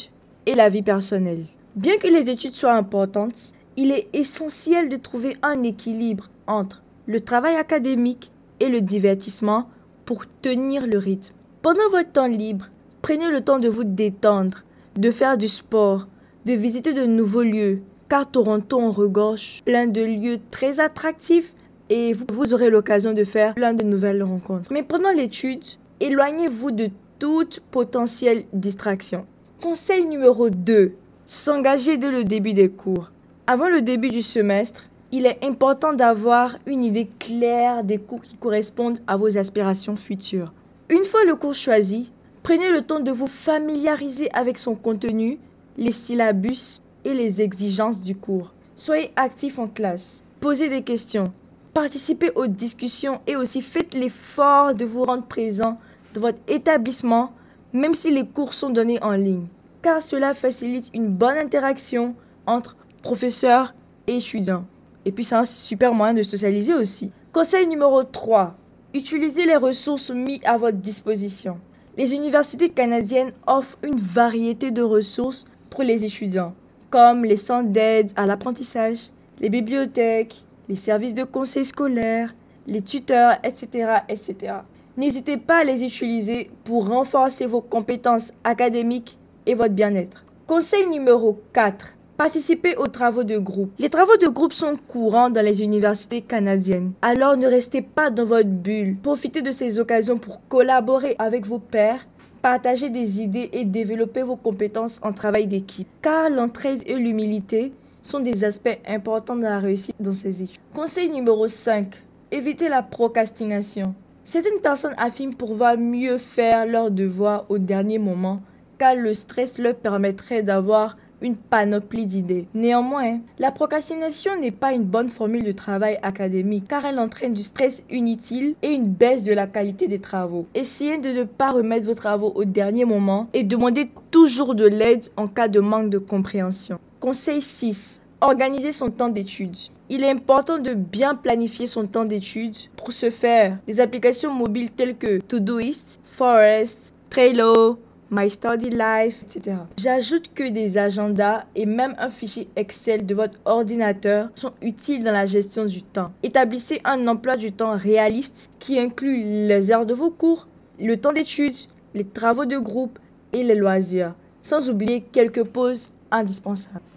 et 0.47 0.55
la 0.55 0.69
vie 0.69 0.83
personnelle. 0.83 1.47
Bien 1.75 1.97
que 1.97 2.07
les 2.07 2.31
études 2.31 2.55
soient 2.55 2.75
importantes, 2.75 3.53
il 3.77 3.91
est 3.91 4.09
essentiel 4.13 4.89
de 4.89 4.97
trouver 4.97 5.37
un 5.43 5.63
équilibre 5.63 6.29
entre 6.47 6.83
le 7.07 7.21
travail 7.21 7.57
académique 7.57 8.31
et 8.61 8.69
le 8.69 8.81
divertissement 8.81 9.69
pour 10.05 10.25
tenir 10.43 10.87
le 10.87 10.99
rythme. 10.99 11.35
Pendant 11.63 11.89
votre 11.91 12.13
temps 12.13 12.27
libre, 12.27 12.67
prenez 13.03 13.31
le 13.31 13.41
temps 13.41 13.59
de 13.59 13.69
vous 13.69 13.85
détendre, 13.85 14.59
de 14.97 15.11
faire 15.11 15.39
du 15.39 15.49
sport, 15.49 16.07
de 16.45 16.53
visiter 16.53 16.93
de 16.93 17.07
nouveaux 17.07 17.43
lieux, 17.43 17.81
car 18.09 18.31
Toronto 18.31 18.79
en 18.79 18.93
regorge 18.93 19.63
plein 19.65 19.87
de 19.87 20.03
lieux 20.03 20.39
très 20.51 20.79
attractifs 20.79 21.55
et 21.95 22.13
vous, 22.13 22.53
aurez 22.53 22.71
l'occasion 22.71 23.13
de 23.13 23.23
faire 23.23 23.55
plein 23.55 23.73
de 23.73 23.85
nouvelles 23.85 24.25
rencontres. 24.25 24.73
Mais 24.73 24.83
pendant 24.83 25.13
l'étude, 25.13 25.63
éloignez-vous 26.01 26.73
de 26.73 26.89
toute 27.21 27.61
potentielle 27.71 28.47
distraction. 28.53 29.27
Conseil 29.63 30.05
numéro 30.05 30.51
2. 30.51 30.93
S'engager 31.27 31.97
dès 31.97 32.11
le 32.11 32.25
début 32.25 32.53
des 32.53 32.69
cours. 32.69 33.13
Avant 33.47 33.69
le 33.69 33.81
début 33.81 34.09
du 34.09 34.23
semestre, 34.23 34.83
il 35.13 35.25
est 35.25 35.39
important 35.45 35.93
d'avoir 35.93 36.57
une 36.67 36.83
idée 36.83 37.09
claire 37.21 37.85
des 37.85 37.99
cours 37.99 38.23
qui 38.23 38.37
correspondent 38.37 38.99
à 39.07 39.17
vos 39.17 39.39
aspirations 39.39 39.95
futures. 39.95 40.53
Une 40.89 41.05
fois 41.05 41.25
le 41.25 41.37
cours 41.37 41.55
choisi, 41.55 42.11
prenez 42.43 42.73
le 42.73 42.83
temps 42.83 42.99
de 42.99 43.13
vous 43.13 43.29
familiariser 43.29 44.29
avec 44.33 44.59
son 44.59 44.75
contenu, 44.75 45.39
les 45.79 45.93
syllabus 45.93 46.81
et 47.05 47.15
les 47.15 47.41
exigences 47.41 48.01
du 48.01 48.17
cours. 48.17 48.53
Soyez 48.75 49.13
actif 49.15 49.61
en 49.61 49.69
classe, 49.69 50.25
posez 50.41 50.69
des 50.69 50.83
questions, 50.83 51.33
participez 51.75 52.31
aux 52.37 52.47
discussions 52.47 53.21
et 53.27 53.35
aussi 53.35 53.61
faites 53.61 53.95
l'effort 53.95 54.75
de 54.75 54.85
vous 54.85 55.03
rendre 55.03 55.27
présent 55.27 55.79
dans 56.15 56.21
votre 56.21 56.39
établissement, 56.47 57.33
même 57.73 57.95
si 57.95 58.13
les 58.13 58.25
cours 58.25 58.55
sont 58.55 58.71
donnés 58.71 59.03
en 59.03 59.13
ligne, 59.13 59.47
car 59.83 60.01
cela 60.01 60.33
facilite 60.33 60.91
une 60.95 61.09
bonne 61.09 61.37
interaction 61.37 62.15
entre 62.47 62.77
professeurs 63.03 63.75
et 64.07 64.17
étudiants. 64.17 64.65
Et 65.05 65.11
puis 65.13 65.25
c'est 65.25 65.35
un 65.35 65.45
super 65.45 65.93
moyen 65.93 66.15
de 66.15 66.23
socialiser 66.23 66.75
aussi. 66.75 67.11
Conseil 67.33 67.67
numéro 67.67 68.05
3. 68.05 68.55
Utilisez 68.95 69.45
les 69.45 69.57
ressources 69.57 70.11
mises 70.11 70.41
à 70.45 70.57
votre 70.57 70.79
disposition. 70.79 71.59
Les 71.99 72.15
universités 72.15 72.69
canadiennes 72.69 73.33
offrent 73.47 73.79
une 73.83 73.99
variété 73.99 74.71
de 74.71 74.83
ressources 74.83 75.45
pour 75.69 75.83
les 75.83 76.05
étudiants, 76.05 76.55
comme 76.91 77.25
les 77.25 77.37
centres 77.37 77.71
d'aide 77.71 78.13
à 78.15 78.27
l'apprentissage, 78.27 79.11
les 79.41 79.49
bibliothèques, 79.49 80.44
les 80.69 80.77
services 80.77 81.15
de 81.15 81.25
conseil 81.25 81.65
scolaire, 81.65 82.35
les 82.67 82.83
tuteurs, 82.83 83.35
etc. 83.43 83.99
etc. 84.09 84.55
N'hésitez 84.97 85.37
pas 85.37 85.59
à 85.59 85.65
les 85.65 85.85
utiliser 85.85 86.51
pour 86.65 86.89
renforcer 86.89 87.47
vos 87.47 87.61
compétences 87.61 88.33
académiques 88.45 89.19
et 89.47 89.55
votre 89.55 89.75
bien-être. 89.75 90.25
Conseil 90.47 90.87
numéro 90.87 91.41
4. 91.53 91.95
Participez 92.17 92.77
aux 92.77 92.87
travaux 92.87 93.25
de 93.25 93.39
groupe. 93.39 93.73
Les 93.81 93.91
travaux 93.91 94.17
de 94.17 94.29
groupe 94.29 94.53
sont 94.53 94.75
courants 94.87 95.31
dans 95.31 95.45
les 95.45 95.63
universités 95.63 96.23
canadiennes. 96.23 96.93
Alors 97.03 97.37
ne 97.37 97.49
restez 97.49 97.83
pas 97.83 98.11
dans 98.11 98.25
votre 98.25 98.49
bulle. 98.49 98.97
Profitez 99.03 99.43
de 99.43 99.51
ces 99.51 99.81
occasions 99.81 100.17
pour 100.17 100.41
collaborer 100.49 101.17
avec 101.19 101.45
vos 101.45 101.59
pairs, 101.59 102.07
partager 102.41 102.89
des 102.89 103.21
idées 103.21 103.51
et 103.53 103.65
développer 103.65 104.23
vos 104.23 104.37
compétences 104.37 105.01
en 105.03 105.13
travail 105.13 105.49
d'équipe. 105.49 105.89
Car 106.03 106.31
l'entraide 106.31 106.85
et 106.87 106.95
l'humilité 106.95 107.73
sont 108.05 108.21
des 108.21 108.45
aspects 108.45 108.79
importants 108.87 109.37
de 109.37 109.43
la 109.43 109.59
réussite 109.59 109.97
dans 109.99 110.13
ces 110.13 110.43
études. 110.43 110.61
Conseil 110.75 111.09
numéro 111.09 111.49
5. 111.49 111.95
Évitez 112.31 112.69
la 112.69 112.83
procrastination. 112.83 113.95
Certaines 114.25 114.61
personnes 114.63 114.95
affirment 114.97 115.35
pouvoir 115.35 115.77
mieux 115.77 116.19
faire 116.19 116.67
leurs 116.67 116.91
devoirs 116.91 117.47
au 117.49 117.59
dernier 117.59 117.99
moment 117.99 118.41
car 118.79 118.95
le 118.95 119.15
stress 119.15 119.59
leur 119.59 119.77
permettrait 119.77 120.43
d'avoir 120.43 120.97
une 121.23 121.37
panoplie 121.37 122.07
d'idées. 122.07 122.47
Néanmoins, 122.55 123.21
la 123.39 123.51
procrastination 123.51 124.39
n'est 124.39 124.51
pas 124.51 124.73
une 124.73 124.83
bonne 124.83 125.09
formule 125.09 125.45
de 125.45 125.53
travail 125.53 125.99
académique 126.03 126.69
car 126.69 126.85
elle 126.85 126.99
entraîne 126.99 127.33
du 127.33 127.43
stress 127.43 127.83
inutile 127.91 128.55
et 128.63 128.73
une 128.73 128.89
baisse 128.89 129.25
de 129.25 129.33
la 129.33 129.47
qualité 129.47 129.89
des 129.89 130.01
travaux. 130.01 130.47
Essayez 130.55 130.99
de 130.99 131.11
ne 131.11 131.25
pas 131.25 131.51
remettre 131.51 131.87
vos 131.87 131.95
travaux 131.95 132.33
au 132.35 132.45
dernier 132.45 132.85
moment 132.85 133.29
et 133.33 133.43
demandez 133.43 133.91
toujours 134.11 134.55
de 134.55 134.67
l'aide 134.67 135.05
en 135.17 135.29
cas 135.29 135.49
de 135.49 135.61
manque 135.61 135.89
de 135.89 135.99
compréhension. 135.99 136.79
Conseil 137.05 137.43
6. 137.43 138.01
Organiser 138.23 138.73
son 138.73 138.91
temps 138.91 139.11
d'études. 139.11 139.59
Il 139.91 140.03
est 140.03 140.11
important 140.11 140.59
de 140.59 140.73
bien 140.73 141.15
planifier 141.15 141.67
son 141.67 141.87
temps 141.87 142.07
d'études. 142.07 142.57
Pour 142.79 142.95
ce 142.95 143.11
faire, 143.11 143.59
des 143.67 143.79
applications 143.79 144.33
mobiles 144.33 144.71
telles 144.71 144.97
que 144.97 145.19
Todoist, 145.19 146.01
Forest, 146.03 146.95
Trello, 147.11 147.79
My 148.11 148.31
Study 148.31 148.71
Life, 148.71 149.23
etc. 149.23 149.57
J'ajoute 149.77 150.31
que 150.35 150.49
des 150.49 150.79
agendas 150.79 151.45
et 151.55 151.67
même 151.67 151.95
un 151.99 152.09
fichier 152.09 152.49
Excel 152.57 153.05
de 153.05 153.15
votre 153.15 153.39
ordinateur 153.45 154.31
sont 154.35 154.55
utiles 154.63 155.05
dans 155.05 155.13
la 155.13 155.27
gestion 155.27 155.67
du 155.67 155.83
temps. 155.83 156.11
Établissez 156.23 156.81
un 156.87 157.07
emploi 157.07 157.37
du 157.37 157.53
temps 157.53 157.77
réaliste 157.77 158.51
qui 158.59 158.79
inclut 158.79 159.47
les 159.47 159.71
heures 159.71 159.85
de 159.85 159.93
vos 159.93 160.11
cours, 160.11 160.49
le 160.81 160.97
temps 160.97 161.13
d'études, 161.13 161.69
les 161.93 162.07
travaux 162.07 162.47
de 162.47 162.57
groupe 162.57 162.99
et 163.35 163.45
les 163.45 163.57
loisirs, 163.57 164.15
sans 164.43 164.71
oublier 164.71 165.03
quelques 165.03 165.45
pauses 165.45 165.91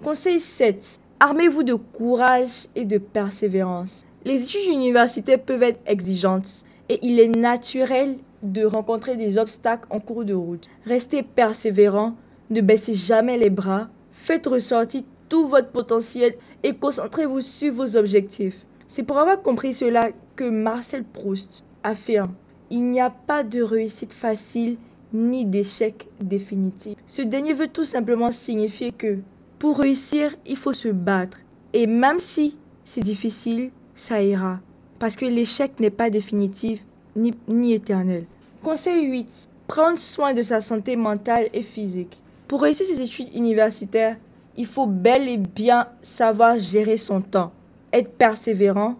Conseil 0.03 0.39
7. 0.39 0.99
Armez-vous 1.19 1.63
de 1.63 1.73
courage 1.73 2.67
et 2.75 2.85
de 2.85 2.99
persévérance. 2.99 4.05
Les 4.25 4.43
études 4.43 4.71
universitaires 4.71 5.41
peuvent 5.41 5.63
être 5.63 5.79
exigeantes 5.87 6.63
et 6.87 6.99
il 7.01 7.19
est 7.19 7.35
naturel 7.35 8.17
de 8.43 8.63
rencontrer 8.63 9.17
des 9.17 9.39
obstacles 9.39 9.87
en 9.89 9.99
cours 9.99 10.23
de 10.23 10.35
route. 10.35 10.67
Restez 10.85 11.23
persévérant, 11.23 12.13
ne 12.51 12.61
baissez 12.61 12.93
jamais 12.93 13.39
les 13.39 13.49
bras, 13.49 13.87
faites 14.11 14.45
ressortir 14.45 15.01
tout 15.29 15.47
votre 15.47 15.71
potentiel 15.71 16.35
et 16.61 16.75
concentrez-vous 16.75 17.41
sur 17.41 17.73
vos 17.73 17.97
objectifs. 17.97 18.67
C'est 18.87 19.03
pour 19.03 19.17
avoir 19.17 19.41
compris 19.41 19.73
cela 19.73 20.11
que 20.35 20.47
Marcel 20.47 21.03
Proust 21.03 21.65
affirme 21.83 22.35
Il 22.69 22.83
n'y 22.83 23.01
a 23.01 23.09
pas 23.09 23.43
de 23.43 23.63
réussite 23.63 24.13
facile 24.13 24.77
ni 25.13 25.45
d'échec 25.45 26.07
définitif. 26.19 26.95
Ce 27.05 27.21
dernier 27.21 27.53
veut 27.53 27.67
tout 27.67 27.83
simplement 27.83 28.31
signifier 28.31 28.91
que 28.91 29.19
pour 29.59 29.79
réussir, 29.79 30.35
il 30.45 30.55
faut 30.55 30.73
se 30.73 30.89
battre. 30.89 31.39
Et 31.73 31.87
même 31.87 32.19
si 32.19 32.57
c'est 32.85 33.01
difficile, 33.01 33.71
ça 33.95 34.21
ira. 34.21 34.59
Parce 34.99 35.15
que 35.15 35.25
l'échec 35.25 35.79
n'est 35.79 35.89
pas 35.89 36.09
définitif 36.09 36.83
ni, 37.15 37.33
ni 37.47 37.73
éternel. 37.73 38.25
Conseil 38.63 39.05
8. 39.05 39.49
Prendre 39.67 39.97
soin 39.97 40.33
de 40.33 40.41
sa 40.41 40.61
santé 40.61 40.95
mentale 40.95 41.49
et 41.53 41.61
physique. 41.61 42.21
Pour 42.47 42.61
réussir 42.61 42.85
ses 42.85 43.01
études 43.01 43.33
universitaires, 43.35 44.17
il 44.55 44.65
faut 44.65 44.87
bel 44.87 45.27
et 45.27 45.37
bien 45.37 45.87
savoir 46.01 46.57
gérer 46.57 46.97
son 46.97 47.21
temps, 47.21 47.51
être 47.93 48.11
persévérant, 48.11 48.95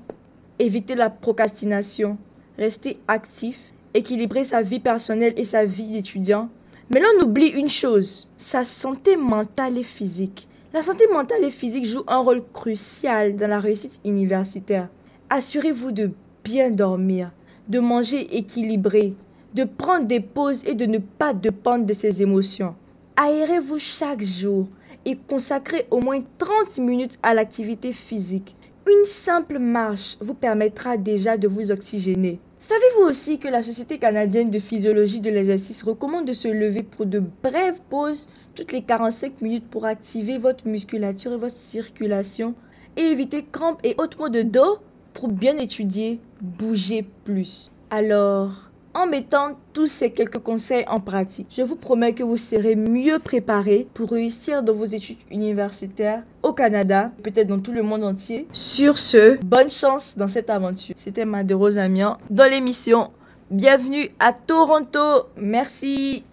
éviter 0.60 0.96
la 0.96 1.10
procrastination, 1.10 2.18
rester 2.58 3.00
actif, 3.08 3.74
équilibrer 3.98 4.44
sa 4.44 4.62
vie 4.62 4.80
personnelle 4.80 5.34
et 5.36 5.44
sa 5.44 5.66
vie 5.66 5.88
d'étudiant. 5.88 6.50
Mais 6.90 7.00
là, 7.00 7.08
on 7.18 7.26
oublie 7.26 7.48
une 7.48 7.68
chose, 7.68 8.30
sa 8.38 8.64
santé 8.64 9.18
mentale 9.18 9.78
et 9.78 9.84
physique. 9.84 10.48
La 10.74 10.82
santé 10.82 11.06
mentale 11.12 11.44
et 11.44 11.50
physique 11.50 11.86
joue 11.86 12.04
un 12.08 12.20
rôle 12.20 12.44
crucial 12.54 13.36
dans 13.36 13.50
la 13.50 13.60
réussite 13.60 14.00
universitaire. 14.06 14.88
Assurez-vous 15.30 15.92
de 15.92 16.12
bien 16.44 16.70
dormir, 16.70 17.32
de 17.68 17.80
manger 17.80 18.38
équilibré, 18.38 19.14
de 19.54 19.64
prendre 19.64 20.06
des 20.06 20.20
pauses 20.20 20.64
et 20.66 20.76
de 20.76 20.86
ne 20.86 21.00
pas 21.00 21.34
dépendre 21.34 21.86
de 21.86 21.94
ses 21.94 22.22
émotions. 22.22 22.76
Aérez-vous 23.16 23.80
chaque 23.80 24.22
jour 24.22 24.68
et 25.04 25.18
consacrez 25.18 25.88
au 25.90 26.00
moins 26.00 26.20
30 26.38 26.78
minutes 26.78 27.18
à 27.24 27.34
l'activité 27.34 27.92
physique. 27.92 28.56
Une 28.88 29.06
simple 29.06 29.58
marche 29.60 30.18
vous 30.22 30.34
permettra 30.34 30.96
déjà 30.96 31.38
de 31.38 31.48
vous 31.48 31.72
oxygéner. 31.72 32.40
Savez-vous 32.68 33.04
aussi 33.04 33.40
que 33.40 33.48
la 33.48 33.64
Société 33.64 33.98
canadienne 33.98 34.52
de 34.52 34.60
physiologie 34.60 35.22
de 35.22 35.30
l'exercice 35.30 35.84
recommande 35.84 36.26
de 36.26 36.34
se 36.34 36.50
lever 36.50 36.84
pour 36.84 37.06
de 37.06 37.24
brèves 37.42 37.80
pauses 37.90 38.28
toutes 38.56 38.74
les 38.74 38.82
45 38.82 39.42
minutes 39.42 39.70
pour 39.70 39.86
activer 39.86 40.38
votre 40.38 40.68
musculature 40.68 41.32
et 41.32 41.38
votre 41.38 41.56
circulation 41.56 42.56
et 42.98 43.04
éviter 43.04 43.46
crampes 43.50 43.80
et 43.86 43.96
autres 43.98 44.20
maux 44.20 44.28
de 44.28 44.42
dos 44.42 44.80
pour 45.14 45.30
bien 45.30 45.58
étudier, 45.58 46.20
bouger 46.42 47.06
plus. 47.24 47.72
Alors, 47.90 48.67
en 48.98 49.06
mettant 49.06 49.60
tous 49.74 49.86
ces 49.86 50.10
quelques 50.10 50.40
conseils 50.40 50.84
en 50.88 51.00
pratique, 51.00 51.54
je 51.56 51.62
vous 51.62 51.76
promets 51.76 52.14
que 52.14 52.24
vous 52.24 52.36
serez 52.36 52.76
mieux 52.76 53.20
préparé 53.20 53.88
pour 53.94 54.10
réussir 54.10 54.64
dans 54.64 54.74
vos 54.74 54.86
études 54.86 55.20
universitaires 55.30 56.24
au 56.42 56.52
Canada, 56.52 57.12
peut-être 57.22 57.48
dans 57.48 57.60
tout 57.60 57.72
le 57.72 57.84
monde 57.84 58.04
entier. 58.04 58.48
Sur 58.54 58.98
ce, 58.98 59.38
bonne 59.46 59.70
chance 59.70 60.18
dans 60.18 60.28
cette 60.28 60.50
aventure. 60.50 60.96
C'était 60.98 61.26
Made 61.26 61.52
Rose 61.52 61.78
Amiens 61.78 62.18
dans 62.32 62.50
l'émission 62.50 63.12
Bienvenue 63.52 64.10
à 64.20 64.34
Toronto. 64.34 65.28
Merci. 65.38 66.24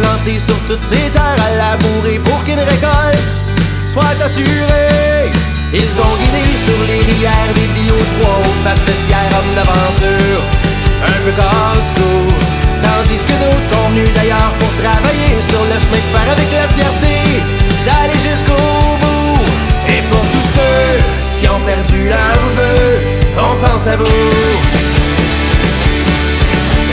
Planté 0.00 0.38
sur 0.38 0.58
toutes 0.68 0.82
ces 0.90 1.10
terres 1.10 1.42
à 1.46 1.50
labourer 1.62 2.18
pour 2.24 2.42
qu'une 2.44 2.60
récolte 2.60 3.30
soit 3.86 4.18
assurée. 4.24 5.30
Ils 5.72 5.94
ont 6.00 6.14
guidé 6.20 6.44
sur 6.66 6.80
les 6.88 7.00
rivières 7.10 7.52
des 7.54 7.68
bio-bois 7.76 8.38
aux 8.48 8.58
papetières 8.64 9.32
hommes 9.36 9.54
d'aventure, 9.54 10.42
un 11.04 11.18
peu 11.24 11.32
casse-cou. 11.40 12.16
Tandis 12.80 13.22
que 13.28 13.36
d'autres 13.42 13.68
sont 13.72 13.88
venus 13.90 14.10
d'ailleurs 14.14 14.52
pour 14.58 14.72
travailler 14.82 15.34
sur 15.50 15.62
le 15.70 15.76
chemin 15.82 16.00
de 16.04 16.10
fer 16.14 16.26
avec 16.36 16.48
la 16.58 16.66
fierté 16.76 17.16
d'aller 17.84 18.18
jusqu'au 18.28 18.64
bout. 19.02 19.44
Et 19.92 20.00
pour 20.10 20.24
tous 20.32 20.46
ceux 20.56 20.90
qui 21.38 21.48
ont 21.48 21.60
perdu 21.66 22.08
leur 22.08 22.38
vœu, 22.56 22.86
on 23.36 23.54
pense 23.64 23.86
à 23.88 23.96
vous. 23.96 24.04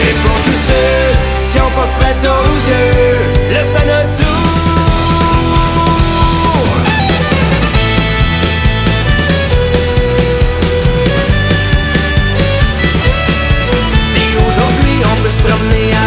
Et 0.05 0.13
pour 0.23 0.37
tous 0.45 0.61
ceux 0.69 1.05
qui 1.51 1.61
ont 1.61 1.73
pas 1.79 1.89
fret 1.97 2.19
aux 2.35 2.57
yeux, 2.69 2.84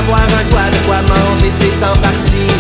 avoir 0.09 0.25
un 0.25 0.45
toit 0.49 0.71
de 0.73 0.81
quoi 0.89 1.01
manger, 1.05 1.53
c'est 1.53 1.79
en 1.85 1.93
partie 2.01 2.53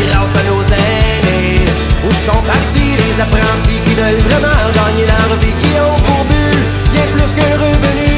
grâce 0.00 0.34
à 0.40 0.42
nos 0.48 0.64
aînés. 0.64 1.60
Où 2.00 2.10
sont 2.24 2.42
partis 2.48 2.96
les 2.96 3.20
apprentis 3.20 3.80
qui 3.84 3.94
veulent 3.94 4.24
vraiment 4.24 4.56
gagner 4.72 5.04
leur 5.04 5.30
vie, 5.40 5.52
qui 5.60 5.72
ont 5.84 6.00
pour 6.08 6.24
but 6.24 6.56
bien 6.92 7.06
plus 7.12 7.30
qu'un 7.36 7.56
revenu? 7.60 8.08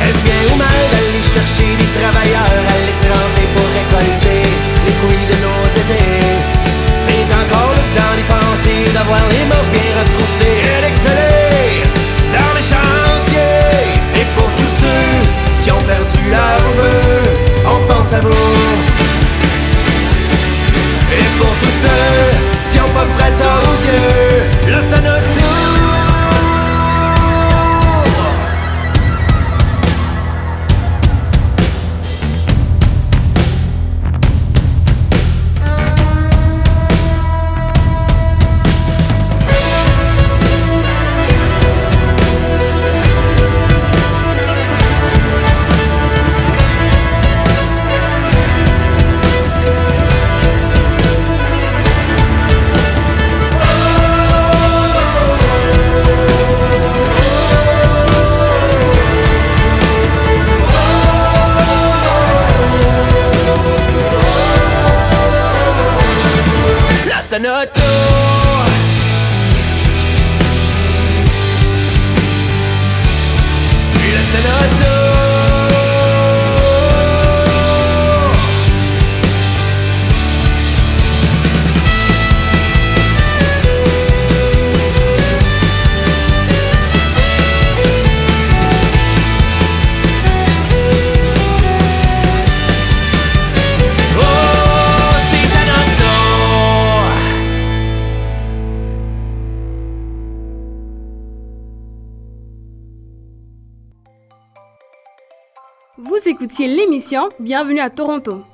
Est-ce 0.00 0.20
bien 0.24 0.42
ou 0.48 0.56
mal 0.56 0.80
d'aller 0.92 1.20
chercher 1.20 1.76
des 1.76 1.90
travailleurs 2.00 2.64
à 2.64 2.76
l'étranger 2.80 3.44
pour 3.52 3.68
récolter 3.76 4.40
les 4.88 4.94
fruits 5.00 5.28
de 5.28 5.36
nos 5.44 5.62
étés? 5.68 6.40
C'est 7.04 7.28
encore 7.28 7.76
le 7.76 7.84
temps 7.92 8.14
d'y 8.16 8.24
penser, 8.24 8.88
d'avoir 8.96 9.20
les 9.28 9.44
manches 9.52 9.68
bien 9.68 9.92
retroussées 10.00 10.64
et 10.64 10.80
d'exceller 10.80 11.21
Et 21.42 21.71
Bienvenue 107.42 107.80
à 107.80 107.90
Toronto. 107.90 108.44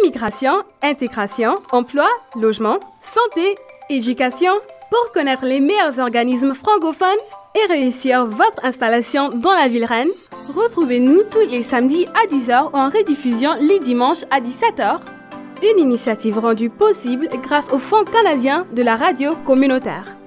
Immigration, 0.00 0.64
intégration, 0.82 1.54
emploi, 1.70 2.08
logement, 2.34 2.80
santé, 3.00 3.54
éducation. 3.90 4.54
Pour 4.90 5.12
connaître 5.12 5.44
les 5.44 5.60
meilleurs 5.60 6.00
organismes 6.00 6.52
francophones 6.52 7.06
et 7.54 7.72
réussir 7.72 8.26
votre 8.26 8.64
installation 8.64 9.28
dans 9.28 9.52
la 9.52 9.68
ville 9.68 9.84
reine, 9.84 10.08
retrouvez-nous 10.52 11.22
tous 11.30 11.48
les 11.48 11.62
samedis 11.62 12.06
à 12.06 12.26
10h 12.26 12.72
ou 12.72 12.76
en 12.76 12.88
rediffusion 12.88 13.54
les 13.60 13.78
dimanches 13.78 14.24
à 14.32 14.40
17h. 14.40 14.98
Une 15.62 15.78
initiative 15.78 16.40
rendue 16.40 16.70
possible 16.70 17.28
grâce 17.40 17.70
au 17.70 17.78
Fonds 17.78 18.04
canadien 18.04 18.66
de 18.72 18.82
la 18.82 18.96
radio 18.96 19.36
communautaire. 19.46 20.17